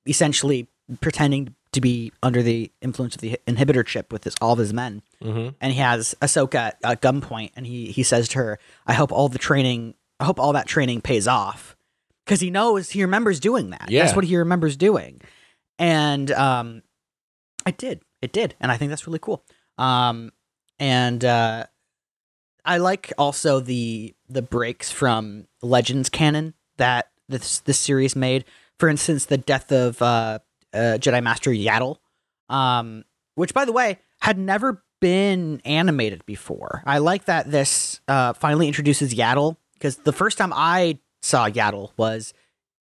[0.06, 0.68] essentially
[1.00, 4.72] pretending to be under the influence of the inhibitor chip with his, all of his
[4.72, 5.54] men Mhm.
[5.60, 9.28] and he has Ahsoka at, gunpoint, and he he says to her, "I hope all
[9.28, 11.76] the training, I hope all that training pays off,"
[12.24, 13.90] because he knows he remembers doing that.
[13.90, 14.04] Yeah.
[14.04, 15.20] That's what he remembers doing,
[15.78, 16.82] and um,
[17.66, 19.44] it did, it did, and I think that's really cool.
[19.76, 20.32] Um,
[20.78, 21.66] and uh,
[22.64, 28.44] I like also the the breaks from Legends canon that this this series made.
[28.78, 30.38] For instance, the death of uh,
[30.72, 31.98] uh, Jedi Master Yaddle,
[32.48, 33.04] um,
[33.34, 36.82] which by the way had never been animated before.
[36.86, 41.90] I like that this uh, finally introduces Yaddle because the first time I saw Yaddle
[41.96, 42.34] was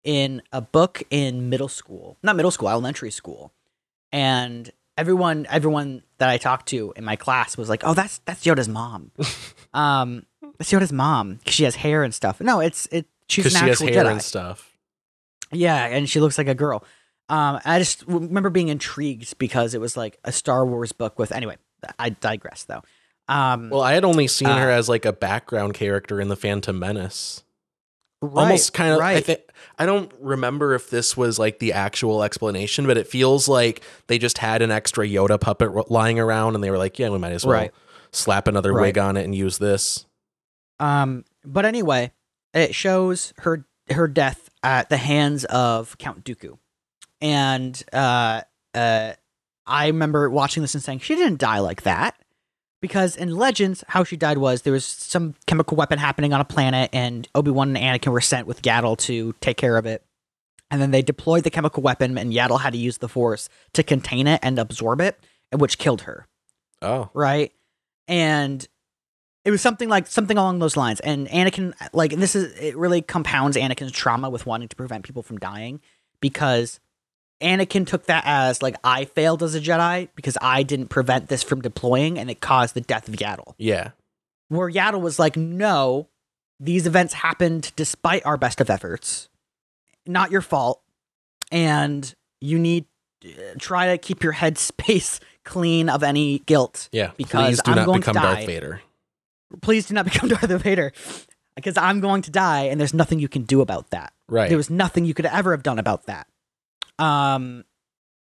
[0.04, 3.52] in a book in middle school, not middle school, elementary school,
[4.12, 8.44] and everyone everyone that I talked to in my class was like, "Oh, that's that's
[8.44, 9.12] Yoda's mom."
[9.74, 10.26] um,
[10.58, 12.40] that's Yoda's mom she has hair and stuff.
[12.40, 13.06] No, it's it.
[13.28, 14.12] She's an she has actual hair Jedi.
[14.12, 14.72] and stuff.
[15.52, 16.84] Yeah, and she looks like a girl.
[17.28, 21.30] Um, I just remember being intrigued because it was like a Star Wars book with.
[21.32, 21.56] Anyway,
[21.98, 22.82] I digress though.
[23.28, 26.36] Um, Well, I had only seen her Uh, as like a background character in the
[26.36, 27.42] Phantom Menace.
[28.22, 29.00] right, Almost kind of.
[29.00, 29.40] I think
[29.78, 34.18] I don't remember if this was like the actual explanation, but it feels like they
[34.18, 37.32] just had an extra Yoda puppet lying around, and they were like, "Yeah, we might
[37.32, 37.70] as well Right.
[38.10, 38.82] slap another Right.
[38.86, 40.06] wig on it and use this."
[40.80, 42.12] Um, but anyway,
[42.54, 46.58] it shows her her death at the hands of Count Dooku,
[47.20, 48.42] and uh,
[48.74, 49.12] uh,
[49.66, 52.16] I remember watching this and saying she didn't die like that,
[52.80, 56.44] because in Legends, how she died was there was some chemical weapon happening on a
[56.44, 60.02] planet, and Obi Wan and Anakin were sent with Yaddle to take care of it,
[60.70, 63.82] and then they deployed the chemical weapon, and Yaddle had to use the Force to
[63.82, 65.18] contain it and absorb it,
[65.52, 66.26] which killed her
[66.80, 67.52] Oh, right?
[68.06, 68.66] And
[69.44, 71.00] it was something like something along those lines.
[71.00, 75.22] And Anakin, like this is it really compounds Anakin's trauma with wanting to prevent people
[75.22, 75.80] from dying
[76.20, 76.80] because
[77.40, 81.42] Anakin took that as like I failed as a Jedi because I didn't prevent this
[81.42, 83.54] from deploying and it caused the death of Yaddle.
[83.58, 83.90] yeah,
[84.48, 86.08] Where Yaddle was like, no,
[86.58, 89.28] these events happened despite our best of efforts,
[90.06, 90.82] not your fault,
[91.52, 92.86] and you need
[93.24, 93.28] uh,
[93.58, 97.12] try to keep your head space clean of any guilt yeah.
[97.16, 98.46] Because Please do I'm not going to become Darth.
[98.46, 98.82] Vader.
[99.62, 100.92] please do not become Darth Vader
[101.56, 104.12] because I'm going to die and there's nothing you can do about that.
[104.28, 104.48] Right.
[104.48, 106.26] There was nothing you could ever have done about that.
[106.98, 107.64] Um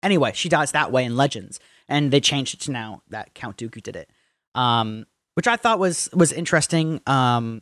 [0.04, 3.58] anyway, she dies that way in Legends and they changed it to now that Count
[3.58, 4.10] Dooku did it.
[4.56, 5.06] Um
[5.36, 7.02] which I thought was was interesting.
[7.08, 7.62] Um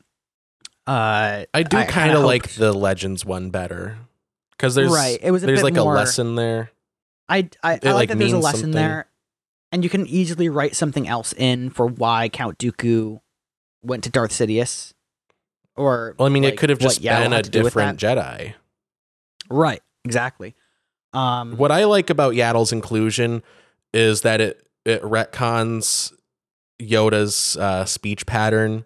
[0.88, 3.98] uh I do kind kinda like the Legends one better
[4.52, 6.72] because there's Right, it was a there's like more- a lesson there.
[7.28, 8.72] I I, I like, like, that there's a lesson something.
[8.82, 9.08] there
[9.72, 13.20] and you can easily write something else in for why Count Dooku
[13.82, 14.94] went to Darth Sidious.
[15.76, 17.74] Or Well, I mean, like, it could have just been a had to do with
[17.74, 18.00] different.
[18.00, 18.54] Jedi.
[19.50, 20.56] Right, exactly.
[21.16, 23.42] Um, What I like about Yaddle's inclusion
[23.94, 26.14] is that it it retcons
[26.82, 28.86] Yoda's uh, speech pattern,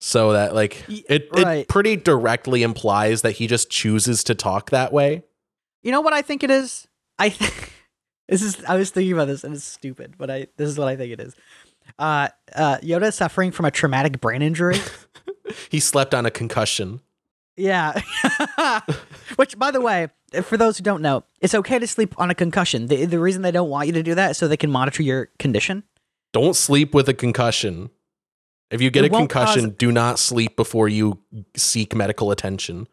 [0.00, 1.58] so that like it right.
[1.58, 5.24] it pretty directly implies that he just chooses to talk that way.
[5.82, 6.86] you know what I think it is?
[7.18, 7.72] I think
[8.28, 8.64] this is.
[8.64, 11.12] I was thinking about this, and it's stupid, but I this is what I think
[11.12, 11.34] it is.
[11.98, 14.78] Uh, uh, Yoda is suffering from a traumatic brain injury.
[15.70, 17.00] He slept on a concussion.
[17.56, 18.00] Yeah,
[19.36, 20.08] which, by the way,
[20.42, 22.86] for those who don't know, it's okay to sleep on a concussion.
[22.86, 25.02] The the reason they don't want you to do that is so they can monitor
[25.02, 25.84] your condition.
[26.32, 27.90] Don't sleep with a concussion.
[28.70, 31.20] If you get It a concussion, cause- do not sleep before you
[31.56, 32.88] seek medical attention.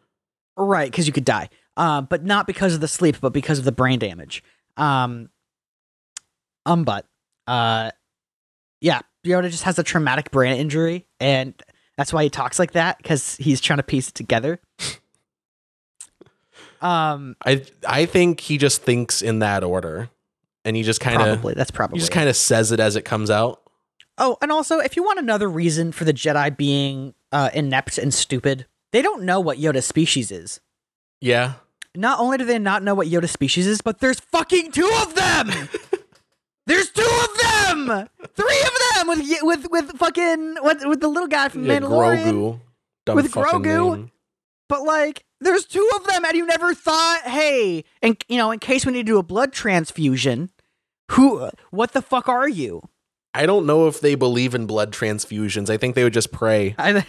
[0.56, 1.48] Right, because you could die.
[1.76, 4.44] Uh, but not because of the sleep, but because of the brain damage.
[4.76, 5.30] Um,
[6.66, 7.06] um, but
[7.46, 7.90] uh,
[8.80, 11.54] yeah, Yoda just has a traumatic brain injury, and
[11.96, 14.60] that's why he talks like that because he's trying to piece it together.
[16.80, 20.10] um, I I think he just thinks in that order,
[20.64, 22.96] and he just kind of probably that's probably he just kind of says it as
[22.96, 23.60] it comes out.
[24.18, 28.12] Oh, and also, if you want another reason for the Jedi being uh, inept and
[28.12, 30.60] stupid, they don't know what Yoda's species is.
[31.20, 31.54] Yeah,
[31.94, 35.14] Not only do they not know what Yoda species is, but there's fucking two of
[35.14, 35.50] them.
[36.66, 41.28] there's two of them, three of them with with with fucking with, with the little
[41.28, 42.60] guy from yeah Mandalorian.
[43.06, 43.14] Grogu.
[43.14, 43.96] With Grogu?
[43.96, 44.10] name.
[44.68, 48.58] But like, there's two of them, and you never thought, hey, and you know, in
[48.58, 50.50] case we need to do a blood transfusion,
[51.10, 52.88] who, what the fuck are you?
[53.34, 55.68] I don't know if they believe in blood transfusions.
[55.68, 56.74] I think they would just pray.
[56.78, 57.04] I,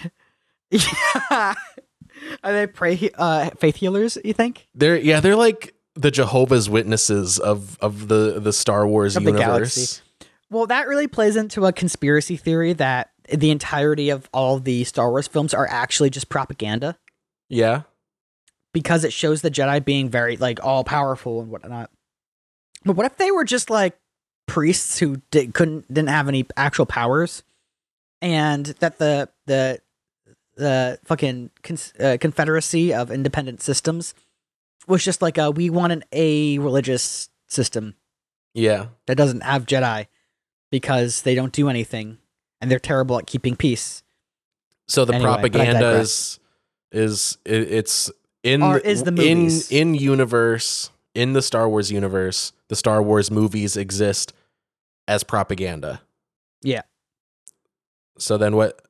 [0.69, 1.53] yeah.
[2.43, 4.17] Are they pray uh, faith healers?
[4.23, 4.67] You think?
[4.73, 9.32] They're yeah, they're like the Jehovah's Witnesses of of the the Star Wars Of the
[9.32, 9.76] universe.
[9.76, 10.02] galaxy.
[10.49, 15.10] Well, that really plays into a conspiracy theory that the entirety of all the Star
[15.10, 16.98] Wars films are actually just propaganda
[17.49, 17.84] Yeah,
[18.74, 21.90] because it shows the Jedi being very like all powerful and whatnot.
[22.86, 23.98] But what if they were just like
[24.48, 27.44] priests who did, couldn't didn't have any actual powers,
[28.22, 29.80] and that the the
[30.56, 34.14] the fucking cons- uh, Confederacy of Independent Systems
[34.88, 37.95] was just like a we want an a religious system
[38.53, 38.88] yeah.
[39.07, 40.07] that doesn't have Jedi
[40.72, 42.18] because they don't do anything
[42.61, 44.03] and they're terrible at keeping peace.
[44.88, 46.39] So the Anyway, propaganda is
[46.91, 48.11] is it, it's
[48.43, 49.72] in Or is the in movies.
[49.72, 52.53] in universe in the Star Wars universe.
[52.69, 54.34] The Star Wars movies exist
[55.07, 56.01] as propaganda.
[56.61, 56.81] Yeah.
[58.18, 58.81] So then what?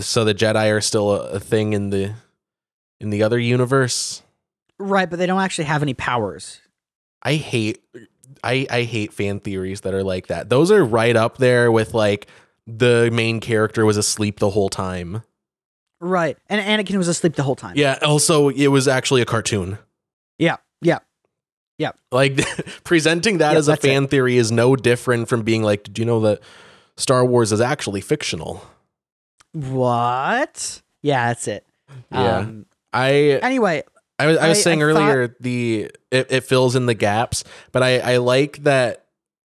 [0.00, 2.14] So the Jedi are still a, a thing in the
[3.00, 4.22] in the other universe.
[4.78, 6.60] Right, but they don't actually have any powers.
[7.22, 7.82] I hate
[8.44, 10.48] I I hate fan theories that are like that.
[10.48, 12.26] Those are right up there with like
[12.66, 15.22] the main character was asleep the whole time.
[16.00, 16.36] Right.
[16.48, 17.72] And Anakin was asleep the whole time.
[17.76, 19.78] Yeah, also it was actually a cartoon.
[20.38, 20.56] Yeah.
[20.82, 20.98] Yeah.
[21.78, 21.92] Yeah.
[22.12, 22.38] Like
[22.84, 23.88] presenting that Yeah, as a that's it.
[23.88, 26.40] fan theory is no different from being like, "Do you know that
[26.96, 28.62] Star Wars is actually fictional?
[29.52, 30.82] What?
[31.02, 31.66] Yeah, that's it.
[32.12, 32.38] Yeah.
[32.38, 33.12] Um, I
[33.42, 33.82] anyway,
[34.18, 37.44] I was I was I- saying I earlier the it, it fills in the gaps,
[37.72, 39.04] but I I like that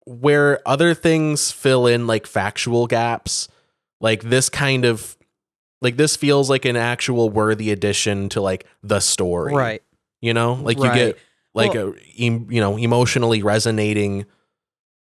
[0.05, 3.47] where other things fill in like factual gaps,
[3.99, 5.17] like this kind of
[5.81, 9.53] like this feels like an actual worthy addition to like the story.
[9.53, 9.83] right.
[10.21, 11.17] You know, like you get
[11.55, 14.25] like Well- a em- you know emotionally resonating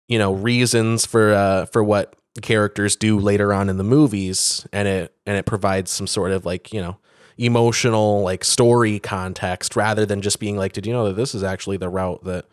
[0.09, 4.87] you know reasons for uh for what characters do later on in the movies and
[4.87, 6.99] it and it provides some sort of like you know
[7.37, 11.43] emotional like story context rather than just being like did you know that this is
[11.43, 12.47] actually the route that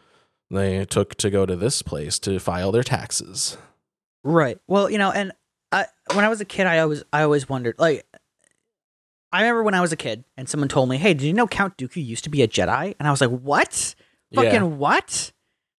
[0.52, 3.58] they took to go to this place to file their taxes
[4.24, 4.58] Right.
[4.68, 5.34] Well, you know, and
[5.72, 8.06] I when I was a kid, I always I always wondered like
[9.32, 11.48] I remember when I was a kid and someone told me, "Hey, did you know
[11.48, 13.96] Count Dooku used to be a Jedi?" And I was like, "What?
[14.34, 15.34] Fucking yeah what?"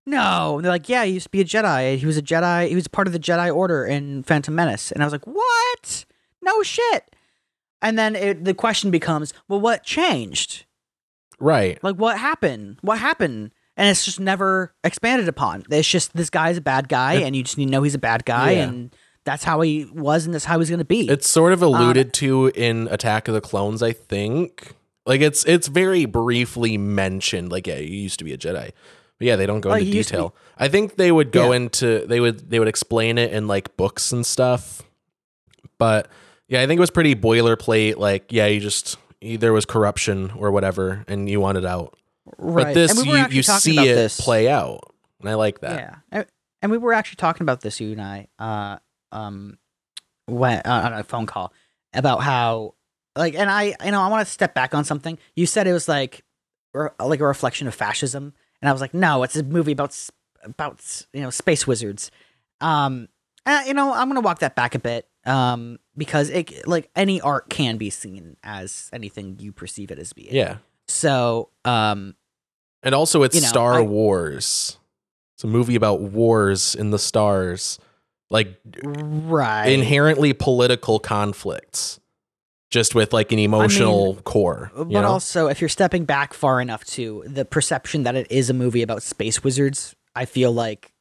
[0.07, 0.57] No.
[0.57, 1.97] And they're like, "Yeah, he used to be a Jedi.
[1.97, 2.69] He was a Jedi.
[2.69, 6.05] He was part of the Jedi Order in Phantom Menace." And I was like, "What?
[6.43, 7.14] No shit."
[7.85, 10.65] And then it, the question becomes, "Well, what changed?
[11.39, 12.79] right Like, what happened?
[12.81, 15.65] What happened?" And it's just never expanded upon.
[15.71, 17.95] It's just this guy's a bad guy, It- and you just need to know he's
[17.95, 18.65] a bad guy, Yeah.
[18.69, 18.95] and
[19.25, 21.09] that's how he was, and that's how he's gonna be.
[21.09, 24.75] It's sort of um, alluded to in Attack of the Clones, I think.
[25.07, 27.51] Like it's it's very briefly mentioned.
[27.53, 28.71] Like, yeah, you used to be a Jedi.
[29.19, 30.35] But yeah, they don't go Oh, into he to be- detail.
[30.57, 31.57] I think they would go Yeah.
[31.57, 34.83] into they would they would explain it in like books and stuff.
[35.79, 36.09] But
[36.49, 37.97] yeah, I think it was pretty boilerplate.
[37.97, 41.97] Like, yeah, you just there was corruption or whatever, and you wanted out.
[42.39, 42.67] right.
[42.67, 44.21] But this we you you see it this.
[44.21, 45.79] play out, and I like that.
[45.79, 46.27] Yeah, and,
[46.63, 48.79] and we were actually talking about this, you and I, uh,
[49.13, 49.59] um,
[50.27, 51.53] when uh, on a phone call
[51.93, 52.75] about how,
[53.17, 55.19] like, and I, you know, I want to step back on something.
[55.37, 56.25] You said it was like,
[56.73, 59.97] re- like a reflection of fascism, and I was like, no, it's a movie about
[60.43, 62.11] about you know space wizards.
[62.61, 63.09] Um,
[63.47, 67.21] and, you know, I'm gonna walk that back a bit, um, because it like any
[67.21, 70.35] art can be seen as anything you perceive it as being.
[70.35, 70.57] Yeah.
[70.89, 72.15] So, um,
[72.83, 74.79] And also, it's You know, Star I- Wars.
[75.37, 77.79] It's a movie about wars in the stars,
[78.31, 79.67] like right.
[79.69, 81.99] inherently political conflicts,
[82.71, 84.71] just with like an emotional core.
[84.77, 85.09] you But know?
[85.09, 88.83] also, if you're stepping back far enough to the perception that it is a movie
[88.83, 90.93] about space wizards, I feel like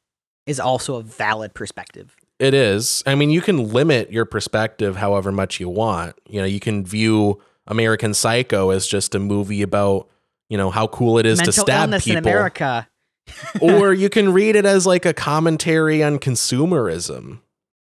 [0.46, 2.16] is also a valid perspective.
[2.38, 3.02] It is.
[3.06, 6.16] I mean, you can limit your perspective however much you want.
[6.28, 10.08] You know, you can view American Psycho as just a movie about,
[10.48, 12.18] you know, how cool it is Mental to stab illness people.
[12.18, 12.88] in America.
[13.60, 17.40] or you can read it as like a commentary on consumerism.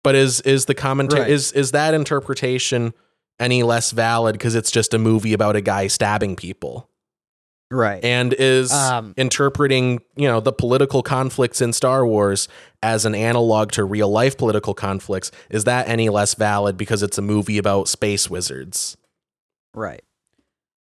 [0.04, 1.30] But is is the commentary Right.
[1.30, 2.92] is is that interpretation
[3.38, 6.88] any less valid because it's just a movie about a guy stabbing people?
[7.72, 8.04] Right.
[8.04, 12.48] and is Um, interpreting you know the political conflicts in Star Wars
[12.82, 17.18] as an analog to real life political conflicts is that any less valid because it's
[17.18, 18.96] a movie about space wizards
[19.74, 20.02] Right.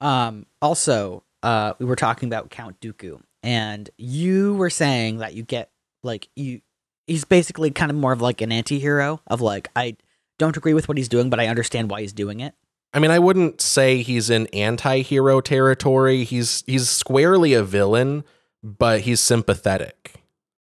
[0.01, 5.43] Um, also, uh, we were talking about Count Dooku, and you were saying that you
[5.43, 5.69] get
[6.03, 6.61] like you
[7.07, 9.97] he's basically kind of more of like an anti-hero of like I
[10.37, 12.55] don't agree with what he's doing, but I understand why he's doing it.
[12.93, 16.23] I mean I wouldn't say he's in anti-hero territory.
[16.23, 18.23] He's he's squarely a villain
[18.61, 20.15] but he's sympathetic.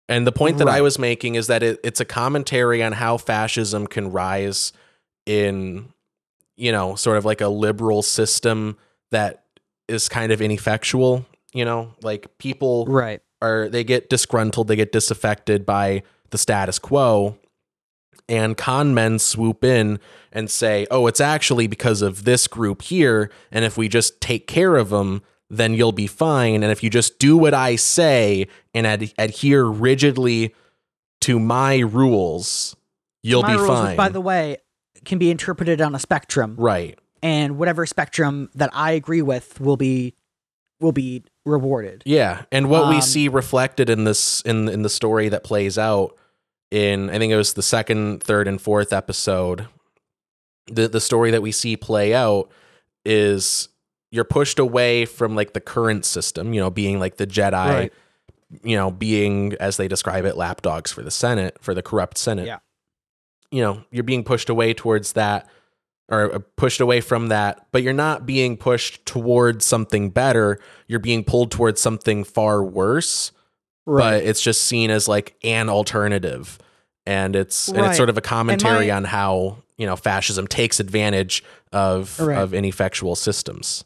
[0.09, 3.17] And the point that I was making is that it, it's a commentary on how
[3.17, 4.73] fascism can rise
[5.25, 5.93] in
[6.57, 8.77] you know sort of like a liberal system
[9.11, 9.45] that
[9.89, 11.27] is kind of ineffectual
[11.57, 11.95] you know?
[12.03, 13.23] Like people Right.
[13.41, 17.39] are they get disgruntled, they get disaffected by the status quo,
[18.29, 19.99] and con men swoop in
[20.33, 24.47] and say, "Oh, it's actually because of this group here, and if we just take
[24.47, 26.63] care of them, then you'll be fine.
[26.63, 30.55] And if you just do what I say and ad- adhere rigidly
[31.21, 32.75] to my rules,
[33.23, 34.57] you'll My be rules, fine." by the way,
[35.05, 36.99] can be interpreted on a spectrum, right.
[37.23, 40.15] and whatever spectrum that I agree with will be
[40.81, 42.03] will be rewarded.
[42.05, 45.79] Yeah, and what we Um, see reflected in this in in the story that plays
[45.79, 46.15] out
[46.77, 49.67] in I think it was the second, third, and fourth episode.
[50.67, 52.51] The the story that we see play out
[53.05, 53.69] is
[54.11, 57.93] you're pushed away from like the current system, you know, being like the Jedi, Right.
[58.63, 62.47] you know, being as they describe it, lapdogs for the Senate, for the corrupt Senate.
[62.47, 62.59] Yeah.
[63.51, 65.49] You know, you're being pushed away towards that
[66.09, 70.59] or uh, pushed away from that, but you're not being pushed towards something better.
[70.89, 73.33] You're being pulled towards something far worse,
[73.87, 74.19] Right.
[74.21, 76.59] but it's just seen as like an alternative.
[77.07, 80.81] And it's and it's sort of a commentary my- on how, you know, fascism takes
[80.81, 82.39] advantage of Right.
[82.39, 83.85] of ineffectual systems.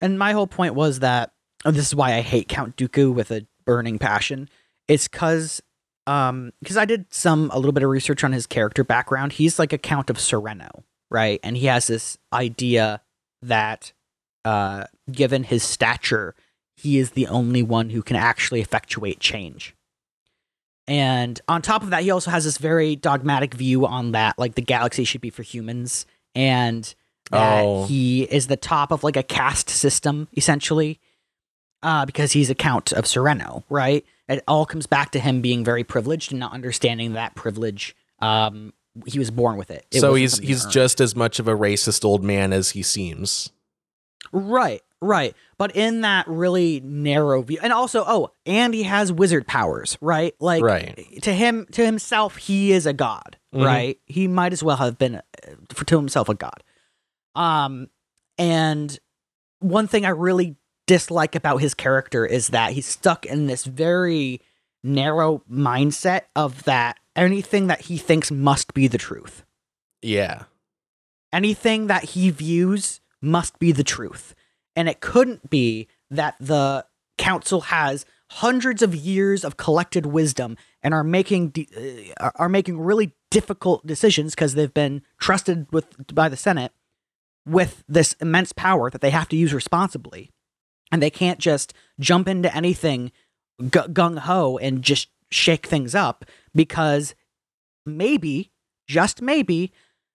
[0.00, 1.32] And my whole point was that
[1.64, 4.48] oh, this is why I hate Count Dooku with a burning passion.
[4.86, 5.62] It's because
[6.06, 9.32] um because I did some a little bit of research on his character background.
[9.32, 11.40] He's like a Count of Serenno, right?
[11.42, 13.00] And he has this idea
[13.42, 13.92] that
[14.44, 16.34] uh given his stature,
[16.76, 19.73] he is the only one who can actually effectuate change.
[20.86, 24.54] And on top of that, he also has this very dogmatic view on that like
[24.54, 26.04] the galaxy should be for humans
[26.34, 26.94] and
[27.30, 27.86] that Oh.
[27.86, 31.00] he is the top of like a caste system essentially
[31.82, 35.64] uh, because he's a count of serenno right it all comes back to him being
[35.64, 38.74] very privileged and not understanding that privilege um,
[39.06, 40.72] he was born with it, It so he's he's earned.
[40.72, 43.50] just as much of a racist old man as he seems.
[44.32, 49.46] right right but in that really narrow view and also oh and he has wizard
[49.46, 51.18] powers right like Right.
[51.22, 53.64] to him to himself he is a god Mhm.
[53.64, 55.20] right he might as well have been uh,
[55.72, 56.62] for to himself a god
[57.36, 57.88] um
[58.38, 58.98] and
[59.60, 60.56] one thing i really
[60.86, 64.40] dislike about his character is that he's stuck in this very
[64.82, 69.44] narrow mindset of that anything that he thinks must be the truth
[70.02, 70.44] Yeah.
[71.32, 74.34] anything that he views must be the truth.
[74.76, 76.86] And it couldn't be that the
[77.18, 82.80] council has hundreds of years of collected wisdom and are making de- uh, are making
[82.80, 86.72] really difficult decisions because they've been trusted with by the Senate
[87.46, 90.30] with this immense power that they have to use responsibly.
[90.90, 93.12] And they can't just jump into anything
[93.60, 96.24] gu- gung ho and just shake things up
[96.54, 97.14] because
[97.84, 98.50] maybe,
[98.86, 99.72] just maybe,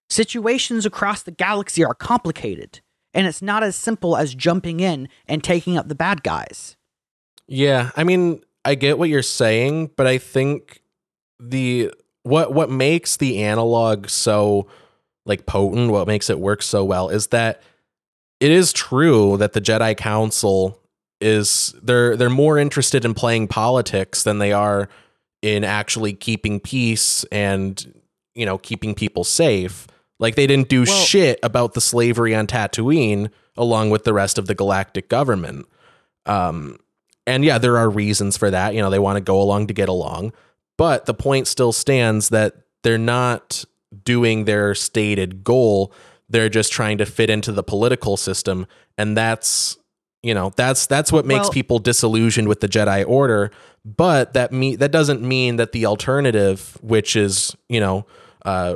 [0.10, 2.82] situations across the galaxy are complicated
[3.14, 6.76] and it's not as simple as jumping in and taking up the bad guys.
[7.48, 10.82] Yeah, I mean, I get what you're saying, but I think
[11.40, 11.92] the
[12.24, 14.68] what what makes the analog so
[15.26, 17.62] like potent, what makes it work so well is that
[18.40, 20.80] it is true that the Jedi Council
[21.22, 24.90] is they're they're more interested in playing politics than they are
[25.42, 27.94] in actually keeping peace and
[28.36, 29.88] you know keeping people safe.
[30.20, 34.38] Like they didn't do Well- shit about the slavery on Tatooine along with the rest
[34.38, 35.66] of the galactic government.
[36.26, 36.78] Um
[37.28, 38.74] and yeah, there are reasons for that.
[38.74, 40.34] You know, they want to go along to get along.
[40.78, 43.66] But the point still stands that they're not
[44.04, 45.94] doing their stated goal.
[46.30, 48.66] They're just trying to fit into the political system.
[48.98, 49.78] And that's
[50.22, 53.52] You know, that's that's what makes Well- people disillusioned with the Jedi Order.
[53.86, 58.06] But that me that doesn't mean that the alternative, which is you know,
[58.44, 58.76] uh,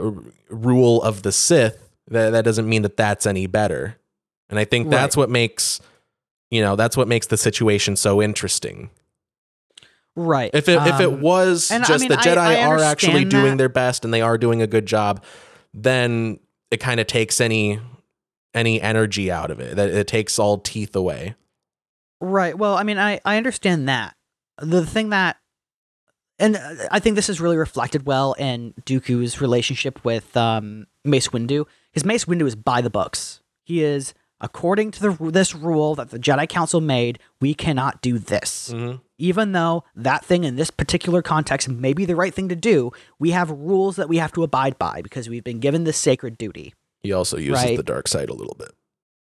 [0.53, 3.97] rule of the Sith, that that doesn't mean that that's any better.
[4.49, 5.79] And I think that's what makes
[6.51, 8.89] you know that's what makes the situation so interesting.
[10.15, 10.51] Right.
[10.53, 13.13] If it if it Um, was and I just mean, the Jedi I are actually
[13.23, 13.57] understand doing that.
[13.57, 15.23] their best and they are doing a good job,
[15.73, 16.39] then
[16.69, 17.79] it kind of takes any
[18.53, 19.75] any energy out of it.
[19.75, 21.33] That it takes all teeth away.
[22.21, 22.55] Right.
[22.55, 24.15] Well, I mean, I, I understand that.
[24.61, 25.37] The thing that,
[26.43, 31.29] and uh, I think this is really reflected well in Dooku's relationship with um, Mace
[31.29, 33.41] Windu, because Mace Windu is by the books.
[33.63, 38.17] He is, according to the this rule that the Jedi Council made, we cannot do
[38.19, 38.71] this.
[38.73, 38.99] Mhm.
[39.17, 42.91] Even though that thing in this particular context may be the right thing to do,
[43.19, 46.37] we have rules that we have to abide by because we've been given this sacred
[46.37, 46.73] duty.
[47.01, 47.77] He also uses Right.
[47.77, 48.71] the dark side a little bit.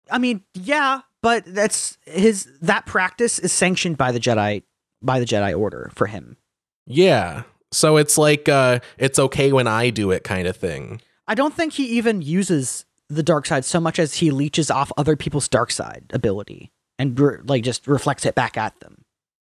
[0.10, 4.64] I mean, yeah, but that's his that practice is sanctioned by the Jedi
[5.04, 6.38] by the Jedi Order for him.
[6.92, 7.44] Yeah.
[7.72, 11.02] So it's like uh it's okay when I do it kind of thing.
[11.28, 14.92] I don't think he even uses the dark side so much as he leeches off
[14.98, 19.04] other people's dark side ability and re- like just reflects it back at them.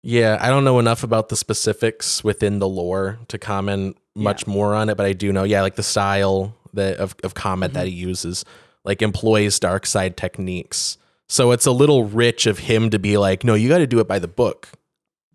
[0.02, 4.74] Yeah, I don't know enough about the specifics within the lore to comment much more
[4.74, 7.86] on it, but I do know, yeah, like the style that of, of combat that
[7.86, 8.44] he uses,
[8.84, 10.98] like employs dark side techniques.
[11.28, 13.98] So it's a little rich of him to be like, no, you got to do
[13.98, 14.68] it by the book.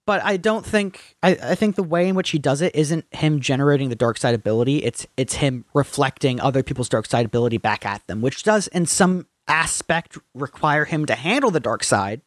[0.05, 3.05] But I don't think I, I think the way in which he does it isn't
[3.13, 4.84] him generating the dark side ability.
[4.84, 8.85] It's it's him reflecting other people's dark side ability back at them, which does in
[8.85, 12.21] some aspect require him to handle the dark side,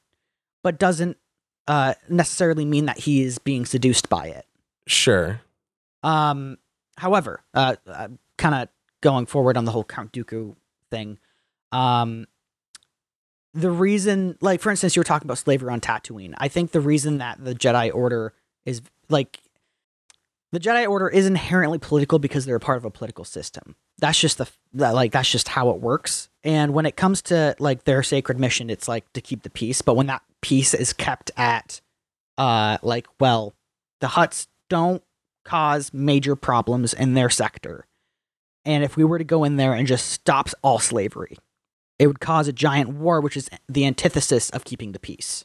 [0.62, 1.18] but doesn't
[1.68, 4.46] uh, necessarily mean that he is being seduced by it.
[4.86, 5.40] Sure.
[6.02, 6.58] Um,
[6.96, 8.08] however, uh, uh
[8.38, 8.68] kind of
[9.02, 10.56] going forward on the whole Count Dooku
[10.90, 11.18] thing,
[11.72, 12.26] um,
[13.56, 16.34] the reason, like for instance, you were talking about slavery on Tatooine.
[16.36, 18.34] I think the reason that the Jedi Order
[18.66, 19.40] is like
[20.52, 23.74] the Jedi Order is inherently political because they're a part of a political system.
[23.98, 26.28] That's just the like that's just how it works.
[26.44, 29.80] And when it comes to like their sacred mission, it's like to keep the peace.
[29.80, 31.80] But when that peace is kept at,
[32.36, 33.54] uh, like well,
[34.00, 35.02] the Hutts don't
[35.46, 37.86] cause major problems in their sector.
[38.66, 41.38] And if we were to go in there and just stop all slavery,
[41.98, 45.44] it would cause a giant war, which is the antithesis of keeping the peace.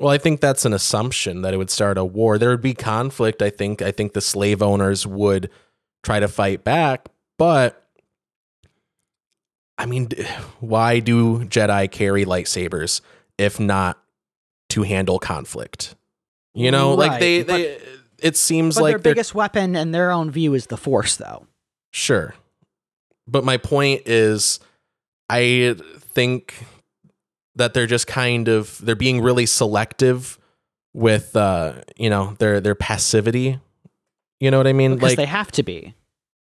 [0.00, 2.36] Well, I think that's an assumption that it would start a war.
[2.38, 3.42] There would be conflict.
[3.42, 3.80] I think.
[3.82, 5.50] I think the slave owners would
[6.02, 7.08] try to fight back,
[7.38, 7.84] but
[9.78, 10.08] I mean,
[10.60, 13.00] why do Jedi carry lightsabers
[13.38, 13.98] if not
[14.70, 15.94] to handle conflict?
[16.54, 17.78] You know, like Right, they, but- they.
[18.20, 21.46] It seems But like their biggest weapon in their own view is the Force, though.
[21.90, 22.34] Sure.
[23.26, 24.60] But my point is
[25.28, 26.54] I think
[27.56, 30.38] that they're just kind of they're being really selective
[30.92, 33.58] with uh you know their their passivity.
[34.40, 34.94] You know what I mean?
[34.94, 35.94] Because like they have to be.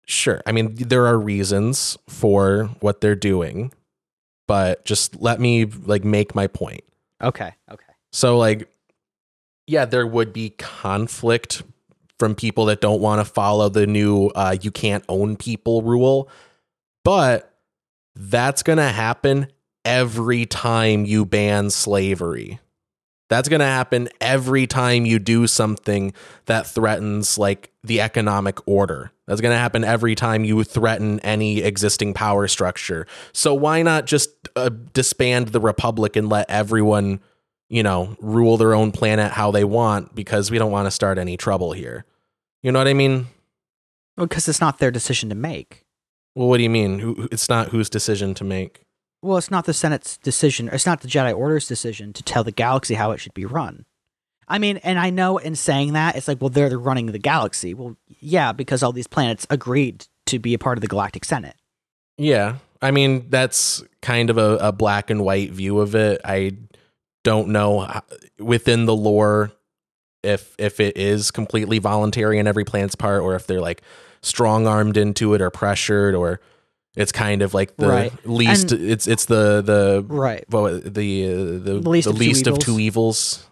[0.07, 0.43] sure.
[0.47, 3.73] I mean there are reasons for what they're doing,
[4.47, 6.85] but just let me like make my point.
[7.23, 7.55] Okay.
[7.71, 7.93] Okay.
[8.13, 8.69] So like
[9.67, 11.63] yeah, there would be conflict
[12.19, 16.29] from people that don't want to follow the new uh you can't own people rule.
[17.05, 17.50] But
[18.15, 19.49] that's going to happen
[19.85, 22.61] every time you ban slavery.
[23.29, 26.13] That's going to happen every time you do something
[26.47, 29.13] that threatens like the economic order.
[29.27, 33.07] That's going to happen every time you threaten any existing power structure.
[33.33, 37.21] So why not just uh, disband the republic and let everyone,
[37.69, 41.17] you know, rule their own planet how they want because we don't want to start
[41.17, 42.05] any trouble here.
[42.65, 43.29] You know what I mean?
[44.17, 45.87] Because it's not their decision to make.
[46.35, 46.99] Well, what do you mean?
[47.01, 48.83] Who- It's not whose decision to make.
[49.23, 50.69] Well, it's not the Senate's decision.
[50.73, 53.85] It's not the Jedi Order's decision to tell the galaxy how it should be run.
[54.49, 57.19] I mean, and I know in saying that, it's like, well, they're the running the
[57.19, 57.75] galaxy.
[57.75, 61.55] Well, yeah, because all these planets agreed to be a part of the Galactic Senate.
[62.17, 62.57] Yeah.
[62.83, 66.21] I mean, that's kind of a, a black and white view of it.
[66.25, 66.53] I
[67.25, 68.03] don't know h-
[68.39, 69.53] within the lore
[70.23, 73.83] if if it is completely voluntary in every planet's part or if they're like
[74.23, 76.41] strong armed into it or pressured or
[76.97, 78.13] it's kind of like the Right.
[78.27, 80.45] least And- it's it's the the Right.
[80.51, 82.65] well, the uh, the, The least the of two of evils.
[82.65, 83.47] two evils.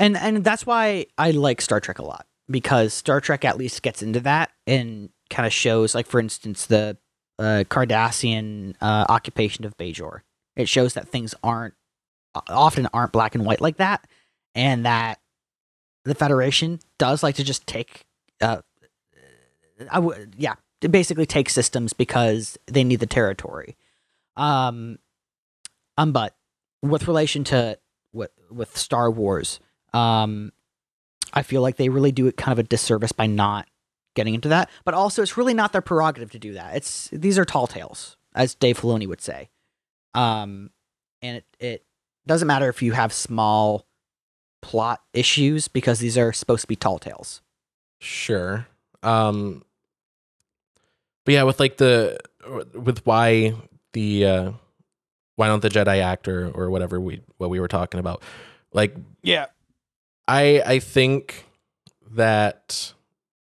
[0.00, 3.82] And and that's why I like Star Trek a lot because Star Trek at least
[3.82, 6.96] gets into that and kind of shows like for instance the
[7.38, 10.20] uh, Cardassian uh, occupation of Bajor.
[10.56, 11.74] It shows that things aren't
[12.48, 14.06] often aren't black and white like that,
[14.54, 15.20] and that
[16.04, 18.04] the Federation does like to just take,
[18.40, 18.62] uh,
[19.90, 23.76] I would yeah, basically take systems because they need the territory.
[24.36, 24.98] Um,
[25.96, 26.36] um, but
[26.82, 27.78] with relation to
[28.12, 29.60] with with Star Wars,
[29.92, 30.52] um,
[31.32, 33.68] I feel like they really do it kind of a disservice by not
[34.14, 34.70] getting into that.
[34.84, 36.76] But also, it's really not their prerogative to do that.
[36.76, 39.50] It's these are tall tales, as Dave Filoni would say.
[40.14, 40.70] Um,
[41.22, 41.84] and it it
[42.26, 43.86] doesn't matter if you have small
[44.60, 47.42] plot issues because these are supposed to be tall tales.
[48.00, 48.66] Sure.
[49.02, 49.62] Um
[51.28, 52.18] but yeah, with like the
[52.72, 53.52] with why
[53.92, 54.52] the uh
[55.36, 58.22] why don't the Jedi act or or whatever we what we were talking about.
[58.72, 59.44] Like Yeah.
[60.26, 61.44] I I think
[62.12, 62.94] that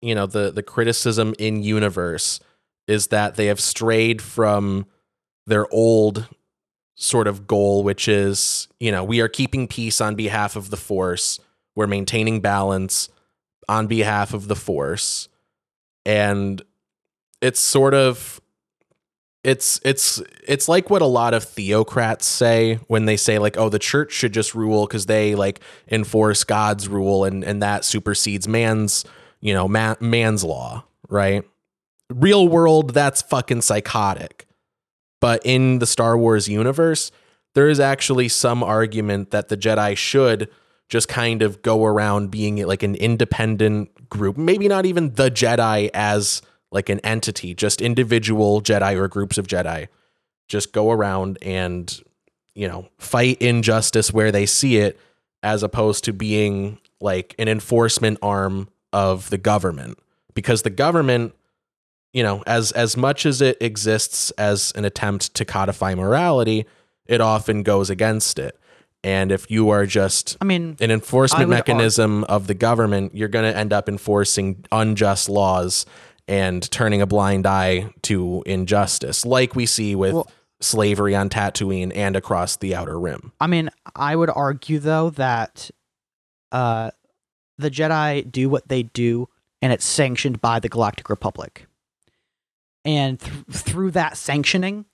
[0.04, 2.40] you know the the criticism in universe
[2.88, 4.86] is that they have strayed from
[5.48, 6.28] their old
[6.94, 10.78] sort of goal which is you know we are keeping peace on behalf of the
[10.78, 11.40] force
[11.76, 13.10] we're maintaining balance
[13.68, 15.28] on behalf of the force
[16.06, 16.62] and
[17.44, 18.42] it's sort of
[19.44, 23.70] it's it's it's like what a lot of theocrats say when they say like oh
[23.70, 25.60] the church should just rule cuz they like
[25.92, 29.04] enforce god's rule and and that supersedes man's
[29.42, 30.84] you know ma- man's law
[31.14, 31.44] right?
[32.10, 34.48] Real world that's fucking psychotic.
[35.22, 37.12] But in the Star Wars universe
[37.56, 40.50] there is actually some argument that the Jedi should
[40.90, 44.38] just kind of go around being like an independent group.
[44.38, 46.42] Maybe not even the Jedi as
[46.74, 49.88] like an entity, just individual Jedi or groups of Jedi
[50.48, 52.02] just go around and,
[52.54, 55.00] you know, fight injustice where they see it,
[55.42, 59.98] as opposed to being like an enforcement arm of the government.
[60.34, 61.34] Because the government,
[62.12, 66.66] you know, as as much as it exists as an attempt to codify morality,
[67.06, 68.60] it often goes against it.
[69.04, 73.52] And if you are just I mean, an enforcement mechanism of the government, you're going
[73.52, 75.86] to end up enforcing unjust laws
[76.28, 80.32] and turning a blind eye to injustice, like we see with Well-
[80.62, 83.34] slavery on Tatooine and across the Outer Rim.
[83.42, 85.70] I mean, I would argue though that
[86.52, 86.92] uh,
[87.58, 89.28] the Jedi do what they do,
[89.62, 91.68] and it's sanctioned by the Galactic Republic.
[92.86, 94.86] And th- through that sanctioning,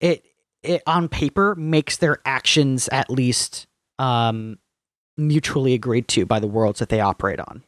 [0.00, 0.24] it
[0.62, 3.66] it on paper makes their actions at least
[3.98, 4.58] um,
[5.16, 7.62] mutually agreed to by the worlds that they operate on.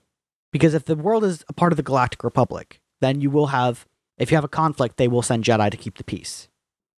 [0.52, 3.86] Because if the world is a part of the Galactic Republic, then you will have
[4.18, 6.48] if you have a conflict, they will send Jedi to keep the peace.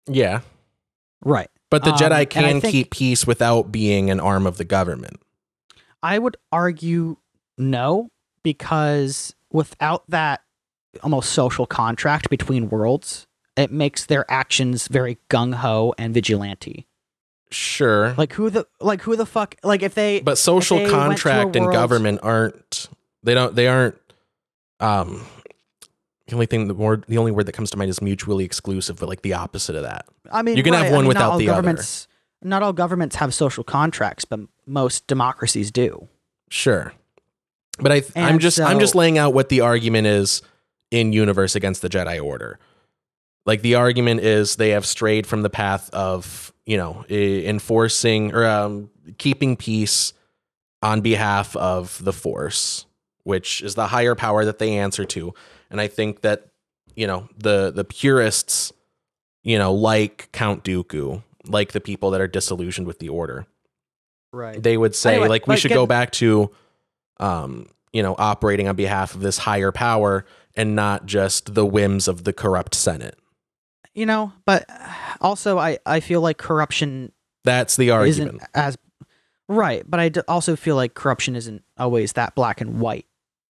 [0.09, 0.41] Yeah.
[1.25, 1.51] Right.
[1.71, 4.65] But the Um, Jedi and can think- keep peace without being an arm of the
[4.65, 5.21] government.
[6.03, 7.17] I would argue
[7.59, 8.09] no,
[8.45, 10.43] because without that
[11.03, 13.27] almost social contract between worlds,
[13.57, 16.87] it makes their actions very gung ho and vigilante.
[17.51, 18.15] Sure.
[18.17, 20.97] Like who the like who the fuck like if they but social they went to
[20.97, 22.89] a contract and world- government aren't
[23.25, 23.97] they don't they aren't
[24.81, 25.27] um
[26.29, 28.99] the only thing the word the only word that comes to mind is mutually exclusive,
[28.99, 30.07] but like the opposite of that.
[30.31, 31.57] I mean you can have right, I one mean, without the other.
[31.63, 32.07] governments,
[32.43, 36.09] Not all governments have social contracts, but most democracies do.
[36.51, 36.93] Sure.
[37.81, 40.43] But I I'm And just I'm just laying out what the argument is
[40.91, 42.59] in universe against the Jedi Order.
[43.47, 48.47] Like the argument is they have strayed from the path of, you know, enforcing or
[48.47, 50.13] um, keeping peace
[50.83, 52.85] on behalf of the Force,
[53.25, 55.33] which is the higher power that they answer to.
[55.71, 56.49] And I think that,
[56.95, 58.73] you know, the the purists,
[59.43, 63.47] you know, like Count Dooku, like the people that are disillusioned with the Order,
[64.33, 64.63] Right.
[64.63, 66.51] they would say Anyway, like we should get- go back to
[67.21, 70.25] um you know operating on behalf of this higher power
[70.57, 73.19] and not just the whims of the corrupt senate.
[73.95, 74.69] You know, but
[75.21, 77.13] also I I feel like corruption
[77.45, 78.37] that's the argument.
[78.37, 78.77] isn't as
[79.49, 83.07] right but i d- also feel like corruption isn't always that black and white.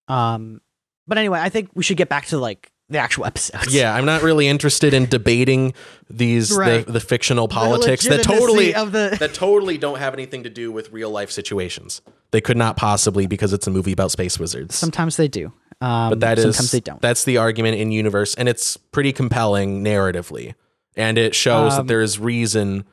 [0.06, 0.60] Um
[1.08, 3.74] but anyway i think we should get back to like the actual episodes.
[3.74, 5.74] Yeah i'm not really interested in debating
[6.08, 6.86] these Right.
[6.86, 10.50] the, the fictional The politics that totally of the that totally don't have anything to
[10.50, 12.00] do with real life situations.
[12.30, 14.74] They could not possibly because it's a movie about space wizards.
[14.74, 15.52] Sometimes they do.
[15.82, 17.00] Um but that is sometimes they don't.
[17.02, 20.54] that's the argument in universe and it's pretty compelling narratively.
[20.96, 22.84] And it shows that Um, there is reason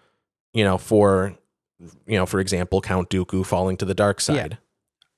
[0.53, 1.37] you know for
[2.05, 4.57] you know for example count dooku falling to the dark side.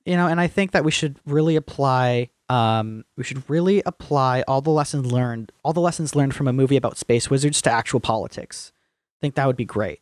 [0.04, 4.42] You know and i think that we should really apply um we should really apply
[4.48, 7.70] all the lessons learned all the lessons learned from a movie about space wizards to
[7.70, 8.72] actual politics.
[8.72, 10.00] I think that would be great.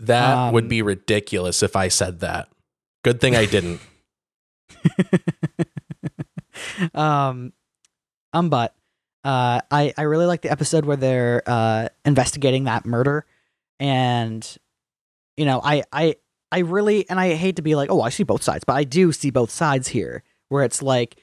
[0.00, 2.48] That would Um, be ridiculous if i said that.
[3.02, 3.80] Good thing i didn't.
[6.94, 7.52] Um,
[8.32, 8.74] um, but
[9.24, 13.26] uh, I I really like the episode where they're uh investigating that murder,
[13.80, 14.46] and
[15.36, 16.16] you know I I
[16.52, 18.84] I really and I hate to be like oh I see both sides, but I
[18.84, 21.16] do see both sides here where it's like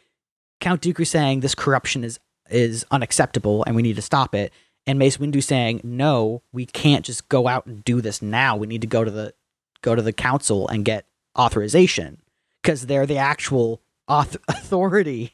[0.61, 2.19] Count Dooku saying this corruption is
[2.49, 4.53] is unacceptable and we need to stop it,
[4.87, 8.67] and Mace Windu saying no we can't just go out and do this now we
[8.67, 9.33] need to go to the
[9.81, 11.05] go to the council and get
[11.37, 12.21] authorization
[12.61, 15.33] because they're the actual auth- authority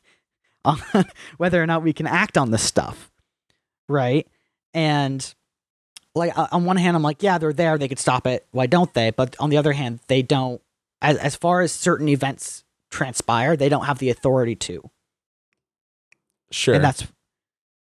[0.65, 0.79] on
[1.37, 3.11] whether or not we can act on this stuff,
[3.87, 4.27] right?
[4.73, 5.33] And
[6.13, 8.45] like on one hand, I'm like, yeah, they're there, they could stop it.
[8.51, 9.11] Why don't they?
[9.11, 10.61] But on the other hand, they don't.
[11.01, 14.89] As as far as certain events transpire, they don't have the authority to,
[16.51, 16.75] Sure.
[16.75, 17.05] and that's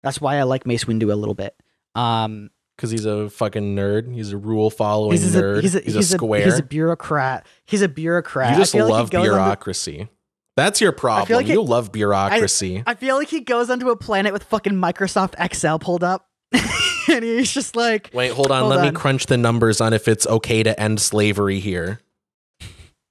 [0.02, 1.54] that's why I like Mace Windu a little bit.
[1.94, 4.14] Um, because he's a fucking nerd.
[4.14, 5.58] He's a rule following he's, nerd.
[5.58, 6.44] a, he's, a, he's, he's a square.
[6.46, 7.46] he's a bureaucrat.
[7.66, 8.50] He's a bureaucrat.
[8.50, 10.08] you I just like love onto- bureaucracy.
[10.56, 11.36] That's your problem.
[11.36, 12.82] like it- you love bureaucracy.
[12.86, 17.22] I feel like he goes onto a planet with fucking Microsoft Excel pulled up, and
[17.22, 18.60] he's just like, Wait, hold on.
[18.62, 18.94] Hold Let on.
[18.94, 22.00] me crunch the numbers on if it's okay to end slavery here.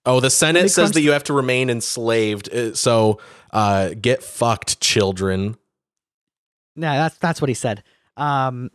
[0.06, 2.54] Oh, the Senate says that you have to remain enslaved.
[2.54, 3.20] Uh, So,
[3.52, 5.58] uh, get fucked, children.
[6.76, 7.84] Yeah, that's that's what he said.
[8.16, 8.72] Um,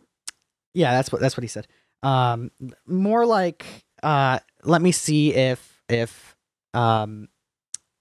[0.74, 1.66] yeah, that's what that's what he said.
[2.02, 2.50] Um,
[2.86, 3.64] more like,
[4.02, 6.36] uh, let me see if if
[6.74, 7.28] um,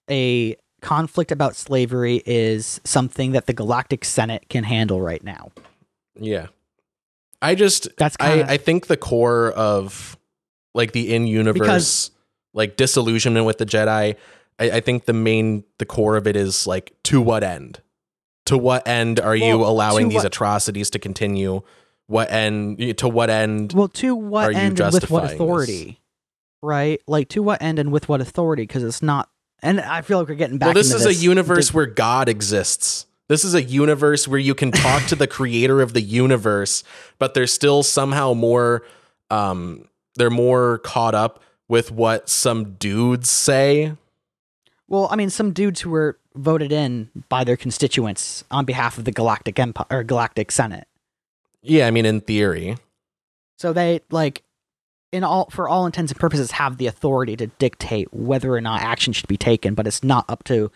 [0.10, 5.52] a conflict about slavery is something that the Galactic Senate can handle right now.
[6.20, 6.48] Yeah.
[7.41, 10.18] I just That's I, kind of I think the core of
[10.74, 12.12] like the in universe
[12.53, 14.15] like disillusionment with the Jedi,
[14.59, 17.81] I, I think the main the core of it is like to what end?
[18.47, 21.61] To what end are you allowing these what- atrocities to continue?
[22.07, 25.34] What end to what end well to what end and with what justifying this?
[25.34, 25.99] authority,
[26.61, 27.01] right?
[27.07, 28.63] Like to what end and with what authority?
[28.63, 29.30] Because it's not.
[29.61, 30.67] And I feel like we're getting back.
[30.67, 33.05] Well, this is a universe Did- where God exists.
[33.30, 36.84] This is a universe where you can talk to the creator of the universe,
[37.19, 38.84] but they're still somehow more
[39.31, 43.94] um they're more caught up with what some dudes say.
[44.88, 49.06] Well, I mean, some dudes who were voted in by their constituents on behalf of
[49.06, 50.88] the Galactic Empire or Galactic Senate.
[51.61, 52.76] Yeah, I mean in theory.
[53.57, 54.44] So they like,
[55.11, 58.81] in all for all intents and purposes, have the authority to dictate whether or not
[58.81, 59.73] action should be taken.
[59.73, 60.72] But it's not up to,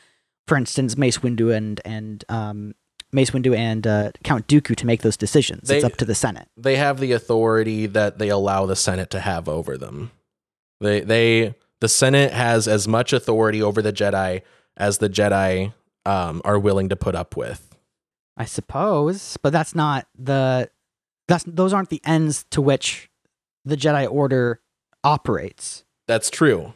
[0.46, 2.76] for instance, Mace Windu and and um,
[3.12, 5.70] Mace Windu and uh, Count Dooku to make those decisions.
[5.70, 6.48] it's up to the Senate.
[6.56, 10.12] They have the authority that they allow the Senate to have over them.
[10.80, 14.42] They they the Senate has as much authority over the Jedi
[14.76, 15.74] as the Jedi
[16.06, 17.76] um, are willing to put up with.
[18.36, 20.70] I suppose, but that's not the
[21.28, 23.10] that's those aren't the ends to which
[23.66, 24.62] the Jedi Order
[25.04, 25.84] operates.
[26.08, 26.74] That's true.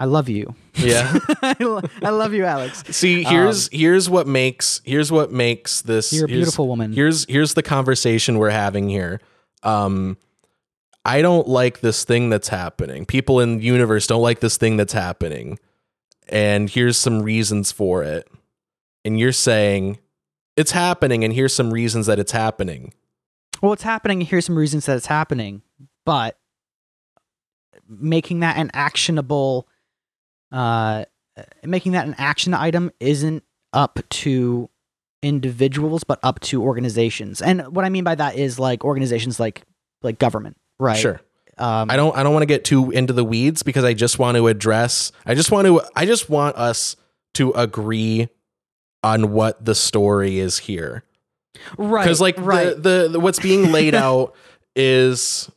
[0.00, 0.56] I love you.
[0.74, 1.16] Yeah.
[1.42, 2.82] I, lo- I love you, Alex.
[2.96, 6.92] See, here's here's what makes here's what makes this You're a beautiful woman.
[6.92, 9.20] Here's here's the conversation we're having here.
[9.62, 10.16] Um
[11.04, 13.06] I don't like this thing that's happening.
[13.06, 15.58] People in the universe don't like this thing that's happening.
[16.28, 18.28] And here's some reasons for it.
[19.04, 19.98] And you're saying
[20.56, 22.92] it's happening and here's some reasons that it's happening.
[23.60, 24.20] well, it's happening.
[24.20, 25.62] And here's some reasons that it's happening,
[26.06, 26.38] but
[27.88, 29.68] making that an actionable,
[30.52, 31.04] uh,
[31.64, 33.42] making that an action item isn't
[33.72, 34.68] up to
[35.22, 37.40] individuals, but up to organizations.
[37.42, 39.62] And what I mean by that is like organizations like
[40.02, 40.98] like government, right?
[40.98, 41.20] Sure.
[41.58, 44.18] Um, I don't I don't want to get too into the weeds because I just
[44.18, 46.96] want to address I just want to I just want us
[47.34, 48.28] to agree
[49.04, 51.04] on what the story is here.
[51.76, 52.74] right because like right.
[52.76, 54.34] the, the the what's being laid out
[54.74, 55.50] is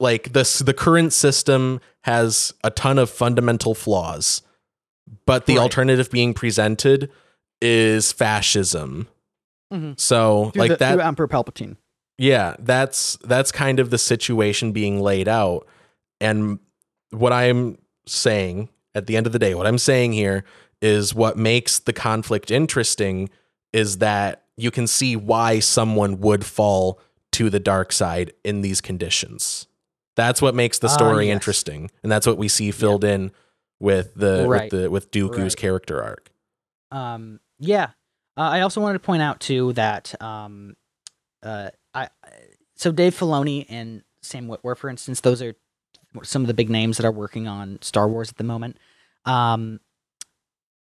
[0.00, 4.42] like this the current system has a ton of fundamental flaws
[5.26, 5.62] but the Right.
[5.62, 7.10] alternative being presented
[7.60, 9.06] is fascism
[9.72, 10.00] Mhm.
[10.00, 11.76] so through like the- that Emperor Palpatine.
[12.18, 15.66] Yeah that's that's kind of the situation being laid out
[16.20, 16.58] and
[17.10, 20.44] what i'm saying at the end of the day what i'm saying here
[20.80, 23.28] is what makes the conflict interesting
[23.72, 28.80] is that you can see why someone would fall to the dark side in these
[28.80, 29.66] conditions
[30.14, 31.34] that's what makes the Ah, story yes.
[31.34, 33.32] interesting and that's what we see filled in
[33.80, 34.70] with the Right.
[34.70, 35.56] with the with Dooku's Right.
[35.56, 36.30] character arc
[36.90, 37.90] Um, yeah.
[38.36, 40.74] Uh, I also wanted to point out too that um,
[41.42, 42.08] uh, I
[42.76, 45.54] so Dave Filoni and Sam Witwer, for instance, those are
[46.22, 48.76] some of the big names that are working on Star Wars at the moment.
[49.24, 49.80] Um,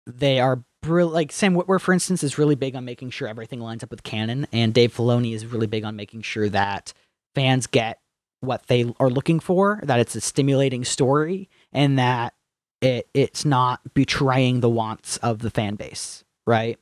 [0.05, 3.59] they are brill- like Sam Witwer, for instance, is really big on making sure everything
[3.59, 6.93] lines up with canon, and Dave Filoni is really big on making sure that
[7.33, 7.99] fans get
[8.41, 12.33] what they are looking for, that it's a stimulating story, and that
[12.81, 16.77] it it's not betraying the wants of the fan base, right?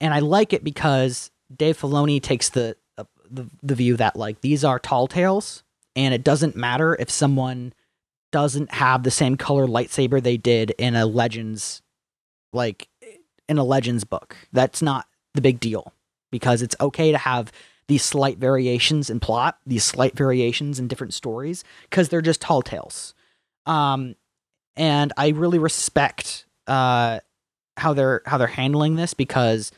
[0.00, 2.76] And I like it because Dave Filoni takes the
[3.30, 5.62] the, the view that like these are tall tales,
[5.96, 7.72] and it doesn't matter if someone
[8.30, 11.82] doesn't have the same color lightsaber they did in a Legends
[12.52, 12.88] like
[13.48, 14.36] in a Legends book.
[14.52, 15.92] That's not the big deal
[16.30, 17.52] because it's okay to have
[17.86, 22.60] these slight variations in plot, these slight variations in different stories because they're just tall
[22.60, 23.14] tales.
[23.64, 24.14] Um,
[24.76, 27.20] and I really respect uh
[27.78, 29.72] how they're how they're handling this because,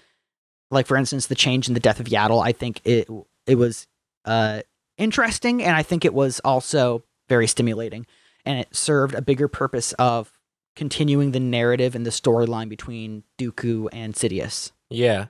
[0.70, 3.08] like for instance, the change in the death of Yaddle, I think it
[3.46, 3.86] it was
[4.24, 4.62] uh
[4.98, 8.06] interesting, and I think it was also very stimulating,
[8.44, 10.32] and it served a bigger purpose of
[10.76, 14.72] continuing the narrative and the storyline between Dooku and Sidious.
[14.88, 15.26] Yeah.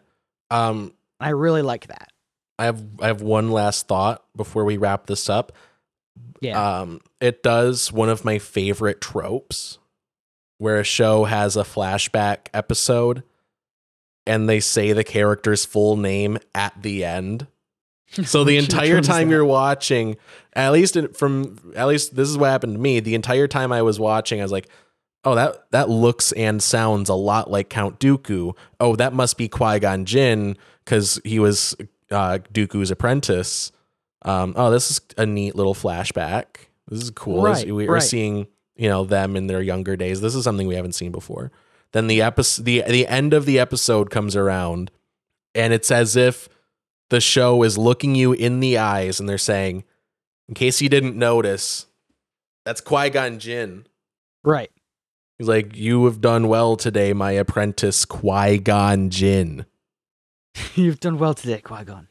[0.51, 2.09] Um, I really like that.
[2.59, 5.53] I have I have one last thought before we wrap this up.
[6.41, 6.81] Yeah.
[6.81, 9.79] Um, it does one of my favorite tropes
[10.59, 13.23] where a show has a flashback episode
[14.27, 17.47] and they say the character's full name at the end.
[18.11, 20.17] So the entire time you're watching,
[20.55, 23.01] at least from at least this is what happened to me.
[23.01, 24.69] The entire time I was watching, I was like,
[25.25, 28.57] "Oh, that that looks and sounds a lot like Count Dooku.
[28.79, 31.77] Oh, that must be Qui Gon Jinn because he was
[32.11, 33.73] uh, Dooku's apprentice.
[34.23, 36.67] Um, oh, this is a neat little flashback.
[36.89, 37.43] This is cool.
[37.43, 38.03] Right, we, We're right.
[38.03, 40.21] seeing you know them in their younger days.
[40.21, 41.53] This is something we haven't seen before.
[41.93, 44.91] Then the episode, the the end of the episode comes around,
[45.55, 46.49] and it's as if
[47.11, 49.85] the show is looking you in the eyes and they're saying,
[50.49, 51.87] in case you didn't notice,
[52.65, 53.87] that's Qui Gon Jinn.
[54.45, 54.71] right.
[55.39, 59.65] He's like, you have done well today, my apprentice Qui Gon Jinn.
[60.75, 62.09] You've done well today, Qui Gon.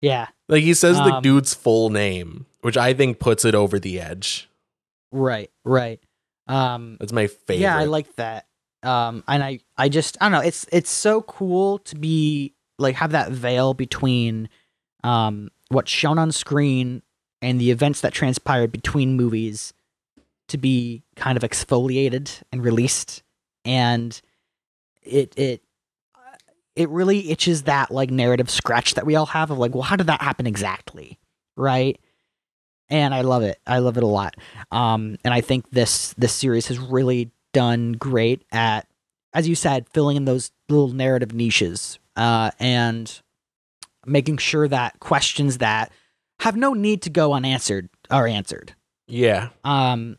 [0.00, 0.28] Yeah.
[0.48, 4.00] Like he says the Um, dude's full name, which I think puts it over the
[4.00, 4.48] edge.
[5.12, 5.50] Right.
[5.62, 6.00] Right.
[6.46, 6.96] Um.
[7.00, 7.60] That's my favorite.
[7.62, 8.46] Yeah, I like that.
[8.82, 10.40] Um, and I, I just, I don't know.
[10.46, 14.48] It's, it's so cool to be like have that veil between,
[15.02, 17.02] um, what's shown on screen
[17.42, 19.72] and the events that transpired between movies
[20.48, 23.22] to be kind of exfoliated and released,
[23.64, 24.20] and
[25.02, 25.62] it, it,
[26.76, 29.96] it really itches that like narrative scratch that we all have of like, well, how
[29.96, 31.18] did that happen exactly,
[31.56, 31.98] right?
[32.90, 33.58] And I love it.
[33.66, 34.34] I love it a lot.
[34.70, 38.86] Um, and I think this this series has really done great at,
[39.32, 43.20] as you said, filling in those little narrative niches uh, and
[44.06, 45.90] making sure that questions that
[46.40, 48.74] have no need to go unanswered are answered.
[49.06, 49.48] yeah.
[49.64, 50.18] Um,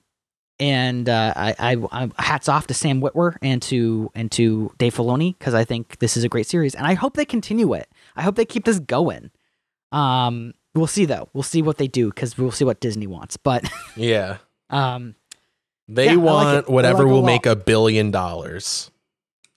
[0.57, 1.55] and uh, I,
[1.91, 5.65] I, I hats off to Sam Witwer and to and to Dave Filoni because I
[5.65, 7.89] think this is a great series, and I hope they continue it.
[8.15, 9.31] I hope they keep this going.
[9.91, 11.27] Um, we'll see though.
[11.33, 13.35] We'll see what they do because we'll see what Disney wants.
[13.35, 14.37] But Yeah.
[14.69, 15.15] um,
[15.89, 18.91] They Yeah, I like want whatever like it a will make a billion dollars.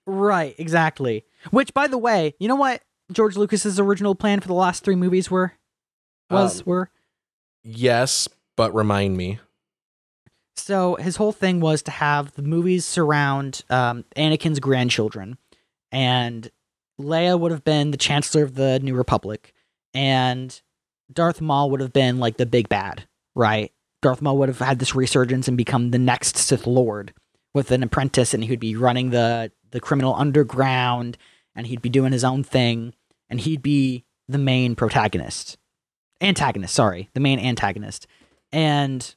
[0.04, 1.24] Right, exactly.
[1.50, 2.82] Which, by the way, you know what
[3.12, 5.52] George Lucas's original plan for the last three movies were
[6.30, 6.90] was Um, were
[7.64, 9.40] Yes, but remind me.
[10.56, 15.38] so his whole thing was to have the movies surround um, Anakin's grandchildren,
[15.92, 16.50] and
[17.00, 19.54] Leia would have been the Chancellor of the New Republic,
[19.94, 20.60] and
[21.12, 23.72] Darth Maul would have been like the big bad, right?
[24.02, 27.14] Darth Maul would have had this resurgence and become the next Sith Lord
[27.54, 31.16] with an apprentice, and he'd be running the the criminal underground,
[31.54, 32.94] and he'd be doing his own thing,
[33.28, 35.56] and he'd be the main protagonist,
[36.20, 36.74] antagonist.
[36.74, 38.06] Sorry, the main antagonist,
[38.52, 39.14] and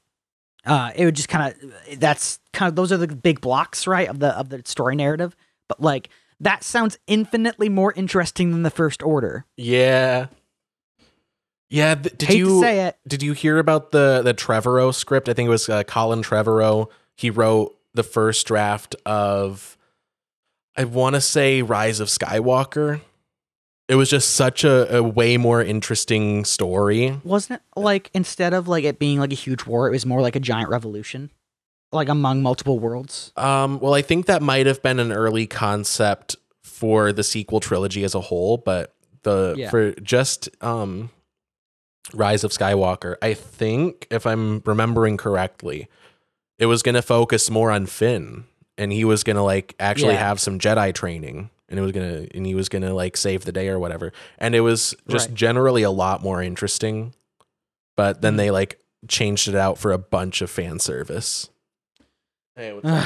[0.66, 4.08] uh, it would just kind of that's kind of those are the big blocks, right,
[4.08, 5.36] of the of the story narrative.
[5.68, 6.10] But like
[6.40, 9.46] that sounds infinitely more interesting than the First Order.
[9.58, 10.28] Yeah.
[11.70, 12.98] Yeah, th- did Hate you say it.
[13.08, 15.30] did you hear about the the Trevorrow script?
[15.30, 16.90] I think it was uh, Colin Trevorrow.
[17.16, 19.78] He wrote the first draft of
[20.78, 23.02] I want to say Rise of Skywalker.
[23.88, 27.20] It was just such a, a way more interesting story.
[27.26, 30.22] Wasn't it like instead of like it being like a huge war, it was more
[30.22, 31.30] like a giant revolution,
[31.92, 33.34] like among multiple worlds.
[33.36, 38.06] Um, well, I think that might have been an early concept for the sequel trilogy
[38.06, 38.94] as a whole, but
[39.24, 39.70] the Yeah.
[39.70, 41.10] for just um
[42.14, 45.88] Rise of Skywalker, I think if I'm remembering correctly,
[46.58, 48.46] it was going to focus more on Finn
[48.82, 50.28] and he was going to like actually Yeah.
[50.28, 53.16] have some Jedi training and it was going to and he was going to like
[53.16, 54.12] save the day or whatever.
[54.40, 55.36] And it was just Right.
[55.36, 57.14] generally a lot more interesting.
[57.96, 58.38] But then Mhm.
[58.38, 61.50] they like changed it out for a bunch of fan service.
[62.56, 63.06] Hey, what's up?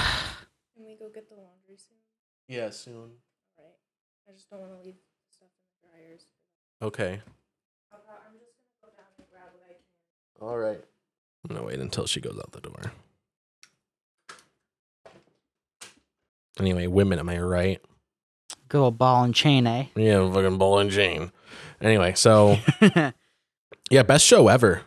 [0.76, 1.98] Can we go get the laundry soon?
[2.48, 3.12] Yeah, soon.
[3.58, 3.76] Right.
[4.28, 4.96] I just don't want to leave
[5.30, 6.22] stuff in the dryers.
[6.82, 7.22] Okay.
[7.92, 10.48] I'm just gonna go down and grab what I can.
[10.48, 10.84] All right.
[11.44, 12.92] I'm gonna wait until she goes out the door.
[16.60, 17.82] Anyway, women, am I right?
[18.70, 19.86] Good old ball and chain, eh?
[19.96, 21.32] Yeah, fucking ball and chain.
[21.82, 22.58] Anyway, so
[23.92, 24.82] yeah, best show ever.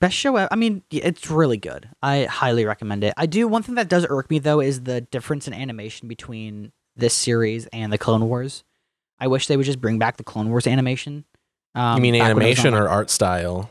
[0.00, 0.48] Best show ever.
[0.50, 1.88] I mean, it's really good.
[2.02, 3.14] I highly recommend it.
[3.16, 3.46] I do.
[3.48, 7.66] One thing that does irk me though is the difference in animation between this series
[7.66, 8.64] and the Clone Wars.
[9.18, 11.24] I wish they would just bring back the Clone Wars animation.
[11.74, 13.70] Um, you mean back when it was on, animation or art style?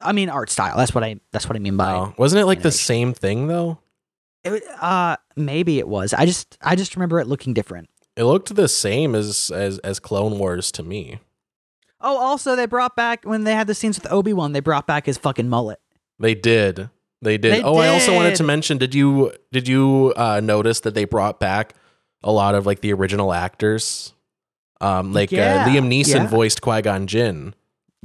[0.00, 0.76] I mean art style.
[0.76, 3.46] That's what I that's what I mean by Oh, wasn't it like the same thing
[3.48, 3.78] though?
[4.44, 4.50] it.
[4.50, 6.12] was- Uh maybe it was.
[6.12, 7.88] I just I just remember it looking different.
[8.16, 11.20] It looked the same as as as Clone Wars to me.
[12.00, 14.52] Oh, also they brought back when they had the scenes with Obi Wan.
[14.52, 15.80] They brought back his fucking mullet.
[16.18, 16.90] They did.
[17.22, 17.54] They did.
[17.54, 18.78] They oh, I also wanted to mention.
[18.78, 21.74] Did you did you uh, notice that they brought back
[22.22, 24.12] a lot of like the original actors?
[24.80, 26.26] Um, like Yeah, uh, Liam Neeson yeah.
[26.28, 27.54] voiced Qui Gon Jinn.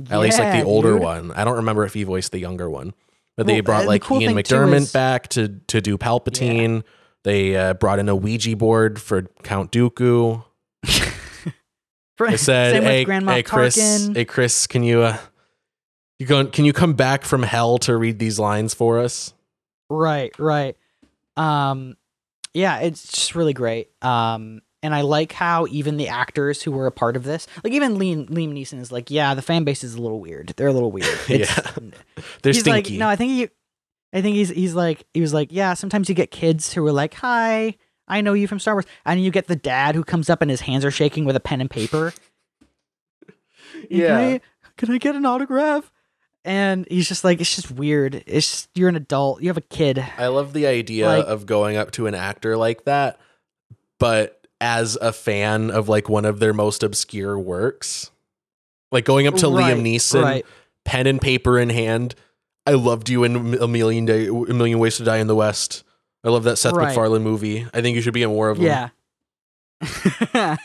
[0.10, 1.03] At least like the older dude.
[1.03, 1.31] one.
[1.34, 2.95] I don't remember if he voiced the younger one.
[3.38, 5.97] But Well, they brought and the like cool Ian McDiarmid is- back to to do
[5.99, 6.84] Palpatine.
[7.24, 10.44] They uh, brought in a Ouija board for Count Dooku.
[12.20, 14.16] They said, Same "Hey, hey, Chris, Tarkin.
[14.16, 15.18] hey, Chris, can you uh,
[16.20, 16.45] you go?
[16.45, 19.34] Can you come back from hell to read these lines for us?"
[19.90, 20.78] Right, right.
[21.36, 21.98] Um,
[22.54, 23.90] yeah, it's just really great.
[24.04, 27.74] Um, and I like how even the actors who were a part of this, like
[27.74, 30.54] even Liam, Liam Neeson is like, yeah, the fan base is a little weird.
[30.56, 31.08] They're a little weird.
[31.28, 31.56] It's,
[32.41, 32.91] They're he's stinky.
[32.91, 33.50] like, no, I think he,
[34.14, 35.73] I think he's he's like he was like, yeah.
[35.73, 37.76] Sometimes you get kids who are like, hi,
[38.07, 40.52] I know you from Star Wars, and you get the dad who comes up and
[40.52, 42.14] his hands are shaking with a pen and paper.
[43.90, 44.07] Yeah.
[44.07, 44.41] Can I,
[44.77, 45.91] can I get an autograph?
[46.45, 48.15] And he's just like, it's just weird.
[48.27, 49.41] It's just, you're an adult.
[49.41, 50.03] You have a kid.
[50.18, 53.19] I love the idea Like- of going up to an actor like that,
[53.99, 58.11] but as a fan of like one of their most obscure works,
[58.91, 60.45] like going up to Right, Liam Neeson, right.
[60.85, 62.15] pen and paper in hand.
[62.65, 65.84] I loved you in a million day, a million ways to die in the West.
[66.23, 66.88] I love that Seth Right.
[66.88, 67.68] MacFarlane movie.
[67.73, 68.90] I think you should be in more of them.
[69.81, 70.57] Yeah.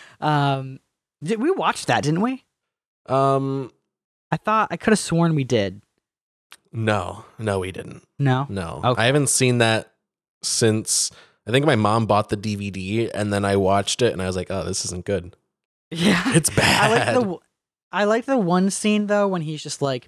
[0.20, 0.78] um,
[1.22, 2.02] did we watch that?
[2.04, 2.44] Didn't we?
[3.06, 3.72] Um.
[4.32, 5.82] I thought I could have sworn we did.
[6.72, 7.24] No.
[7.38, 8.06] No, we didn't.
[8.18, 8.46] No.
[8.48, 8.80] No.
[8.84, 9.02] Okay.
[9.02, 9.92] I haven't seen that
[10.42, 11.10] since.
[11.48, 14.36] I think my mom bought the DVD and then I watched it and I was
[14.36, 15.34] like, oh, this isn't good.
[15.92, 16.22] Yeah.
[16.36, 17.16] It's I bad.
[17.16, 17.38] like the
[17.90, 20.06] I like the one scene though when he's just like,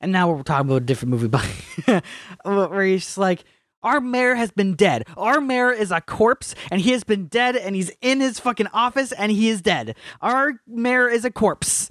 [0.00, 1.28] and now we're talking about a different movie,
[1.86, 2.02] but
[2.44, 3.44] where he's just like,
[3.82, 5.04] our mayor has been dead.
[5.16, 8.66] Our mayor is a corpse, and he has been dead, and he's in his fucking
[8.72, 9.94] office, and he is dead.
[10.20, 11.90] Our mayor is a corpse.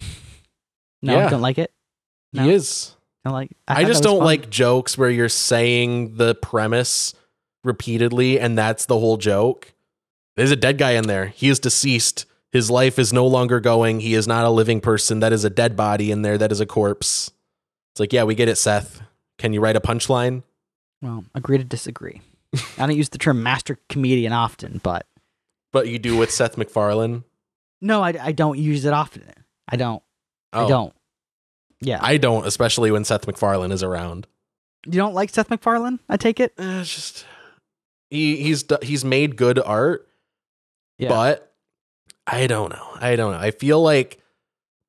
[1.02, 1.28] No, Yeah.
[1.28, 1.72] don't like it.
[2.32, 2.96] No, He is.
[3.24, 3.56] I don't like.
[3.68, 4.26] I, thought just don't fun.
[4.26, 7.14] like jokes where you're saying the premise
[7.64, 9.74] repeatedly and that's the whole joke.
[10.36, 11.26] There's a dead guy in there.
[11.26, 12.26] He is deceased.
[12.50, 14.00] His life is no longer going.
[14.00, 15.20] He is not a living person.
[15.20, 16.38] That is a dead body in there.
[16.38, 17.30] That is a corpse.
[17.98, 19.02] It's like, yeah, we get it, Seth.
[19.38, 20.44] Can you write a punchline?
[21.02, 22.20] Well, agree to disagree.
[22.54, 25.04] I don't use the term master comedian often, but
[25.72, 27.24] But you do with Seth MacFarlane.
[27.80, 29.24] no, I, I don't use it often.
[29.68, 30.00] I don't.
[30.52, 30.94] Oh, I don't.
[31.80, 31.98] Yeah.
[32.00, 34.28] I don't, especially when Seth MacFarlane is around.
[34.86, 35.98] you don't like Seth MacFarlane?
[36.08, 36.52] I take it.
[36.56, 37.26] Eh, it's just
[38.10, 40.06] he he's he's made good art,
[40.98, 41.08] Yeah.
[41.08, 41.52] but
[42.28, 42.86] I don't know.
[43.00, 43.38] I don't know.
[43.40, 44.22] I feel like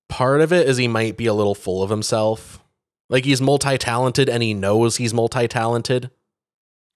[0.10, 2.64] part of it is he might be a little full of himself.
[3.10, 6.12] Like he's multi-talented and he knows he's multi-talented.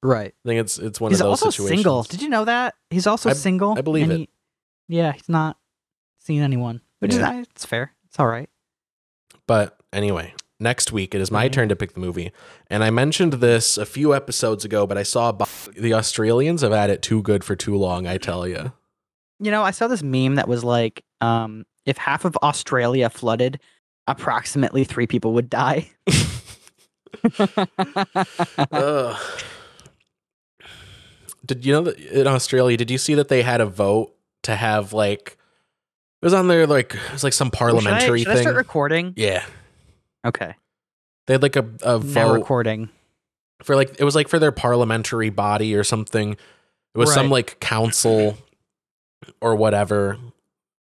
[0.04, 0.34] Right.
[0.46, 1.78] I think it's it's one he's of those also situations.
[1.80, 2.04] single.
[2.04, 2.76] Did you know that?
[2.90, 3.78] He's also I- single.
[3.78, 4.18] I believe and it.
[4.20, 4.30] he-
[4.98, 5.58] yeah, he's not
[6.20, 7.40] seeing anyone, which Yeah.
[7.40, 7.94] is it's fair.
[8.08, 8.50] It's all right.
[9.48, 11.50] But anyway, next week it is my Yeah.
[11.50, 12.32] turn to pick the movie.
[12.70, 16.90] And I mentioned this a few episodes ago, but I saw the Australians have had
[16.90, 18.72] it too good for too long, I tell you.
[19.40, 23.60] You know, I saw this meme that was like, um, if half of Australia flooded,
[24.08, 25.90] approximately three people would die.
[31.46, 32.78] Did you know that in Australia?
[32.78, 35.38] Did you see that they had a vote to have like
[36.22, 38.44] it was on there like it was like some parliamentary should I, should I thing?
[38.44, 39.14] start recording?
[39.18, 39.44] yeah,
[40.26, 40.56] Okay.
[41.28, 42.90] they had like a, a Now vote recording.
[43.62, 46.32] for like it was like for their parliamentary body or something.
[46.34, 48.38] It was some like council
[49.42, 50.18] or whatever,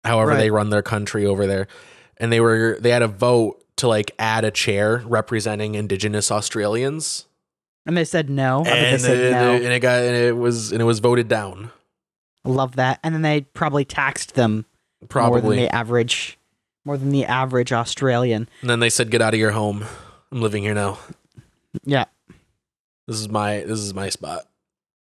[0.05, 0.37] however Right.
[0.39, 1.69] they run their country over there,
[2.19, 7.27] and they were they had a vote to like add a chair representing Indigenous Australians.
[7.85, 8.61] And they said no.
[8.61, 9.53] I bet they and, said it, no.
[9.55, 11.71] and it got and it was and it was voted down.
[12.45, 13.01] Love that.
[13.03, 14.67] And then they probably taxed them
[15.15, 16.39] more than the average,
[16.85, 18.49] more than the average Australian.
[18.61, 19.85] And then they said, "Get out of your home.
[20.31, 20.99] I'm living here now.
[21.85, 22.05] Yeah.
[23.07, 24.47] This is my this is my spot."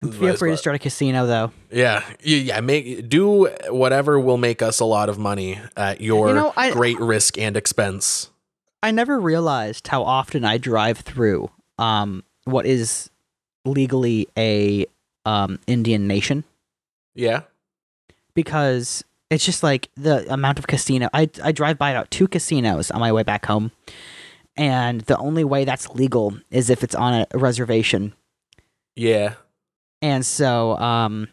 [0.02, 1.52] Feel free to start a casino though.
[1.72, 2.60] Yeah, yeah, yeah.
[2.62, 6.72] Make do whatever will make us a lot of money at your You know, I-
[6.72, 8.30] great risk and expense.
[8.84, 11.50] I never realized how often I drive through
[11.80, 13.10] um what is
[13.66, 14.86] legally a
[15.26, 16.44] um Indian nation
[17.16, 17.42] Yeah,
[18.36, 22.92] because it's just like the amount of casino I I drive by about two casinos
[22.92, 23.72] on my way back home
[24.56, 28.14] and the only way that's legal is if it's on a reservation
[28.96, 29.34] yeah.
[30.06, 31.30] And so, um,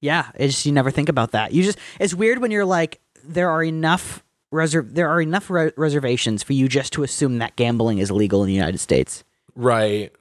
[0.00, 1.52] yeah, it's just, you never think about that.
[1.52, 5.72] You just, it's weird when you're like, there are enough reserv there are enough re-
[5.76, 9.24] reservations for you just to assume that gambling is legal in the United States.
[9.56, 10.12] Right.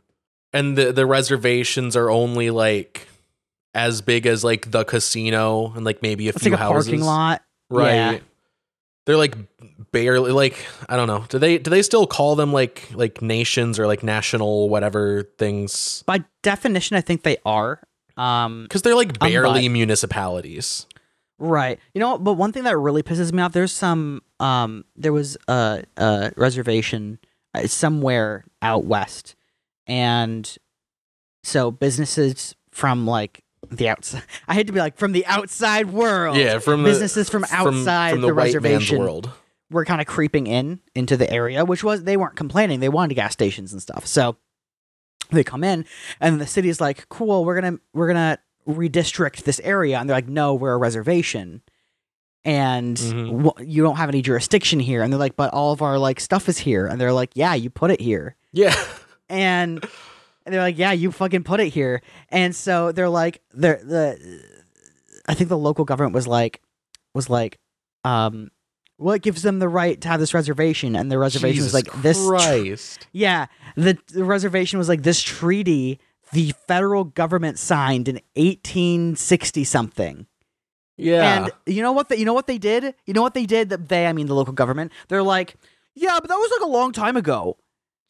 [0.54, 3.08] And the the reservations are only like
[3.76, 6.88] as big as like the casino and like maybe a It's few like a houses.
[6.88, 7.42] parking lot.
[7.70, 7.94] Right.
[7.96, 8.20] Yeah.
[9.12, 9.36] They're like
[9.92, 10.56] barely like
[10.88, 11.26] I don't know.
[11.28, 16.02] Do they do they still call them like like nations or like national whatever things?
[16.08, 17.82] By definition, I think they are.
[18.16, 20.86] Um, Because they're like Um, barely but- municipalities.
[21.40, 21.78] Right.
[21.94, 25.36] You know, but one thing that really pisses me off, there's some um there was
[25.50, 27.20] a, a reservation
[27.54, 29.36] uh, somewhere out west
[29.88, 30.56] and
[31.44, 36.38] so businesses from like the outside I had to be like from the outside world.
[36.38, 39.32] Yeah, from the businesses from outside from the, the white reservation world.
[39.70, 42.80] were kind of creeping in into the area, which was they weren't complaining.
[42.82, 44.06] They wanted gas stations and stuff.
[44.06, 44.36] So
[45.32, 45.86] they come in
[46.20, 48.08] and the city's like, "Cool, we're to we're
[48.38, 51.62] to redistrict this area." And they're like, "No, we're a reservation."
[52.44, 53.44] And Mhm.
[53.58, 55.04] wh- you don't have any jurisdiction here.
[55.04, 57.54] And they're like, "But all of our like stuff is here." And they're like, "Yeah,
[57.54, 58.76] you put it here." Yeah.
[59.30, 59.86] and
[60.46, 64.44] and they're like, "Yeah, you fucking put it here." And so they're like, they're the,
[65.28, 66.62] I think the local government was like,
[67.14, 67.60] was like,
[68.04, 68.50] um,
[68.98, 70.96] what gives them the right to have this reservation?
[70.96, 72.18] And the reservation Jesus was like this.
[72.98, 76.00] tr- yeah, the, the reservation was like this treaty
[76.32, 80.28] the federal government signed in 1860 something.
[80.98, 81.44] yeah.
[81.44, 82.10] And you know what?
[82.10, 82.96] The, you know what they did?
[83.06, 83.70] You know what they did?
[83.70, 84.92] That they, I mean, the local government.
[85.10, 85.56] They're like,
[85.94, 87.58] yeah, but that was like a long time ago.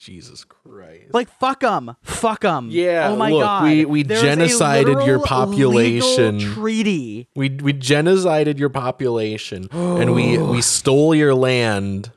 [0.02, 1.14] Jesus Christ.
[1.14, 2.70] Like fuck them, fuck them.
[2.72, 3.64] Yeah, Oh my look, god.
[3.64, 6.40] we- we There's genocided your population.
[6.40, 7.28] treaty.
[7.36, 12.12] we we genocided your population and we we stole your land.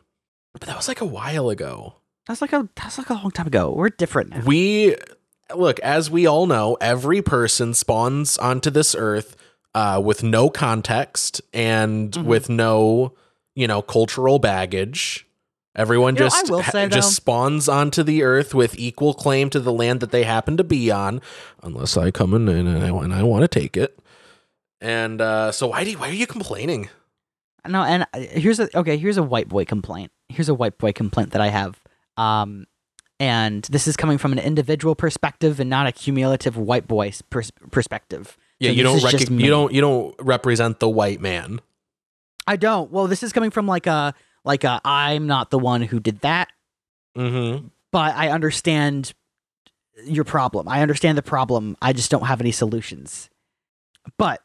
[0.54, 1.96] But that was like a while ago.
[2.26, 3.70] That's like a that's like a long time ago.
[3.76, 4.40] We're different now.
[4.46, 4.96] We
[5.54, 9.36] look, as we all know, every person spawns onto this earth
[9.74, 12.24] uh, with no context and Mhm.
[12.24, 13.12] with no,
[13.54, 15.23] you know, cultural baggage.
[15.76, 19.50] Everyone You know, just ha- say, just though- spawns onto the earth with equal claim
[19.50, 21.20] to the land that they happen to be on,
[21.62, 23.98] unless I come in and I, and I want to take it.
[24.80, 26.90] And uh, so, why do you, why are you complaining?
[27.66, 28.96] No, and uh, here's a okay.
[28.98, 30.12] Here's a white boy complaint.
[30.28, 31.80] Here's a white boy complaint that I have.
[32.16, 32.66] Um,
[33.18, 37.52] and this is coming from an individual perspective and not a cumulative white boy pers-
[37.70, 38.36] perspective.
[38.60, 39.44] Yeah, So you don't is just recog- me.
[39.44, 41.60] you don't you don't represent the white man.
[42.46, 42.90] I don't.
[42.92, 44.14] Well, this is coming from like a
[44.44, 46.48] like a I'm not the one who did that,
[47.16, 47.68] Mm-hmm.
[47.92, 49.12] but I understand
[50.04, 50.68] your problem.
[50.68, 51.76] I understand the problem.
[51.80, 53.30] I just don't have any solutions.
[54.18, 54.40] But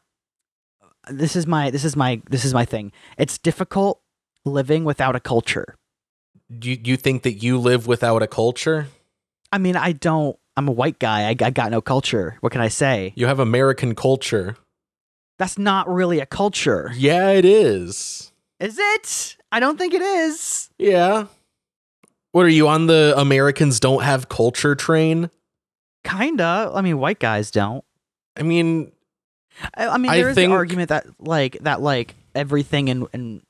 [1.10, 2.92] this is my this is my this is my thing.
[3.18, 4.00] It's difficult
[4.44, 5.76] living without a culture.
[6.56, 8.86] Do you, you think that you live without a culture?
[9.52, 10.36] I mean, I don't.
[10.56, 11.22] I'm a white guy.
[11.28, 12.36] I, I got no culture.
[12.40, 13.12] What can I say?
[13.16, 14.56] You have American culture.
[15.38, 18.30] That's not really a culture, Yeah, it is.
[18.58, 19.36] is it?
[19.52, 20.70] I don't think it is.
[20.78, 21.26] Yeah.
[22.32, 25.30] What are you on the Americans don't have culture train?
[26.04, 26.70] Kinda.
[26.74, 27.84] I mean, white guys don't.
[28.36, 28.92] I mean,
[29.74, 33.06] I, I mean, I there is think- the argument that like that like everything in
[33.12, 33.42] in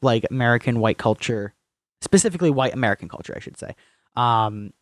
[0.00, 1.54] like American white culture,
[2.00, 3.76] specifically white American culture, I should say,
[4.16, 4.72] um,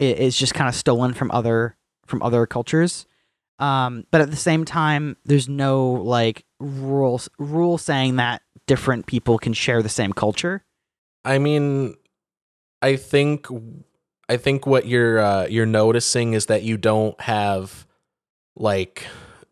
[0.00, 1.76] i- is just kind of stolen from other
[2.06, 3.06] from other cultures.
[3.58, 8.42] Um, but at the same time, there's no like rules rule saying that
[8.72, 10.64] different people can share the same culture.
[11.26, 11.94] I mean,
[12.80, 13.46] I think
[14.30, 17.86] I think what you're uh, you're noticing is that you don't have
[18.56, 19.04] like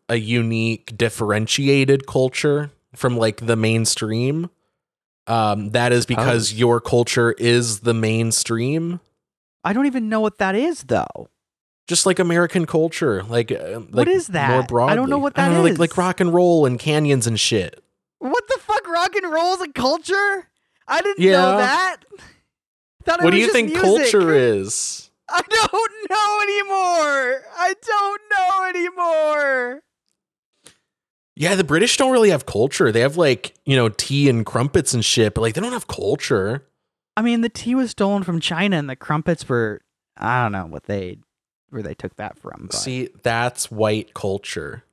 [0.09, 4.49] a unique differentiated culture from like the mainstream.
[5.27, 6.59] Um, that is because Suppose.
[6.59, 9.01] your culture is the mainstream.
[9.63, 11.29] I don't even know what that is though.
[11.87, 14.49] just like American culture, like uh, like is that?
[14.49, 16.79] More broadly, I don't know what I that know, like like rock and roll and
[16.79, 17.83] canyons and shit.
[18.21, 18.87] What the fuck?
[18.87, 20.47] Rock and roll is a culture?
[20.87, 21.31] I didn't Yeah.
[21.31, 21.97] know that.
[23.03, 23.83] Thought it What do you think music.
[24.11, 25.09] culture is?
[25.27, 27.41] I don't know anymore.
[27.57, 29.81] I don't know anymore.
[31.35, 32.91] Yeah, the British don't really have culture.
[32.91, 35.87] They have like you know tea and crumpets and shit, but like they don't have
[35.87, 36.67] culture.
[37.17, 39.81] I mean, the tea was stolen from China, and the crumpets were.
[40.17, 41.17] I don't know what they
[41.69, 42.67] where they took that from.
[42.69, 42.75] But.
[42.75, 44.83] See, that's white culture.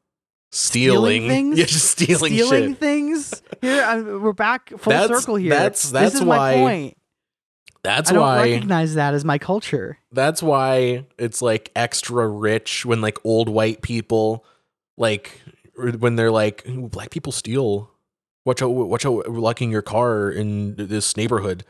[0.51, 1.59] Stealing, Stealing things?
[1.59, 2.79] yeah, just stealing, stealing shit.
[2.79, 3.43] things.
[3.61, 5.51] Here, I'm, we're back full That's- circle here.
[5.51, 6.95] that's- that's this is why- my point.
[7.85, 8.51] That's why I don't why.
[8.53, 9.99] recognize that as my culture.
[10.11, 14.45] that's why it's like extra rich when like old white people
[14.97, 15.41] like
[15.77, 17.89] when they're like black people steal
[18.45, 21.65] watch out watch out locking your car in this neighborhood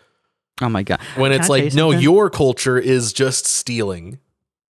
[0.63, 0.99] Oh my god!
[1.17, 2.01] when Can it's I like no something?
[2.01, 4.19] your culture is just stealing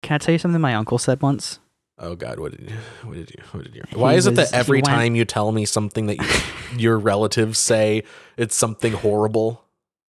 [0.04, 1.60] Can I tell you something my uncle said once?
[1.98, 2.76] Oh God, what did you?
[3.04, 3.42] What did you?
[3.52, 3.84] What did you?
[3.94, 6.78] Why He is it was- that every went- time you tell me something that you,
[6.80, 8.04] your relatives say,
[8.38, 9.64] it's something horrible?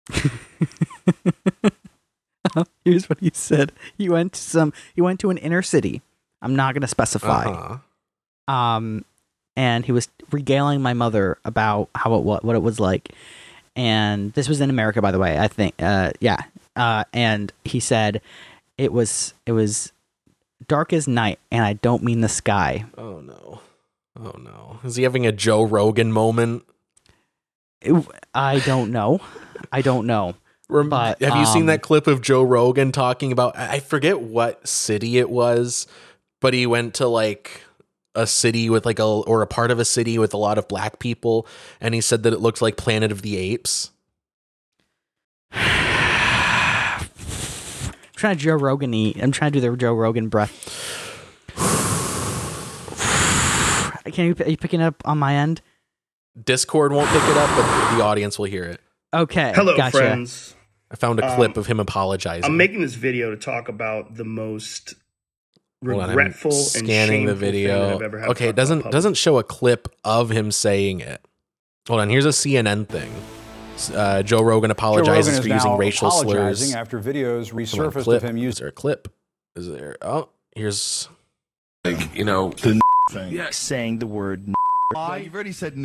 [2.83, 3.71] Here's what he said.
[3.97, 4.73] He went to some.
[4.95, 6.01] He went to an inner city.
[6.41, 7.45] I'm not going to specify.
[7.45, 8.53] Uh-huh.
[8.53, 9.05] um,
[9.55, 13.09] and he was regaling my mother about how it what, what it was like.
[13.75, 15.37] And this was in America, by the way.
[15.37, 16.37] I think, uh, yeah.
[16.75, 18.21] Uh, and he said
[18.77, 19.91] it was it was
[20.67, 22.85] dark as night, and I don't mean the sky.
[22.97, 23.61] Oh no.
[24.19, 24.79] Oh no.
[24.83, 26.63] Is he having a Joe Rogan moment?
[27.81, 29.21] It- I don't know.
[29.71, 30.35] I don't know.
[30.69, 34.21] Rem- But, have you seen um, that clip of Joe Rogan talking about I forget
[34.21, 35.87] what city it was,
[36.41, 37.63] but he went to like
[38.13, 40.67] a city with like a or a part of a city with a lot of
[40.67, 41.47] black people
[41.81, 43.89] and he said that it looked like Planet of the Apes.
[48.19, 49.23] I'm trying to Joe Rogan eat.
[49.23, 50.51] I'm trying to do the Joe Rogan breath.
[54.11, 55.61] Can you, are you picking it up on my end?
[56.43, 58.81] Discord won't pick it up, but the audience will hear it.
[59.13, 59.53] Okay.
[59.55, 59.95] Hello, gotcha.
[59.95, 60.53] friends.
[60.91, 62.43] I found a Um, clip of him apologizing.
[62.43, 64.95] I'm making this video to talk about the most
[65.81, 67.95] Hold on, I'm regretful and scanning the shameful thing that video.
[67.95, 71.21] I've ever had Okay, it doesn't doesn't show a clip of him saying it.
[71.87, 73.13] Hold on, here's a CNN thing.
[73.79, 76.73] S- Uh, Joe Rogan apologizes is for using racial slurs.
[76.75, 78.61] after videos Come on, of him Is using.
[78.63, 79.07] there a clip?
[79.55, 79.95] Is there?
[80.01, 81.07] Oh, here's.
[81.85, 82.79] Like, you know, the
[83.11, 83.31] thing.
[83.31, 84.45] public saying the word.
[85.23, 85.81] you've already said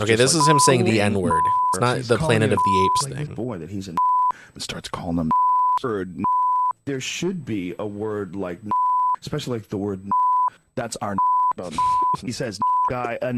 [0.00, 1.42] Okay, this is him saying the N word.
[1.74, 3.34] It's not the Planet of the Apes like thing.
[3.34, 3.94] boy that he's a
[4.54, 5.30] and starts calling them
[5.84, 6.22] word.
[6.86, 8.60] There should be a word like,
[9.20, 10.08] especially like the word.
[10.76, 11.14] That's our.
[12.22, 13.34] He says guy a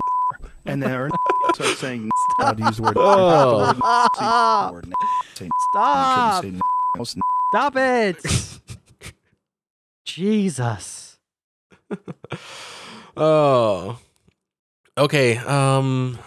[0.66, 1.10] and then
[1.54, 2.94] starts saying how to use the word.
[2.98, 4.68] Oh.
[4.68, 4.92] the word
[5.34, 6.44] say, Stop!
[6.44, 7.20] say.
[7.52, 8.24] Stop it.
[10.04, 11.18] Jesus.
[13.16, 13.98] Oh.
[14.96, 15.36] Okay.
[15.38, 16.18] Um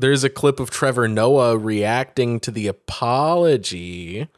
[0.00, 4.28] there's a clip of Trevor Noah reacting to the apology.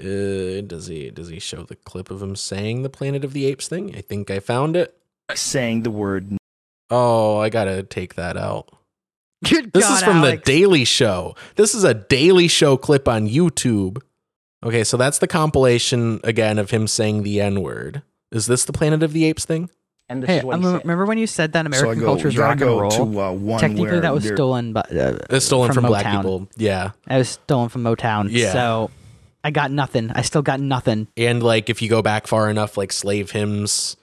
[0.00, 3.46] Uh, does he does he show the clip of him saying the Planet of the
[3.46, 3.96] Apes thing?
[3.96, 4.96] I think I found it.
[5.34, 6.36] saying the word.
[6.90, 8.70] Oh, I got to take that out.
[9.44, 10.42] Good This God, is from Alex.
[10.44, 11.36] the Daily Show.
[11.56, 14.02] This is a Daily Show clip on YouTube.
[14.64, 18.02] Okay, so that's the compilation again of him saying the N-word.
[18.32, 19.70] Is this the Planet of the Apes thing?
[20.08, 22.28] And this Hey, is what he remember when you said that So American go, culture
[22.28, 22.90] is rock and roll?
[22.90, 26.16] to uh, one Technically, where that was stolen, by, uh, It's stolen from, black Motown.
[26.16, 26.48] people.
[26.56, 26.90] Yeah.
[27.08, 28.28] It was stolen from Motown.
[28.30, 28.52] Yeah.
[28.52, 28.90] So
[29.44, 30.10] I got nothing.
[30.10, 31.06] I still got nothing.
[31.16, 33.96] And like if you go back far enough, like slave hymns,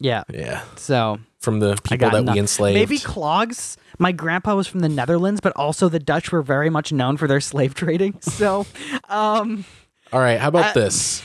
[0.00, 0.22] Yeah.
[0.32, 2.32] yeah, So from the people that nothing.
[2.34, 2.74] we enslaved.
[2.74, 3.76] Maybe clogs.
[3.98, 7.26] My grandpa was from the Netherlands, but also the Dutch were very much known for
[7.26, 8.14] their slave trading.
[8.22, 8.64] So,
[9.08, 9.64] um,
[10.12, 11.22] All right, how about this?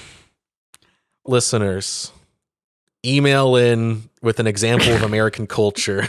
[1.26, 2.12] Listeners,
[3.06, 6.08] email in with an example of American culture.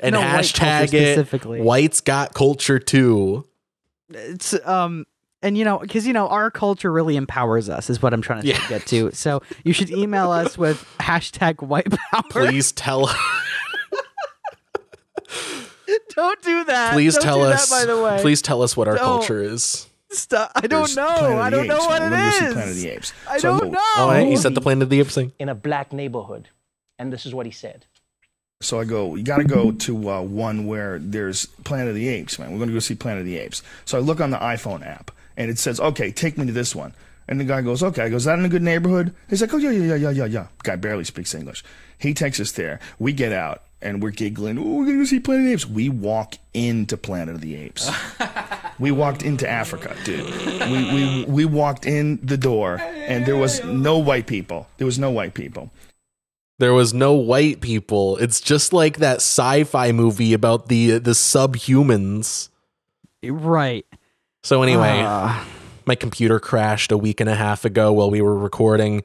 [0.00, 1.60] and No, white hashtag it specifically.
[1.62, 3.46] whites got culture too.
[4.10, 5.06] it's um,
[5.44, 8.42] and you know, because you know, our culture really empowers us, is what I'm trying
[8.42, 8.68] to Yeah.
[8.68, 9.10] get to.
[9.12, 12.22] So you should email us with hashtag white power.
[12.30, 13.08] Please tell
[16.14, 16.92] Don't do that.
[16.92, 19.04] please Don't tell do us That, by the way, please tell us what our Don't.
[19.04, 19.88] culture is.
[20.10, 20.52] Stop.
[20.54, 21.38] I don't There's know.
[21.38, 22.52] I don't know what We're it gonna go see is.
[22.52, 23.12] Planet of the Apes.
[23.28, 23.78] I So don't know.
[23.96, 25.32] Oh, hey, you said the Planet of the Apes thing.
[25.38, 26.48] in a black neighborhood.
[26.98, 27.86] And this is what he said.
[28.60, 32.08] So I go, you got to go to uh, one where there's Planet of the
[32.08, 32.52] Apes, man.
[32.52, 33.62] We're going to go see Planet of the Apes.
[33.84, 36.74] So I look on the iPhone app and it says, okay, take me to this
[36.74, 36.94] one.
[37.26, 38.02] And the guy goes, okay.
[38.02, 39.14] I go, is that in a good neighborhood?
[39.30, 40.46] He's like, oh, yeah, yeah, yeah, yeah, yeah, yeah.
[40.62, 41.64] Guy barely speaks English.
[41.98, 42.80] He takes us there.
[42.98, 44.58] We get out and we're giggling.
[44.58, 45.66] Oh, we're going to see Planet of the Apes.
[45.68, 47.90] We walk into Planet of the Apes.
[48.78, 50.26] we walked into Africa, dude.
[50.70, 54.66] We, we, we walked in the door and there was no white people.
[54.76, 55.70] There was no white people.
[56.58, 58.16] There was no white people.
[58.18, 62.48] It's just like that sci-fi movie about the the subhumans.
[63.24, 63.86] Right.
[64.44, 65.44] So anyway, Ah.
[65.86, 69.02] my computer crashed a week and a half ago while we were recording.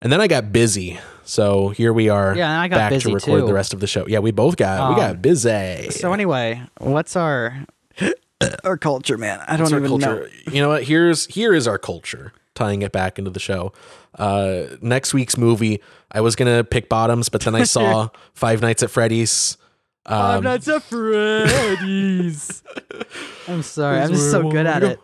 [0.00, 0.98] And then I got busy.
[1.24, 3.46] So here we are Yeah, and I got back busy to record too.
[3.46, 4.06] the rest of the show.
[4.06, 5.88] Yeah, we both got we got Um, busy.
[5.90, 7.64] So anyway, what's our
[8.64, 9.40] our culture, man?
[9.48, 10.28] I don't even culture?
[10.46, 10.52] know.
[10.52, 10.84] You know what?
[10.84, 12.32] Here's here is our culture.
[12.54, 13.72] Tying it back into the show.
[14.16, 15.82] Uh, next week's movie,
[16.12, 19.56] I was gonna pick bottoms, but then I saw Five Nights at Freddy's.
[20.06, 22.62] I'm Um, not so Freddy's.
[23.48, 24.00] I'm sorry.
[24.00, 25.00] I'm just so good at it.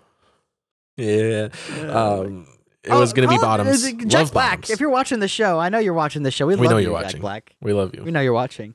[0.97, 1.49] Yeah.
[1.91, 2.47] Um,
[2.85, 3.83] it Oh, was gonna be call- bottoms.
[3.83, 4.51] Jack Love Black.
[4.61, 4.71] bottoms.
[4.71, 6.47] If you're watching the show, I know you're watching the show.
[6.47, 7.21] We, we love know you, you're Jack watching.
[7.21, 7.57] Black.
[7.63, 8.03] We love you.
[8.05, 8.75] We know you're watching.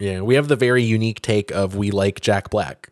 [0.00, 2.90] Yeah, we have the very unique take of we like Jack Black.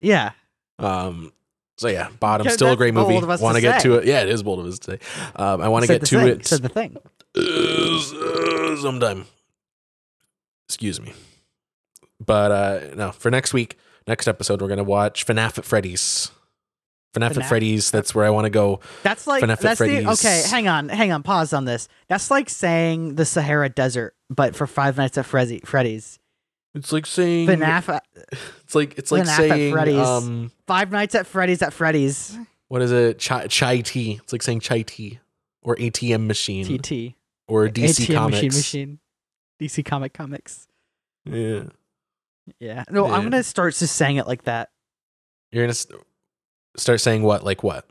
[0.00, 0.32] Yeah.
[0.78, 1.32] Um,
[1.76, 3.12] So yeah, bottom still a great movie.
[3.12, 4.06] bold of us Want to get to it?
[4.06, 4.98] Yeah, it is bold of us to say.
[5.36, 6.96] Um, I want to get to thing, it Said the thing.
[7.36, 9.26] uh, sometime.
[10.68, 11.12] Excuse me.
[12.24, 13.76] But uh no, for next week,
[14.06, 16.30] next episode, we're gonna watch FNAF at Freddy's.
[17.16, 17.36] FNAF, FNAF?
[17.38, 17.90] at Freddy's.
[17.90, 18.80] That's where I want to go.
[19.02, 20.06] That's like FNAF at that's the Freddy's.
[20.24, 20.42] okay.
[20.48, 21.22] Hang on, hang on.
[21.22, 21.88] Pause on this.
[22.08, 26.18] That's like saying the Sahara Desert, but for Five Nights at Freddy, Freddy's.
[26.72, 28.04] It's like saying FNAF, at-
[28.62, 30.06] It's like it's like FNAF saying Freddy's.
[30.06, 32.38] um Five Nights at Freddy's at Freddy's.
[32.68, 33.18] what is it?
[33.18, 34.20] Chai, chai tea.
[34.22, 35.18] It's like saying chai tea
[35.62, 37.16] or ATM machine TT.
[37.48, 38.42] or DC ATM Comics.
[38.42, 38.98] machine machine.
[39.60, 40.68] DC Comic Comics.
[41.24, 41.64] Yeah,
[42.58, 42.84] Yeah.
[42.90, 44.70] No, I'm gonna start just saying it like that.
[45.52, 45.86] you're gonna s-
[46.76, 47.44] start saying what?
[47.44, 47.86] Like what?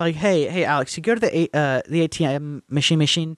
[0.00, 3.36] Like, hey, hey, Alex, you go to the A- uh the ATM machine machine.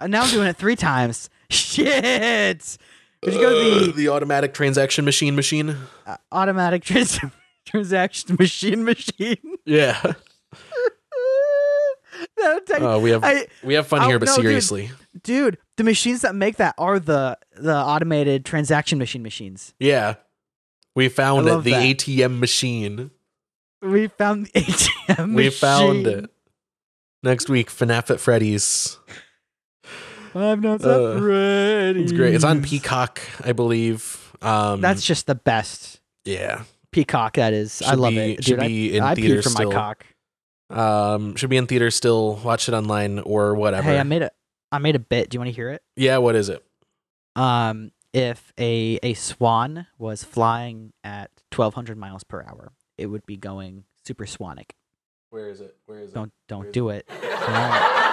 [0.00, 1.28] Uh, now I'm doing it three times.
[1.50, 2.78] Shit.
[3.22, 5.76] Could you go to the Uh, the automatic transaction machine machine?
[6.06, 7.18] uh, automatic trans-
[7.66, 9.36] transaction machine machine?
[9.66, 10.00] Yeah.
[12.38, 14.96] no, take- Oh, we have I- we have fun Oh, here, but no, seriously, dude,
[15.24, 19.74] the machines that make that are the the automated transaction machine machines.
[19.78, 20.14] yeah.
[20.96, 21.62] We found it.
[21.62, 21.82] The that.
[21.96, 23.12] ATM machine.
[23.80, 25.34] We found the ATM.
[25.34, 26.28] We found it.
[27.22, 28.98] Next week, FNAF at Freddy's.
[30.32, 32.02] Five Nights Uh, at Freddy's.
[32.04, 32.34] It's great.
[32.34, 34.34] It's on Peacock, I believe.
[34.42, 36.00] Um, That's just the best.
[36.24, 36.64] yeah.
[36.90, 37.82] Peacock, that is.
[37.82, 38.44] I love be- it.
[38.44, 39.70] should be I, in I pee theaters for still.
[39.70, 40.06] my cock.
[40.70, 42.36] Um, should be in theaters still.
[42.36, 43.82] Watch it online or whatever.
[43.84, 44.30] Hey, I made a
[44.70, 45.30] I made a bit.
[45.30, 45.82] Do you want to hear it?
[45.96, 46.62] yeah, what is it?
[47.36, 53.36] Um, if a a swan was flying at 1200 miles per hour, it would be
[53.36, 54.74] going supersonic.
[55.30, 55.76] Where is it?
[55.86, 56.14] Where is it?
[56.14, 57.06] Don't don't Where do it.
[57.08, 58.08] Don't.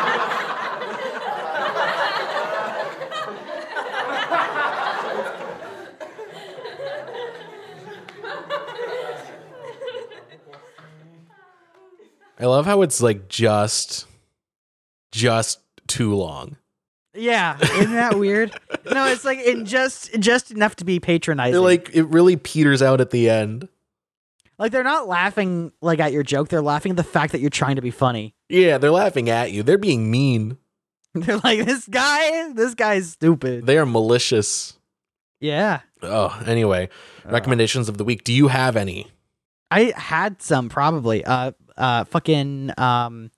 [12.37, 14.07] I love how it's like just,
[15.11, 16.57] just too long.
[17.13, 18.51] Yeah, isn't that weird?
[18.91, 21.55] no, it's like in just just enough to be patronizing.
[21.55, 23.69] It, like it really peters out at the end.
[24.59, 26.49] like they're not laughing like at your joke.
[26.49, 28.35] They're laughing at the fact that you're trying to be funny.
[28.49, 29.63] Yeah, they're laughing at you.
[29.63, 30.57] They're being mean.
[31.15, 33.65] They're like, this guy, this guy's stupid.
[33.65, 34.77] They are malicious.
[35.39, 36.89] Yeah, Oh, anyway,
[37.23, 38.25] recommendations of the week.
[38.25, 39.07] Do you have any?
[39.71, 41.23] I had some probably.
[41.23, 43.31] Uh, uh, fucking um.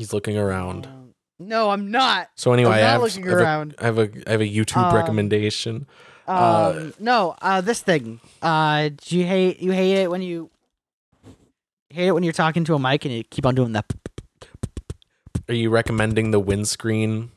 [0.00, 0.88] He's looking around.
[1.38, 2.30] No, I'm not.
[2.36, 3.74] So anyway, I'm I not have, looking I have a- around.
[3.78, 5.86] I have a I have a YouTube Um, recommendation.
[6.26, 8.20] Um, Uh, no, uh, this thing.
[8.40, 10.48] Uh, do you hate you hate it when you
[11.90, 13.92] hate it when you're talking to a mic and you keep on doing that?
[15.50, 17.30] Are you recommending the windscreen?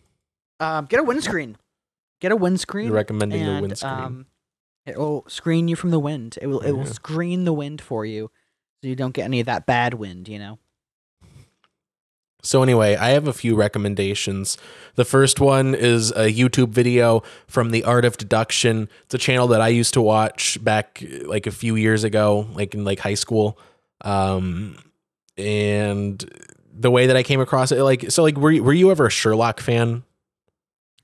[0.61, 1.57] Um, get a windscreen.
[2.21, 2.85] Get a windscreen.
[2.87, 3.93] You're recommending the windscreen.
[3.93, 4.25] Um,
[4.85, 6.37] it will screen you from the wind.
[6.41, 8.31] It will it will screen the wind for you,
[8.81, 10.29] so you don't get any of that bad wind.
[10.29, 10.59] You know.
[12.43, 14.57] So anyway, I have a few recommendations.
[14.95, 18.89] The first one is a YouTube video from The Art of Deduction.
[19.05, 22.73] It's a channel that I used to watch back like a few years ago, like
[22.73, 23.57] in like high school.
[24.01, 24.77] Um
[25.37, 26.23] and
[26.71, 29.07] the way that I came across it like so like were you, were you ever
[29.07, 30.03] a Sherlock fan?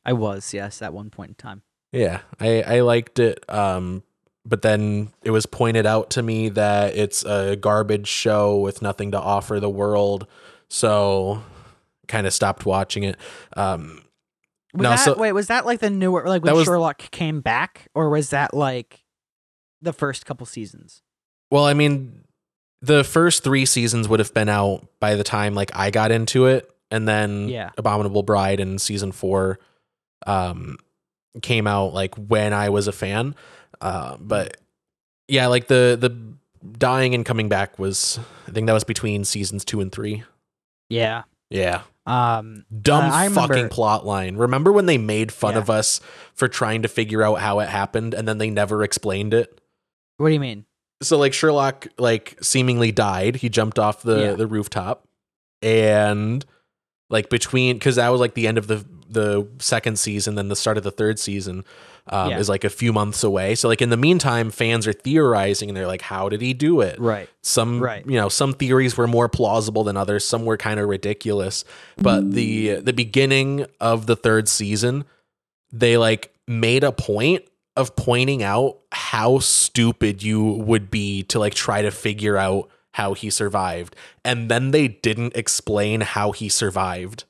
[0.06, 1.62] I was yes at one point in time.
[1.92, 3.44] Yeah, I I liked it.
[3.50, 4.04] Um,
[4.46, 9.12] but then it was pointed out to me that it's a garbage show with nothing
[9.12, 10.28] to offer the world.
[10.70, 11.44] So,
[12.08, 13.18] kind of stopped watching it.
[13.56, 14.04] Um,
[14.74, 15.32] Was No, that so- wait?
[15.32, 19.04] Was that like the newer like when was- Sherlock came back, or was that like
[19.82, 21.02] the first couple seasons?
[21.52, 22.26] well, I mean,
[22.82, 26.46] the first three seasons would have been out by the time like I got into
[26.46, 27.72] it, and then Yeah.
[27.78, 29.58] Abominable Bride and season four,
[30.28, 30.78] um,
[31.42, 33.34] came out like when I was a fan.
[33.82, 34.58] Uh, but
[35.28, 36.16] yeah, like the the
[36.78, 40.24] dying and coming back was I think that was between seasons two and three.
[40.90, 41.24] Yeah.
[41.50, 41.82] Yeah.
[42.06, 42.66] Um.
[42.82, 44.36] Dumb I remember- fucking plot line.
[44.36, 45.60] Remember when they made fun Yeah.
[45.60, 46.02] of us
[46.34, 49.62] for trying to figure out how it happened and then they never explained it?
[50.18, 50.66] What do you mean?
[51.02, 53.38] So like Sherlock like seemingly died.
[53.38, 54.34] He jumped off the Yeah.
[54.34, 55.08] the rooftop
[55.62, 56.46] and
[57.10, 60.56] like between cuz that was like the end of the the second season then the
[60.56, 61.64] start of the third season
[62.12, 62.40] um, Yeah.
[62.40, 63.56] is like a few months away.
[63.56, 66.82] So like in the meantime fans are theorizing and they're like how did he do
[66.82, 67.00] it?
[67.00, 67.30] Right.
[67.42, 68.06] some Right.
[68.06, 71.64] you know some theories were more plausible than others some were kind of ridiculous
[71.98, 75.06] but the the beginning of the third season
[75.72, 77.44] they like made a point
[77.76, 83.14] of pointing out how stupid you would be to like try to figure out how
[83.14, 83.96] he survived
[84.26, 87.24] and then they didn't explain how he survived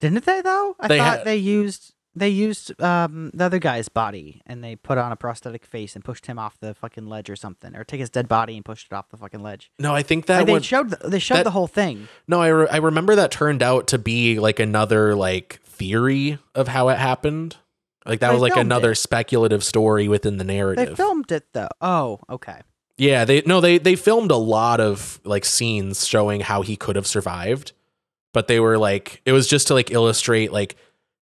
[0.00, 0.74] Didn't they though?
[0.80, 4.74] I They thought had- they used they used um the other guy's body and they
[4.76, 7.84] put on a prosthetic face and pushed him off the fucking ledge or something, or
[7.84, 9.70] take his dead body and pushed it off the fucking ledge.
[9.78, 12.08] No, I think that Like, they showed the, they showed that- the whole thing.
[12.26, 16.68] No, I, re- I remember that turned out to be like another like theory of
[16.68, 17.56] how it happened.
[18.06, 18.96] Like that They was like another it.
[18.96, 20.88] speculative story within the narrative.
[20.88, 21.68] They filmed it though.
[21.80, 22.60] Oh, okay.
[22.96, 26.96] yeah, they no they they filmed a lot of like scenes showing how he could
[26.96, 27.72] have survived,
[28.32, 30.76] but they were like it was just to like illustrate like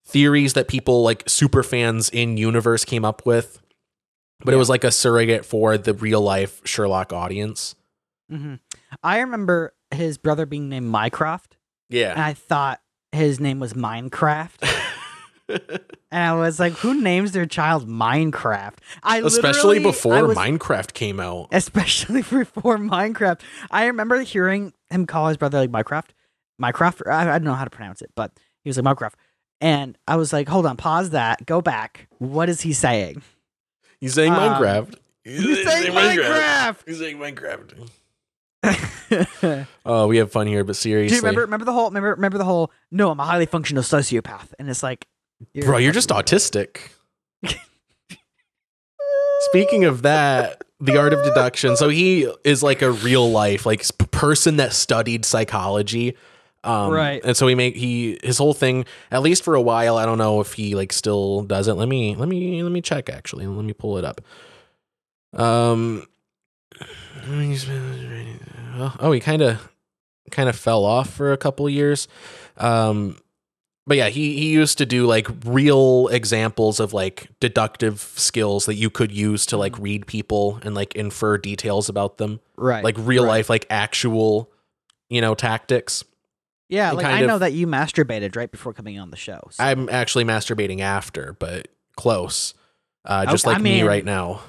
[0.09, 3.60] theories that people like super fans in universe came up with.
[4.44, 7.74] But it was like a surrogate for the real life Sherlock audience.
[8.30, 8.55] hmm
[9.02, 11.56] I remember his brother being named Mycroft,
[11.90, 12.14] and Yeah.
[12.16, 12.80] I thought
[13.12, 14.66] his name was Minecraft.
[15.48, 15.80] and
[16.12, 18.74] I was like, who names their child Minecraft?
[19.02, 21.48] I Especially before I was- Minecraft came out.
[21.52, 23.40] especially before Minecraft.
[23.70, 26.10] I remember hearing him call his brother like Minecraft,
[26.62, 27.10] Minecraft.
[27.10, 28.32] I, I don't know how to pronounce it, but
[28.62, 29.14] he was like Minecraft,
[29.60, 32.09] and I was like, hold on, pause that, go back.
[32.18, 33.22] What is he saying?
[34.01, 34.94] He's saying Um, Minecraft.
[35.24, 36.76] He's saying Minecraft.
[36.86, 37.89] He's saying Minecraft.
[39.86, 41.40] Oh, we have fun here, but Do seriously, you remember?
[41.43, 41.86] Remember the whole?
[41.86, 42.10] Remember?
[42.10, 42.70] Remember the whole?
[42.90, 45.06] No, I'm a highly functional sociopath, and it's like,
[45.62, 46.78] bro, you're just autistic.
[49.40, 51.76] Speaking of that, the art of deduction.
[51.76, 56.16] So he is like a real life like person that studied psychology.
[56.69, 57.20] Um, Right.
[57.24, 59.97] And so he make he his whole thing at least for a while.
[59.97, 61.74] I don't know if he like still does it.
[61.74, 63.47] Let me let me let me check actually.
[63.47, 64.20] Let me pull it up.
[65.32, 66.07] Um.
[69.01, 69.69] Oh, he kind of
[70.31, 72.07] kind of fell off for a couple years.
[72.59, 73.19] Um,
[73.86, 78.74] but yeah, he he used to do like real examples of like deductive skills that
[78.74, 82.40] you could use to like read people and like infer details about them.
[82.57, 83.31] Right, Like real right.
[83.31, 84.51] life, like actual,
[85.09, 86.05] you know, tactics.
[86.69, 89.40] Yeah, like I know that you masturbated right before coming on the show.
[89.51, 92.55] so- I'm actually masturbating after, but close.
[93.05, 94.40] Uh, just Okay, like I me right now.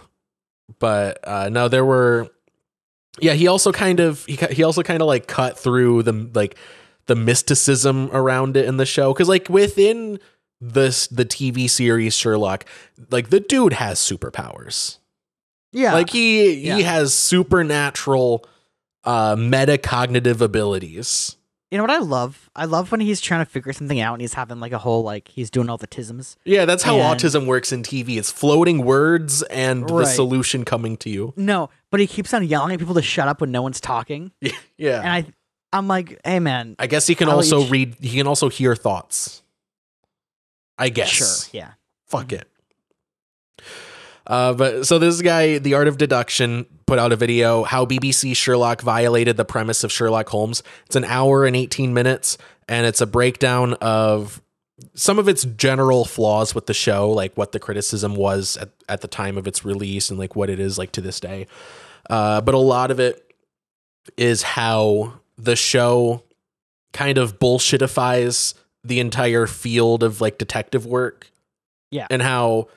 [0.80, 2.28] But uh, no, there were.
[3.22, 6.58] Yeah, he also kind of he he also kind of like cut through the like
[7.08, 10.20] the mysticism around it in the show because like within
[10.62, 12.66] this the TV series Sherlock,
[13.10, 14.98] like the dude has superpowers.
[15.72, 16.76] yeah, Like he Yeah.
[16.76, 18.46] he has supernatural
[19.06, 21.36] uh metacognitive abilities.
[21.72, 22.50] You know what I love?
[22.56, 25.04] I love when he's trying to figure something out and he's having like a whole
[25.04, 26.36] like he's doing all the tisms.
[26.46, 28.18] Yeah, that's how And- autism works in TV.
[28.18, 31.34] It's floating words and the solution coming to you.
[31.38, 34.32] No, but he keeps on yelling at people to shut up when no one's talking.
[34.78, 35.00] Yeah.
[35.02, 35.26] And I,
[35.74, 38.50] I'm like, hey man, I guess he can I'll also eat- read he can also
[38.50, 39.44] hear thoughts.
[40.78, 41.10] I guess.
[41.10, 41.72] sure, yeah.
[42.08, 42.48] Fuck it.
[44.30, 48.36] Uh, but so this guy, The Art of Deduction, put out a video how BBC
[48.36, 50.62] Sherlock violated the premise of Sherlock Holmes.
[50.86, 52.38] It's an hour and 18 minutes,
[52.68, 54.42] and it's a breakdown of
[54.94, 59.02] some of its general flaws with the show, like what the criticism was at, at
[59.02, 61.48] the time of its release and like what it is like to this day.
[62.10, 63.34] Uh, but a lot of it
[64.16, 66.24] is how the show
[66.94, 68.54] kind of bullshitifies
[68.84, 71.32] the entire field of like detective work.
[71.92, 72.08] Yeah.
[72.10, 72.68] And how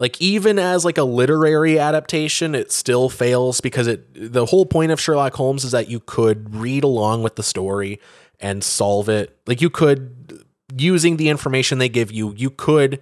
[0.00, 4.90] like even as like a literary adaptation it still fails because it the whole point
[4.90, 8.00] of Sherlock Holmes is that you could read along with the story
[8.40, 9.38] and solve it.
[9.46, 10.44] Like you could
[10.76, 13.00] using the information they give you, you could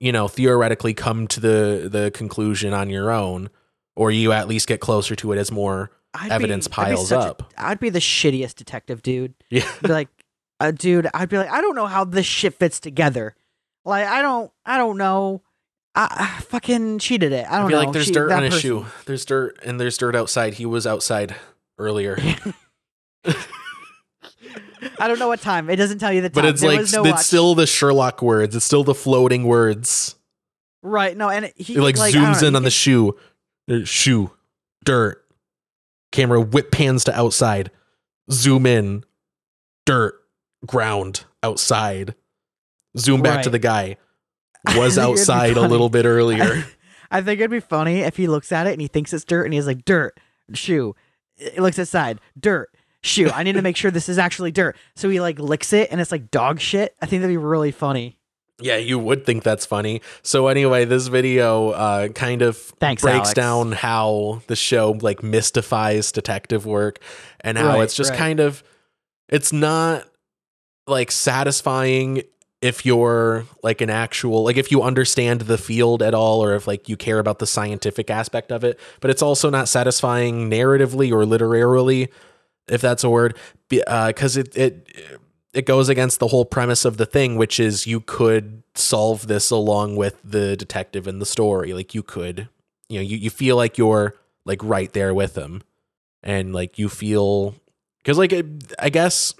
[0.00, 3.50] you know theoretically come to the the conclusion on your own
[3.94, 7.12] or you at least get closer to it as more I'd evidence be, I'd piles
[7.12, 7.52] up.
[7.56, 9.34] I'd be the shittiest detective dude.
[9.50, 9.70] Yeah.
[9.82, 10.08] Like,
[10.60, 13.34] uh, dude, I'd be like, I don't know how this shit fits together.
[13.84, 15.42] Like, I don't, I don't know.
[15.96, 17.46] I, I fucking cheated it.
[17.50, 17.84] I I don't feel know.
[17.86, 18.86] like there's She- dirt on his person- shoe.
[19.06, 20.54] There's dirt and there's dirt outside.
[20.54, 21.34] He was outside
[21.78, 22.18] earlier.
[24.98, 25.68] I don't know what time.
[25.68, 26.34] It doesn't tell you the time.
[26.34, 27.24] but it's There like no it's watch.
[27.24, 28.54] still the Sherlock words.
[28.54, 30.14] It's still the floating words.
[30.82, 31.16] right.
[31.16, 33.16] No, and he It like, I don't zooms in on the shoe.
[33.84, 34.30] Shoe,
[34.84, 35.22] dirt.
[36.12, 37.70] Camera whip pans to outside.
[38.30, 39.04] Zoom in.
[39.86, 40.14] Dirt,
[40.66, 42.14] ground, outside.
[42.96, 43.96] Zoom back to the guy.
[44.74, 46.64] I Was think it'd be outside a little bit earlier.
[47.10, 49.44] I think it'd be funny if he looks at it and he thinks it's dirt
[49.44, 50.18] and he's like, dirt,
[50.54, 50.94] shoe.
[51.36, 52.70] He looks aside, dirt,
[53.02, 53.30] shoe.
[53.30, 54.76] I need to make sure this is actually dirt.
[54.96, 56.94] So he like licks it and it's like dog shit.
[57.00, 58.18] I think that'd be really funny.
[58.58, 60.00] Yeah, you would think that's funny.
[60.22, 63.34] So anyway, this video uh, kind of Thanks, breaks Alex.
[63.34, 66.98] down how the show like mystifies detective work
[67.42, 68.18] and how Right, it's just right.
[68.18, 68.64] kind of
[69.28, 70.04] it's not
[70.86, 72.22] like satisfying
[72.66, 76.66] if you're like an actual like if you understand the field at all or if
[76.66, 81.10] like you care about the scientific aspect of it, but it's also not satisfying narratively
[81.12, 82.08] or literarily
[82.68, 83.36] if that's a word
[83.68, 85.08] because uh, it it
[85.56, 89.50] it goes against the whole premise of the thing, which is you could solve this
[89.50, 91.72] along with the detective in the story.
[91.72, 92.48] Like you could,
[92.90, 94.14] you know, you, you feel like you're
[94.44, 95.62] like right there with him,
[96.22, 97.54] and like you feel
[97.98, 98.34] because like
[98.78, 99.34] I guess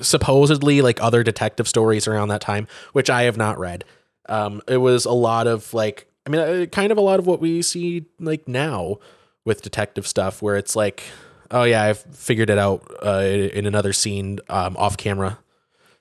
[0.00, 3.84] supposedly like other detective stories around that time, which I have not read.
[4.28, 7.26] Um, it was a lot of like, I mean, uh, kind of a lot of
[7.26, 8.98] what we see like now
[9.44, 11.02] with detective stuff, where it's like,
[11.50, 15.38] oh yeah, I've figured it out uh, in another scene um, off camera.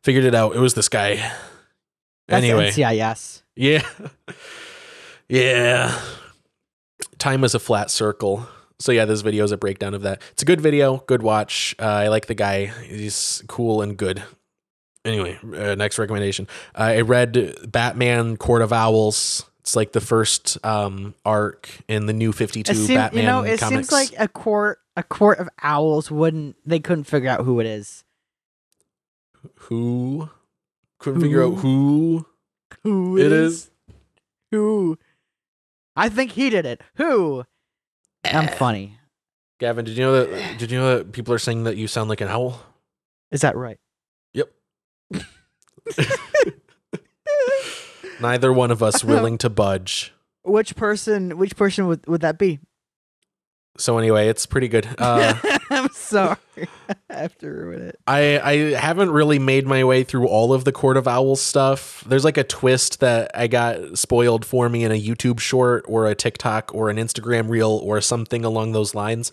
[0.04, 0.56] Figured it out.
[0.56, 1.16] It was this guy.
[2.28, 3.44] That's anyway, NCIS.
[3.56, 3.88] yeah,
[5.30, 6.00] yeah.
[7.20, 8.48] Time is a flat circle.
[8.80, 10.22] So yeah, this video is a breakdown of that.
[10.32, 11.76] It's a good video, good watch.
[11.80, 12.66] Uh, I like the guy.
[12.66, 14.24] He's cool and good.
[15.06, 16.48] Anyway, uh, next recommendation.
[16.74, 19.46] Uh, I read Batman Court of Owls.
[19.60, 23.60] It's like the first um, arc in the new Fifty Two Batman you know, it
[23.60, 23.90] comics.
[23.90, 27.66] seems like a court a court of owls wouldn't they couldn't figure out who it
[27.66, 28.04] is.
[29.56, 30.30] who
[31.00, 32.26] couldn't figure out who
[32.84, 33.72] Who it is.
[34.52, 34.98] Who?
[35.96, 36.82] I think he did it.
[36.96, 37.46] Who?
[38.34, 38.98] I'm funny.
[39.60, 40.58] Gavin, did you know that?
[40.58, 42.62] Did you know that people are saying that you sound like an owl?
[43.32, 43.78] Is that right?
[44.34, 44.52] Yep.
[48.20, 50.14] Neither one of us willing to budge.
[50.44, 51.38] Which person?
[51.38, 52.60] Which person would would that be?
[53.78, 54.88] So anyway, it's pretty good.
[54.98, 55.36] Uh,
[55.70, 56.38] I'm sorry.
[57.10, 58.00] I have to ruin it.
[58.08, 62.04] I I haven't really made my way through all of the Court of Owls stuff.
[62.08, 66.08] There's like a twist that I got spoiled for me in a YouTube short or
[66.08, 69.32] a TikTok or an Instagram reel or something along those lines.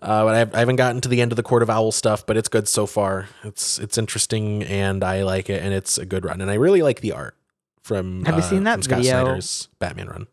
[0.00, 2.24] Uh, but I, I haven't gotten to the end of the Court of Owl stuff,
[2.26, 3.28] but it's good so far.
[3.44, 6.40] It's it's interesting and I like it, and it's a good run.
[6.40, 7.36] And I really like the art
[7.82, 8.24] from.
[8.24, 9.24] Have you uh, seen that from Scott video?
[9.24, 10.26] Snyder's Batman run?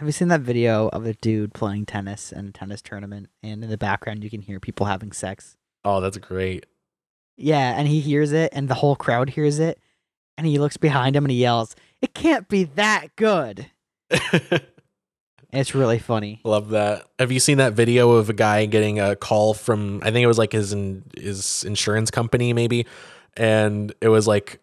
[0.00, 3.62] Have you seen that video of a dude playing tennis in a tennis tournament, and
[3.62, 5.58] in the background you can hear people having sex?
[5.84, 6.64] Oh, that's great.
[7.36, 9.78] Yeah, and he hears it, and the whole crowd hears it,
[10.38, 13.66] and he looks behind him and he yells, "It can't be that good!"
[15.52, 16.40] It's really funny.
[16.44, 17.06] Love that.
[17.18, 20.28] Have you seen that video of a guy getting a call from I think it
[20.28, 22.86] was like his in, his insurance company maybe
[23.36, 24.60] and it was like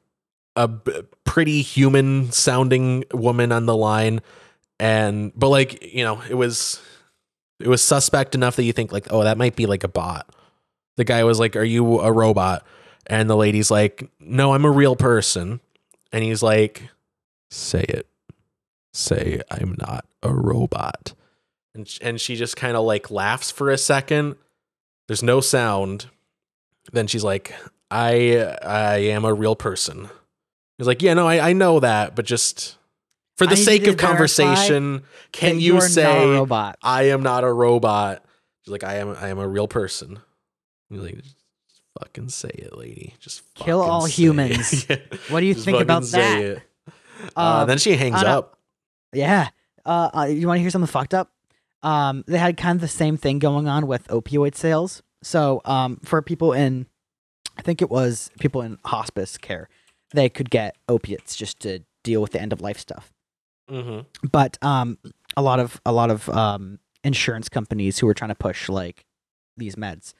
[0.55, 4.21] a b- pretty human sounding woman on the line
[4.79, 6.81] and but like, you know, it was
[7.59, 10.29] it was suspect enough that you think like, "Oh, that might be like a bot."
[10.97, 12.65] The guy was like, "Are you a robot?"
[13.07, 15.59] And the lady's like, "No, I'm a real person."
[16.11, 16.89] And he's like,
[17.49, 18.07] "Say it."
[18.97, 21.13] say I'm not a robot.
[21.73, 24.35] And and she just kind of like laughs for a second.
[25.07, 26.07] There's no sound.
[26.91, 27.53] Then she's like,
[27.91, 30.09] I I am a real person.
[30.77, 32.77] He's like, yeah, no, I, I know that, but just
[33.37, 36.45] for the need sake of conversation, can you, you not a say.
[36.83, 38.23] I am not a robot?
[38.63, 40.19] She's like, I am I am a real person.
[40.89, 41.35] He's like, just
[41.99, 43.13] fucking say it, lady.
[43.19, 44.85] Just Kill all humans.
[44.89, 44.97] Yeah.
[45.29, 46.61] What do you Just think about that?
[47.35, 48.59] Uh, Um, then she hangs a- up.
[49.13, 49.49] Yeah.
[49.85, 51.31] Uh, uh, you want to hear something fucked up?
[51.83, 55.01] Um, they had kind of the same thing going on with opioid sales.
[55.23, 56.87] So, um, for people in,
[57.57, 59.69] I think it was people in hospice care,
[60.11, 63.13] they could get opiates just to deal with the end of life stuff.
[63.69, 64.27] Mm-hmm.
[64.31, 64.97] But um,
[65.35, 69.05] a lot of a lot of um, insurance companies who were trying to push like
[69.55, 70.13] these meds,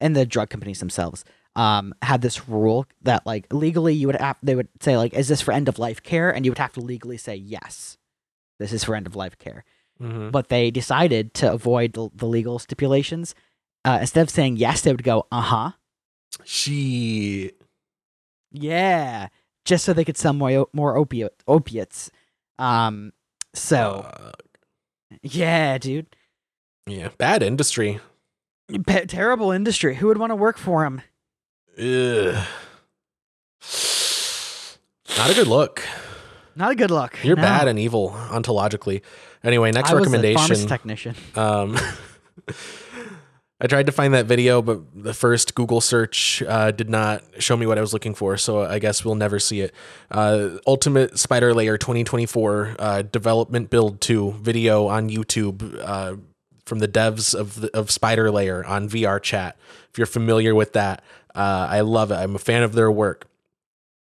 [0.00, 1.24] and the drug companies themselves
[1.56, 5.28] um, had this rule that like legally you would have they would say like is
[5.28, 7.98] this for end of life care, and you would have to legally say yes,
[8.58, 9.64] this is for end of life care.
[10.00, 10.30] Mm-hmm.
[10.30, 13.34] But they decided to avoid the, the legal stipulations.
[13.84, 15.70] Uh, instead of saying yes, they would go uh huh,
[16.44, 17.52] She
[18.50, 19.28] yeah,
[19.64, 22.10] just so they could sell more more opiate opiates.
[22.58, 23.12] Um,
[23.54, 24.30] so uh,
[25.22, 26.14] yeah, dude.
[26.86, 28.00] yeah, bad industry.
[29.08, 29.96] Terrible industry.
[29.96, 31.02] Who would want to work for him?
[31.78, 32.46] Ugh.
[35.18, 35.82] Not a good look.
[36.56, 37.22] Not a good look.
[37.22, 37.42] You're No.
[37.42, 39.02] bad and evil ontologically.
[39.44, 40.66] Anyway, next I was a recommendation.
[40.68, 41.14] technician.
[41.34, 41.76] Um,
[43.62, 47.56] I tried to find that video, but the first Google search uh, did not show
[47.56, 49.72] me what I was looking for, so I guess we'll never see it.
[50.10, 56.16] Uh, Ultimate Spider-Lair 2024 uh, Development Build 2 video on YouTube uh,
[56.66, 59.56] from the devs of the, of Spider-Lair on VR Chat.
[59.92, 61.04] If you're familiar with that,
[61.36, 62.16] uh, I love it.
[62.16, 63.28] I'm a fan of their work.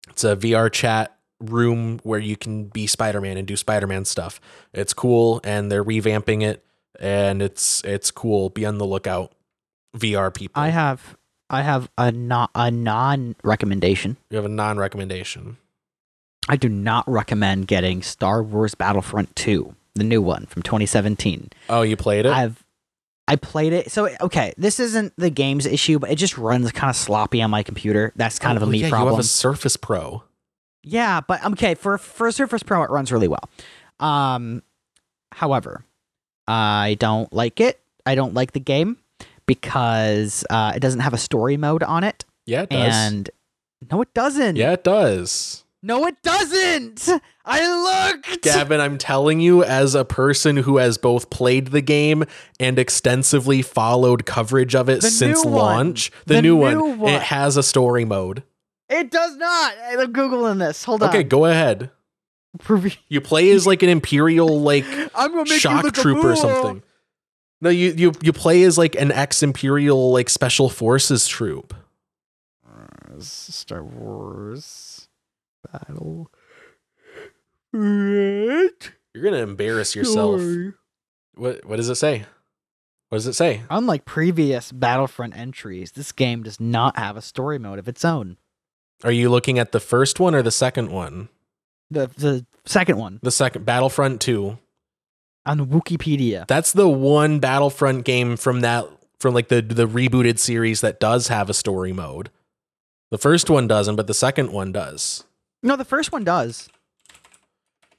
[0.07, 4.39] It's a VR chat room where you can be Spider-Man and do Spider-Man stuff.
[4.71, 6.63] It's cool and they're revamping it
[6.99, 8.49] and it's it's cool.
[8.49, 9.33] Be on the lookout.
[9.97, 10.61] VR people.
[10.61, 11.17] I have
[11.49, 14.17] I have a not a non recommendation.
[14.29, 15.57] you have a non-recommendation.
[16.49, 21.49] I do not recommend getting Star Wars Battlefront 2, the new one from 2017.
[21.69, 22.31] Oh, you played it?
[22.31, 22.63] I've
[23.29, 23.91] I played it.
[23.91, 27.51] So okay, this isn't the game's issue, but it just runs kind of sloppy on
[27.51, 28.13] my computer.
[28.15, 29.11] That's kind of a Oh, me yeah, problem.
[29.13, 30.23] You have a Surface Pro.
[30.83, 33.49] Yeah, but okay, for for Surface Pro it runs really well.
[33.99, 34.63] Um
[35.33, 35.83] however,
[36.47, 37.79] I don't like it.
[38.05, 38.97] I don't like the game
[39.47, 42.23] because uh, it doesn't have a story mode on it.
[42.45, 42.93] Yeah, it does.
[42.95, 43.29] And
[43.91, 44.55] no it doesn't.
[44.55, 45.63] yeah, it does.
[45.83, 47.07] No it doesn't.
[47.45, 48.41] I looked.
[48.43, 52.25] Gavin, I'm telling you, as a person who has both played the game
[52.59, 57.13] and extensively followed coverage of it The since launch, the, The new, new one, one.
[57.13, 58.43] it has a story mode.
[58.89, 59.73] It does not.
[59.87, 60.83] I'm googling this.
[60.83, 61.09] Hold on.
[61.09, 61.89] Okay, go ahead.
[63.07, 66.81] You play as like an imperial like I'm gonna make shock troop or something.
[67.61, 71.73] No, you you you play as like an ex imperial like special forces troop.
[72.67, 75.07] Uh, Star Wars
[75.71, 76.31] battle.
[77.71, 78.91] What?
[79.13, 80.41] You're gonna embarrass yourself.
[81.35, 82.25] What what does it say?
[83.09, 83.61] What does it say?
[83.69, 88.37] Unlike previous Battlefront entries, this game does not have a story mode of its own.
[89.03, 91.29] Are you looking at the first one or the second one?
[91.89, 94.57] The the second one The second Battlefront 2.
[95.47, 96.45] On Wikipedia.
[96.47, 98.85] That's the one Battlefront game from that
[99.19, 102.29] from like the the rebooted series that does have a story mode.
[103.09, 105.23] The first one doesn't, but the second one does.
[105.63, 106.69] No, the first one does.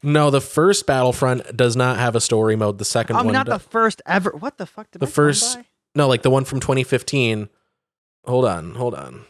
[0.02, 2.78] No, the first Battlefront does not have a story mode.
[2.78, 4.30] The 2nd I'm one not do- the first ever.
[4.30, 5.58] What the fuck did the first?
[5.94, 7.48] No, like the one from 2015.
[8.26, 9.24] Hold on, hold on.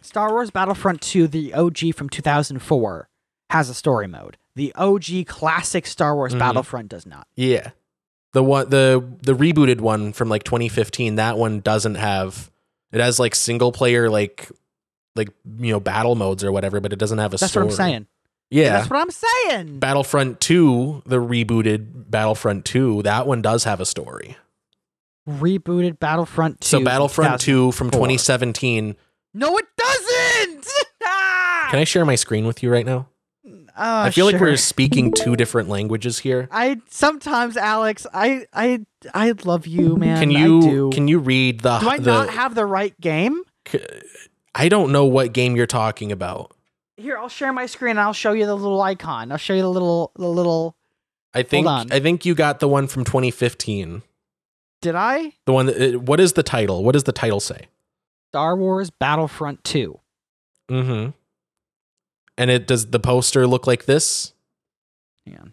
[0.00, 3.08] Star Wars Battlefront 2, the OG from 2004,
[3.50, 4.38] has a story mode.
[4.56, 6.38] The OG classic Star Wars Mhm.
[6.40, 7.28] Battlefront does not.
[7.36, 7.70] Yeah.
[8.32, 12.50] The one the the rebooted one from like 2015, that one doesn't have
[12.92, 14.50] it has like single player like
[15.14, 15.28] like
[15.58, 17.66] you know battle modes or whatever, but it doesn't have a That's story.
[17.66, 18.06] what I'm saying.
[18.50, 18.72] Yeah.
[18.78, 19.78] That's what I'm saying.
[19.78, 24.36] Battlefront 2, the rebooted Battlefront 2, that one does have a story.
[25.28, 26.66] Rebooted Battlefront 2.
[26.66, 28.94] So Battlefront 2 from 2017.
[29.34, 30.66] No, it doesn't.
[31.70, 33.08] Can I share my screen with you right now?
[33.78, 36.48] Oh, I feel like we're speaking two different languages here.
[36.52, 38.80] I sometimes, Alex, I I
[39.14, 40.18] I love you, man.
[40.20, 40.90] Can I you do.
[40.90, 43.42] can you read the do I the not have the right game?
[44.54, 46.52] I don't know what game you're talking about.
[46.96, 47.90] Here, I'll share my screen.
[47.90, 49.30] and I'll show you the little icon.
[49.30, 50.74] I'll show you the little the little.
[51.34, 51.92] I think on.
[51.92, 54.02] I think you got the one from 2015.
[54.80, 55.32] Did I?
[55.44, 56.82] The one that, what is the title?
[56.84, 57.66] What does the title say?
[58.30, 59.98] Star Wars Battlefront 2.
[60.70, 61.14] Mhm.
[62.38, 64.32] And it does the poster look like this?
[65.24, 65.44] Yeah.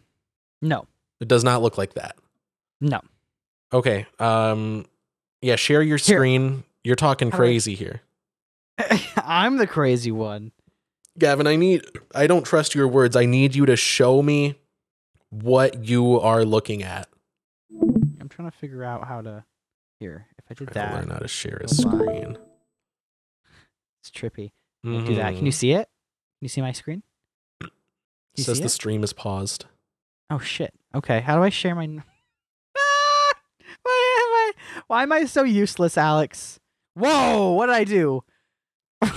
[0.61, 0.87] No.
[1.21, 2.15] It does not look like that.
[2.81, 2.99] No.
[3.71, 4.05] Okay.
[4.19, 4.85] Um
[5.41, 6.17] yeah, share your Here.
[6.17, 6.63] screen.
[6.83, 8.01] You're talking How do I- crazy here.
[9.17, 10.51] I'm the crazy one.
[11.17, 13.15] Gavin, I need I don't trust your words.
[13.15, 14.55] I need you to show me
[15.29, 17.07] what you are looking at.
[17.81, 19.43] I'm trying to figure out how to.
[19.99, 22.37] Here, if I did Try to that, learn how to share a screen.
[24.01, 24.51] it's trippy.
[24.85, 25.35] I'll Do that.
[25.35, 25.55] Can you Mhm.
[25.55, 25.87] see it?
[26.43, 27.03] Can you see my screen?
[28.35, 28.69] You says the it?
[28.69, 29.63] stream is paused.
[30.29, 30.73] Oh shit.
[30.93, 31.87] Okay, how do I share my?
[31.87, 32.01] Ah!
[33.83, 34.51] Why am I?
[34.87, 36.59] Why am I so useless, Alex?
[36.95, 37.53] Whoa!
[37.53, 38.25] What did I do?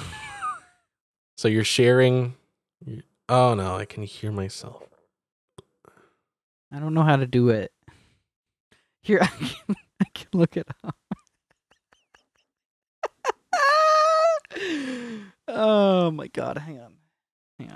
[1.36, 2.36] So you're sharing
[3.28, 4.84] Oh no, I can hear myself.
[6.72, 7.72] I don't know how to do it.
[9.02, 10.96] Here, I can, I can look it up.
[15.48, 16.58] oh my god!
[16.58, 16.94] Hang on,
[17.58, 17.70] hang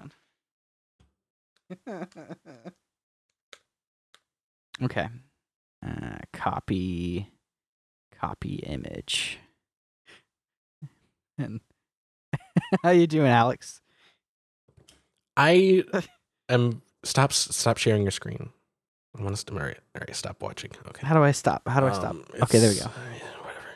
[1.87, 2.07] on.
[4.83, 5.09] okay.
[5.87, 7.29] Uh, copy,
[8.21, 9.39] copy image.
[11.39, 11.61] And
[12.83, 13.81] how you doing, Alex?
[15.39, 15.85] I
[16.51, 18.51] am stop stop sharing your screen.
[19.19, 20.71] I want us to all right, all right, stop watching.
[20.89, 21.07] Okay.
[21.07, 21.67] How do I stop?
[21.67, 22.11] How do I stop?
[22.11, 22.93] Um, Okay, there we it's- go.
[22.93, 23.67] Whatever.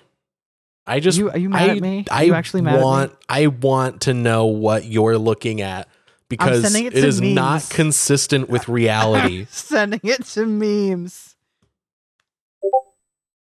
[0.87, 2.05] I just you- are you mad I, at me?
[2.11, 2.85] Are I you actually mad at me?
[2.85, 5.89] want I want to know what you're looking at
[6.29, 9.47] because it it is not consistent with reality.
[9.51, 11.37] Sending it to memes.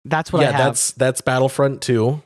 [0.05, 0.67] That's what I yeah, have.
[0.67, 2.23] that's that's Battlefront 2.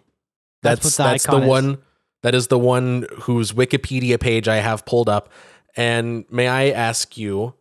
[0.62, 1.78] That's That's what the that's the, one
[2.22, 5.30] that is the one whose Wikipedia page I have pulled up.
[5.76, 7.54] And may I ask you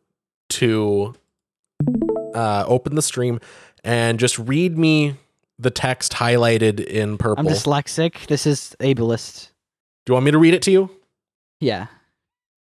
[0.50, 1.16] to
[2.34, 3.40] uh, open the stream
[3.84, 5.18] and just read me
[5.60, 7.48] the text highlighted in purple.
[7.48, 8.28] I'm dyslexic.
[8.28, 9.50] This is ableist.
[10.06, 10.90] Do you want me to read it to you?
[11.60, 11.88] Yeah.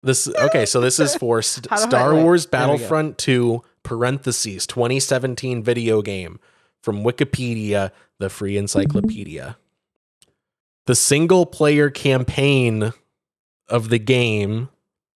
[0.03, 2.73] This okay, so this is for St- How I- Star Wars there we go.
[2.75, 6.39] Battlefront 2 parentheses 2017 video game
[6.83, 9.57] from Wikipedia, the free encyclopedia.
[10.87, 12.93] The single player campaign
[13.69, 14.69] of the game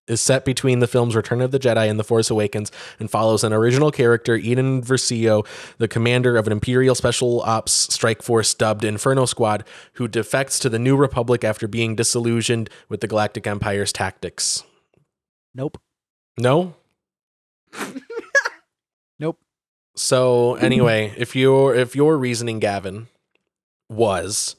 [0.09, 3.45] is set between the films Return of the Jedi and The Force Awakens and follows
[3.45, 5.47] an original character, Eden Versio,
[5.79, 10.69] the commander of an Imperial Special Ops strike force dubbed Inferno Squad, who defects to
[10.69, 14.65] the New Republic after being disillusioned with the Galactic Empire's tactics.
[15.55, 15.79] Nope.
[16.39, 16.75] No?
[19.21, 19.39] Nope.
[19.95, 23.09] So anyway, if your if your reasoning, Gavin,
[23.89, 24.57] was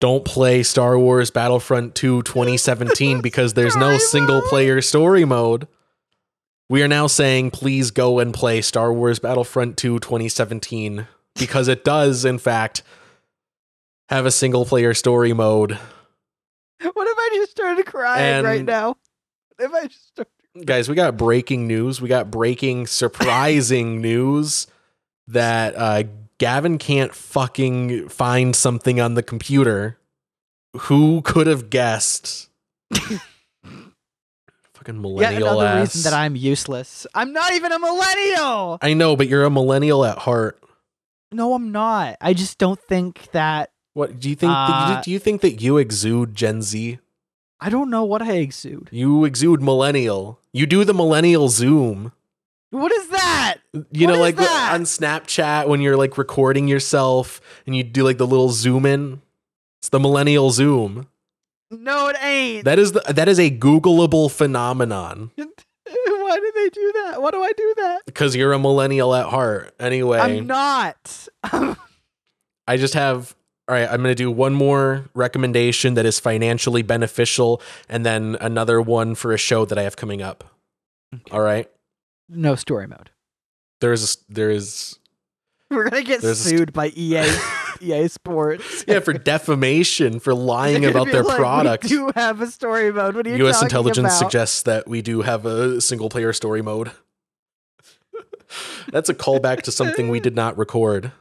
[0.00, 5.66] don't play Star Wars Battlefront 2 2017 because there's no single player story mode.
[6.70, 11.84] We are now saying please go and play Star Wars Battlefront 2 2017 because it
[11.84, 12.82] does in fact
[14.08, 15.78] have a single player story mode.
[16.80, 18.96] What if I just started crying right now?
[19.64, 20.20] If I just
[20.64, 22.00] Guys, we got breaking news.
[22.00, 24.66] We got breaking surprising news
[25.26, 26.04] that uh
[26.38, 29.98] Gavin can't fucking find something on the computer.
[30.82, 32.48] Who could have guessed?
[32.94, 33.20] fucking
[34.84, 35.94] Yet millennial another ass.
[35.94, 37.06] reason that I'm useless.
[37.14, 38.78] I'm not even a millennial.
[38.80, 40.62] I know, but you're a millennial at heart.
[41.32, 42.16] No, I'm not.
[42.20, 43.70] I just don't think that.
[43.94, 44.52] What do you think?
[44.54, 46.98] Uh, do you think that you exude Gen Z?
[47.60, 48.88] I don't know what I exude.
[48.92, 50.38] You exude millennial.
[50.52, 52.12] You do the millennial zoom.
[52.70, 53.56] What is that?
[53.92, 54.72] You What know, like that?
[54.74, 59.22] on Snapchat when you're like recording yourself and you do like the little zoom in.
[59.80, 61.08] It's the millennial zoom.
[61.70, 62.64] No, it ain't.
[62.64, 67.22] That is the that is a Googleable phenomenon Why do they do that?
[67.22, 68.02] Why do I do that?
[68.06, 69.74] because you're a millennial at heart.
[69.80, 71.28] Anyway, I'm not.
[71.42, 73.34] I just have.
[73.68, 78.38] All right, I'm going to do one more recommendation that is financially beneficial, and then
[78.40, 80.44] another one for a show that I have coming up.
[81.30, 81.70] All right,
[82.30, 83.10] no story mode.
[83.80, 84.98] there's there is
[85.70, 87.24] We're gonna get There's a sued by E EA,
[87.80, 88.84] EA Sports.
[88.88, 91.84] yeah for defamation for lying about their like, product.
[91.84, 93.16] We do have a story mode.
[93.16, 93.56] What are you U.S.
[93.56, 94.18] talking intelligence about?
[94.18, 96.90] suggests that we do have a single player story mode.
[98.92, 101.12] That's a callback to something we did not record.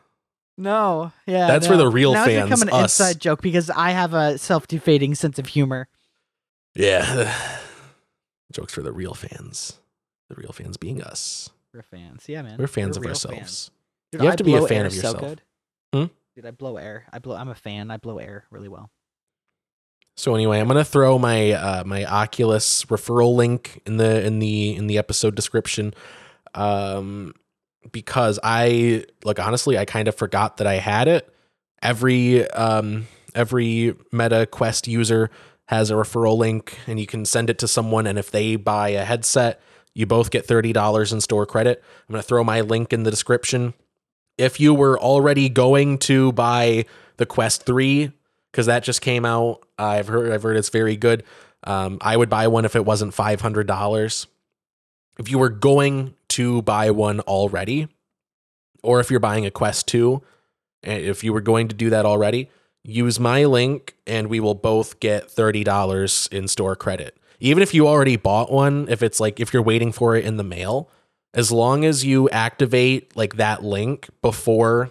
[0.58, 1.80] No, yeah, That's for no.
[1.80, 3.00] the real now fans, It's become an us.
[3.00, 5.88] inside joke because I have a self-defeating sense of humor.
[6.74, 7.32] Yeah.
[8.52, 9.80] Jokes for the real fans.
[10.30, 11.50] The real fans being us.
[11.74, 12.58] We're fans, yeah, man.
[12.58, 13.38] We're fans of ourselves.
[13.38, 13.72] fans.
[14.12, 15.20] Dude, you have I to be a fan of so yourself.
[15.20, 15.42] good.
[15.94, 16.06] Hmm?
[16.36, 17.06] Dude, I blow air.
[17.14, 17.36] I blow.
[17.36, 17.92] I'm a fan.
[17.92, 18.90] I blow air really well.
[20.16, 24.76] So anyway, I'm gonna throw my uh, my Oculus referral link in the in the
[24.76, 25.94] in the episode description,
[26.56, 27.34] um,
[27.92, 31.34] because I like honestly I kind of forgot that I had it.
[31.82, 35.30] Every um every Meta Quest user
[35.66, 38.90] has a referral link, and you can send it to someone, and if they buy
[38.90, 39.62] a headset,
[39.94, 41.84] you both get thirty dollars in store credit.
[42.08, 43.74] I'm gonna throw my link in the description.
[44.38, 46.86] If you were already going to buy
[47.18, 48.12] the Quest Three
[48.52, 49.62] because that just came out.
[49.78, 51.24] I've heard I've heard it's very good.
[51.64, 54.26] Um, I would buy one if it wasn't five hundred dollars.
[55.20, 57.88] If you were going to buy one already,
[58.84, 60.22] or if you're buying a Quest Two,
[60.84, 62.50] if you were going to do that already,
[62.84, 67.18] use my link and we will both get thirty dollars in store credit.
[67.40, 70.38] Even if you already bought one, if it's like if you're waiting for it in
[70.38, 70.90] the mail,
[71.34, 74.90] as long as you activate like that link before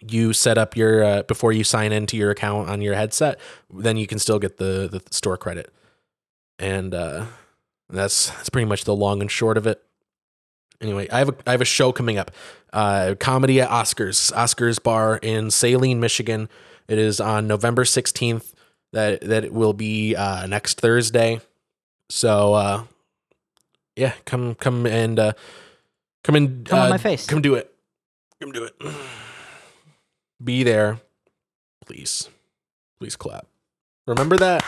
[0.00, 3.38] you set up your uh, before you sign into your account on your headset,
[3.72, 5.72] then you can still get the the store credit.
[6.58, 7.26] And uh,
[7.88, 9.82] that's that's pretty much the long and short of it.
[10.80, 12.30] Anyway, I have a I have a show coming up,
[12.72, 16.48] uh, comedy at Oscars Oscars Bar in Saline, Michigan.
[16.88, 18.54] It is on November sixteenth.
[18.92, 21.40] That that it will be uh, next Thursday.
[22.08, 22.84] So uh,
[23.96, 25.32] yeah, come come and uh,
[26.22, 27.26] come and Come on uh, my face.
[27.26, 27.74] Come do it.
[28.40, 28.74] Come do it.
[30.42, 30.98] Be there,
[31.84, 32.28] please.
[32.98, 33.46] Please clap.
[34.06, 34.64] Remember that.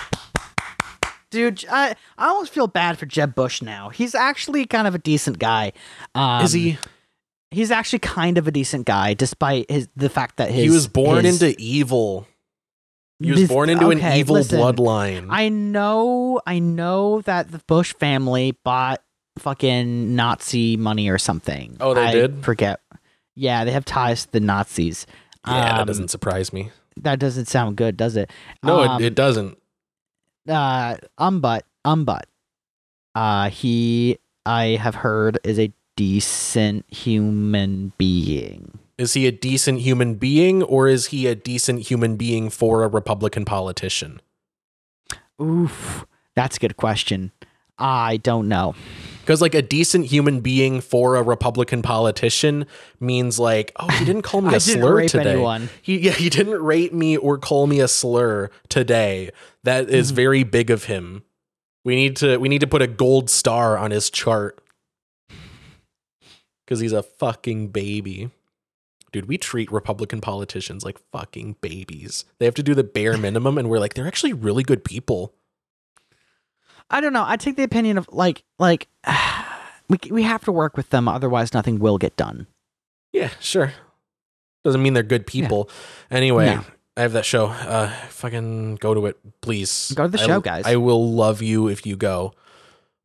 [1.30, 3.90] Dude, I I almost feel bad for Jeb Bush now.
[3.90, 5.72] He's actually kind of a decent guy.
[6.14, 6.78] Um, Is he?
[7.50, 10.88] He's actually kind of a decent guy, despite his the fact that his he was
[10.88, 12.26] born his- into evil.
[13.20, 15.26] He was This- born into an evil listen, bloodline.
[15.30, 19.02] I know, I know that the Bush family bought
[19.40, 21.76] fucking Nazi money or something.
[21.80, 22.44] Oh, they I did?
[22.44, 22.80] Forget.
[23.34, 25.04] Yeah, they have ties to the Nazis.
[25.46, 26.70] yeah, that Um, doesn't surprise me.
[26.96, 28.30] That doesn't sound good, does it?
[28.62, 29.58] No, Um, it, it doesn't.
[30.48, 32.22] Uh Umbut Umbut.
[33.14, 38.78] Uh he I have heard is a decent human being.
[38.96, 42.88] Is he a decent human being or is he a decent human being for a
[42.88, 44.20] Republican politician?
[45.40, 46.04] Oof.
[46.34, 47.32] That's a good question.
[47.78, 48.74] I don't know.
[49.20, 52.66] Because like a decent human being for a Republican politician
[52.98, 55.32] means like, oh, he didn't call me a slur today.
[55.32, 55.68] anyone.
[55.82, 59.30] He yeah, he didn't rate me or call me a slur today.
[59.68, 60.14] That is Mhm.
[60.16, 61.24] very big of him.
[61.84, 64.62] We need to we need to put a gold star on his chart.
[66.66, 68.30] Cuz he's a fucking baby.
[69.12, 72.24] Dude, we treat Republican politicians like fucking babies.
[72.38, 75.34] They have to do the bare minimum and we're like they're actually really good people.
[76.90, 77.24] I don't know.
[77.26, 78.88] I take the opinion of like like
[79.88, 82.46] we we have to work with them, otherwise nothing will get done.
[83.12, 83.72] Yeah, sure.
[84.64, 85.70] Doesn't mean they're good people.
[86.10, 86.64] Anyway, No.
[86.98, 87.46] I have that show.
[87.46, 89.92] Uh fucking go to it, please.
[89.94, 90.64] Go to the I- show, guys.
[90.66, 92.34] I will love you if you go.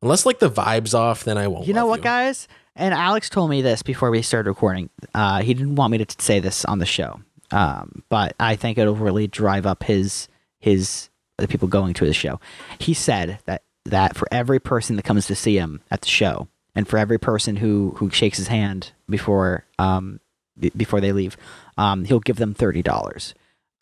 [0.02, 1.66] Unless like the vibes off, then I won't.
[1.66, 2.46] You know what, guys?
[2.76, 4.90] And Alex told me this before we started recording.
[5.14, 7.20] Uh, he didn't want me to t- say this on the show,
[7.52, 11.08] um, but I think it'll really drive up his his
[11.38, 12.40] the people going to the show.
[12.80, 16.48] He said that that for every person that comes to see him at the show,
[16.74, 20.18] and for every person who who shakes his hand before um
[20.58, 21.36] b- before they leave,
[21.78, 23.34] um, he'll give them thirty dollars.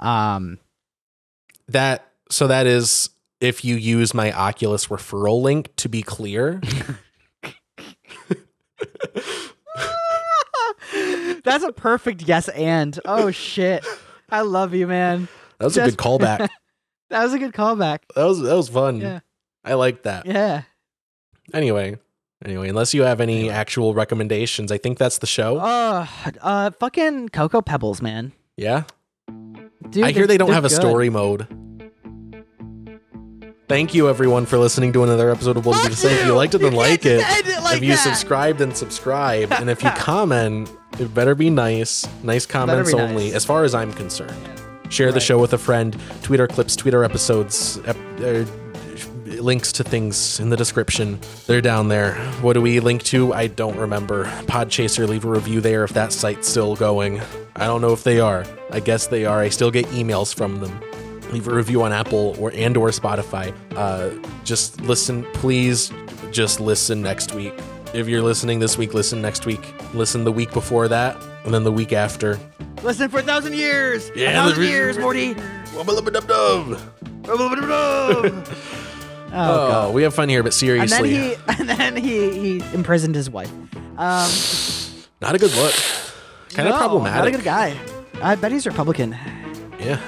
[0.03, 0.59] Um,
[1.69, 6.61] That so that is if you use my Oculus referral link to be clear.
[11.45, 12.99] that's a perfect yes and.
[13.05, 13.85] Oh shit,
[14.31, 15.29] I love you, man.
[15.59, 16.49] That was a good callback.
[17.11, 18.01] that was a good callback.
[18.15, 19.01] That was that was fun.
[19.01, 19.21] Yeah.
[19.65, 20.27] I like that.
[20.27, 20.63] Yeah.
[21.55, 21.97] Anyway,
[22.45, 25.59] anyway, unless you have any actual recommendations, I think that's the show.
[25.59, 26.07] Uh,
[26.41, 28.33] uh, fucking Cocoa Pebbles, man.
[28.57, 28.85] yeah.
[29.91, 30.75] Dude, I hear they don't have a good.
[30.77, 31.47] story mode.
[33.69, 36.21] Thank you everyone for listening to another episode of What Did You Say?
[36.21, 37.21] If you liked it, then like it.
[37.27, 37.99] it like if you that.
[38.03, 39.51] subscribe, then subscribe.
[39.53, 42.07] and if you comment, it better be nice.
[42.23, 43.35] Nice comments only, nice.
[43.35, 44.37] as far as I'm concerned.
[44.91, 45.97] Share the show with a friend.
[46.23, 47.79] Tweet our clips, tweet our episodes.
[47.87, 48.45] Ep- uh,
[49.41, 51.19] links to things in the description.
[51.47, 52.15] They're down there.
[52.41, 53.33] What do we link to?
[53.33, 54.25] I don't remember.
[54.47, 57.21] Podchaser, leave a review there if that site's still going.
[57.57, 58.45] I don't know if they are.
[58.71, 59.41] I guess they are.
[59.41, 60.81] I still get emails from them.
[61.33, 63.55] Leave a review on Apple or and or Spotify.
[63.75, 64.11] Uh,
[64.45, 65.91] just listen, please.
[66.31, 67.55] Just listen next week.
[67.95, 69.75] If you're listening this week, listen next week.
[69.95, 72.39] Listen the week before that, and then the week after.
[72.83, 74.11] Listen for a thousand years.
[74.17, 75.35] Yeah, a thousand years, Morty.
[77.29, 78.45] oh,
[79.35, 79.95] Oh, God.
[79.95, 83.31] we have fun here, but And then seriously, he and then he he imprisoned his
[83.31, 83.51] wife.
[83.97, 84.31] Um,
[85.21, 85.75] not a good look.
[86.51, 87.17] Kind no, of problematic.
[87.17, 87.79] Not a good guy.
[88.23, 89.17] I bet he's Republican.
[89.81, 90.01] Yeah.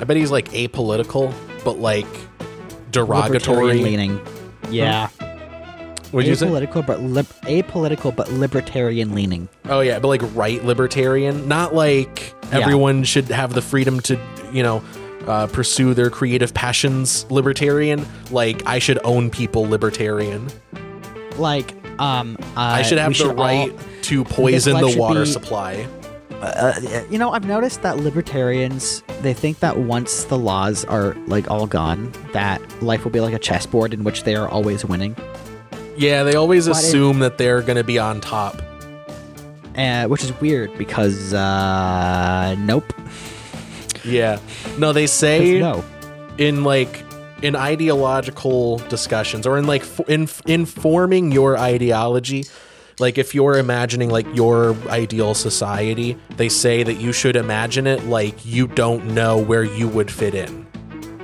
[0.00, 1.32] I bet he's like apolitical,
[1.64, 2.06] but like
[2.90, 3.74] derogatory.
[3.74, 4.20] Libertarian leaning.
[4.70, 5.08] Yeah.
[6.10, 6.46] What'd you say?
[6.46, 9.48] apolitical, but lib- apolitical, but libertarian leaning.
[9.66, 12.58] Oh yeah, but like right libertarian, not like Yeah.
[12.60, 14.18] everyone should have the freedom to,
[14.52, 14.82] you know,
[15.28, 17.24] uh, pursue their creative passions.
[17.30, 19.62] Libertarian, like I should own people.
[19.68, 20.48] Libertarian,
[21.36, 25.86] Like, um, uh, I should have the all- right to poison the water be- supply.
[26.40, 26.72] Uh,
[27.10, 31.66] you know, I've noticed that libertarians they think that once the laws are like all
[31.66, 35.16] gone, that life will be like a chessboard in which they are always winning.
[35.96, 38.62] Yeah, they always But it- assume that they're gonna be on top.
[39.76, 42.92] Uh, which is weird because uh, nope.
[44.08, 44.40] Yeah,
[44.78, 45.84] no, they say no.
[46.38, 47.04] in like
[47.42, 52.44] in ideological discussions or in like f- in informing your ideology
[52.98, 58.04] like if you're imagining like your ideal society they say that you should imagine it
[58.06, 60.66] like you don't know where you would fit in.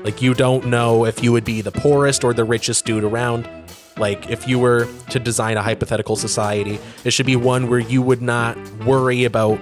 [0.05, 3.49] Like you don't know if you would be the poorest or the richest dude around.
[3.97, 8.03] Like if you were to design a hypothetical society it should be one where you
[8.03, 9.59] would not worry about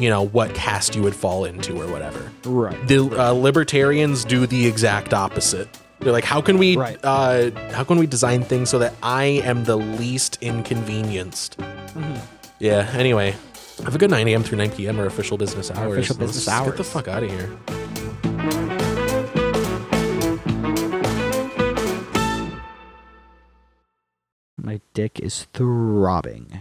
[0.00, 2.88] you know what caste you would fall into or whatever Right.
[2.88, 5.68] the uh, libertarians do the exact opposite.
[6.00, 6.98] They're like, how can we, Right.
[7.04, 11.58] uh, how can we design things so that I am the least inconvenienced?
[11.58, 12.16] Mm-hmm.
[12.58, 12.90] Yeah.
[12.94, 13.36] Anyway,
[13.84, 14.42] have a good 9 a.m.
[14.42, 14.98] through 9 p.m.
[14.98, 15.98] or official business hours.
[15.98, 17.50] official business Let's Get the fuck out of here.
[24.56, 26.60] My dick is throbbing.